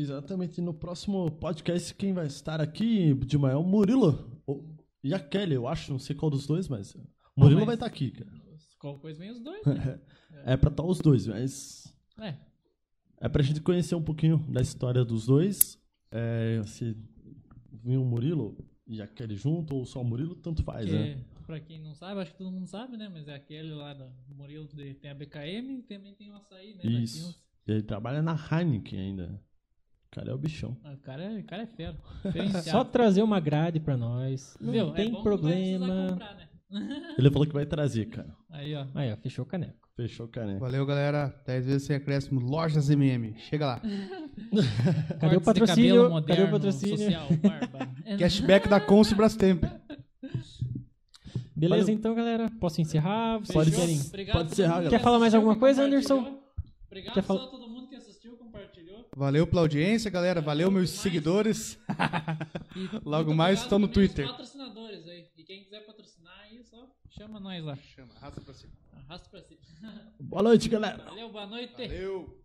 [0.00, 0.60] Exatamente.
[0.60, 4.40] No próximo podcast, quem vai estar aqui de manhã é o Murilo.
[4.46, 4.64] Ou-
[5.02, 5.90] E a Kelly, eu acho.
[5.92, 6.94] Não sei qual dos dois, mas.
[6.94, 7.00] O
[7.36, 8.30] Murilo mas- vai estar aqui, cara.
[8.78, 9.64] Qualquer coisa vem os dois.
[9.66, 10.00] né?
[10.44, 11.92] É pra estar os dois, mas.
[12.20, 12.34] É,
[13.20, 15.76] É pra gente conhecer um pouquinho da história dos dois.
[16.12, 16.96] É, se
[17.72, 21.24] vir o Murilo e a Kelly junto, ou só o Murilo, tanto faz, porque, né?
[21.46, 23.08] pra quem não sabe, acho que todo mundo sabe, né?
[23.12, 26.84] Mas é aquele lá do Murilo tem a BKM e também tem o açaí, né?
[26.84, 27.38] Isso.
[27.66, 29.42] E ele trabalha na Heineken ainda.
[30.10, 30.76] O cara é o bichão.
[30.84, 31.96] Ah, O cara, é- o cara é fera.
[32.22, 32.84] Só Diferenciado.
[32.90, 34.56] trazer uma grade pra nós.
[34.60, 34.72] Não?
[34.72, 36.06] É tem precisar problema.
[36.10, 36.48] comprar, né?
[37.18, 38.34] Ele falou que vai trazer, cara.
[38.50, 38.86] Aí, ó.
[38.94, 39.88] Aí, ó, fechou o caneco.
[39.96, 40.60] Fechou o caneco.
[40.60, 41.34] Valeu, galera.
[41.46, 42.40] 10 vezes sem acréscimo.
[42.40, 43.34] Lojas MM.
[43.38, 43.82] Chega lá.
[45.20, 45.64] Cadê o patrocínio?
[45.64, 46.96] cabelo Cadê o moderno, patrocínio?
[46.98, 47.88] Social, barba.
[48.18, 49.64] Cashback da Conce Brastemp.
[51.56, 51.96] Beleza, Valeu.
[51.98, 52.50] então, galera.
[52.60, 53.38] Posso encerrar?
[53.38, 54.00] Vocês Pode- querem?
[54.00, 54.90] Obrigado Pode a todo encerrar, galera.
[54.90, 55.82] Quer falar mais alguma coisa.
[55.82, 56.38] Anderson?
[56.86, 57.77] Obrigado Quer só todo mundo.
[59.18, 60.40] Valeu pela audiência, galera.
[60.40, 61.76] Valeu, meus seguidores.
[62.76, 64.24] E Logo muito mais estão no Twitter.
[64.28, 65.26] patrocinadores aí.
[65.36, 67.76] E quem quiser patrocinar aí, só chama nós lá.
[67.96, 68.72] Chama, arrasta pra cima.
[68.92, 69.58] Arrasta pra cima.
[70.20, 71.02] Boa noite, galera.
[71.02, 71.74] Valeu, boa noite.
[71.76, 72.38] Valeu.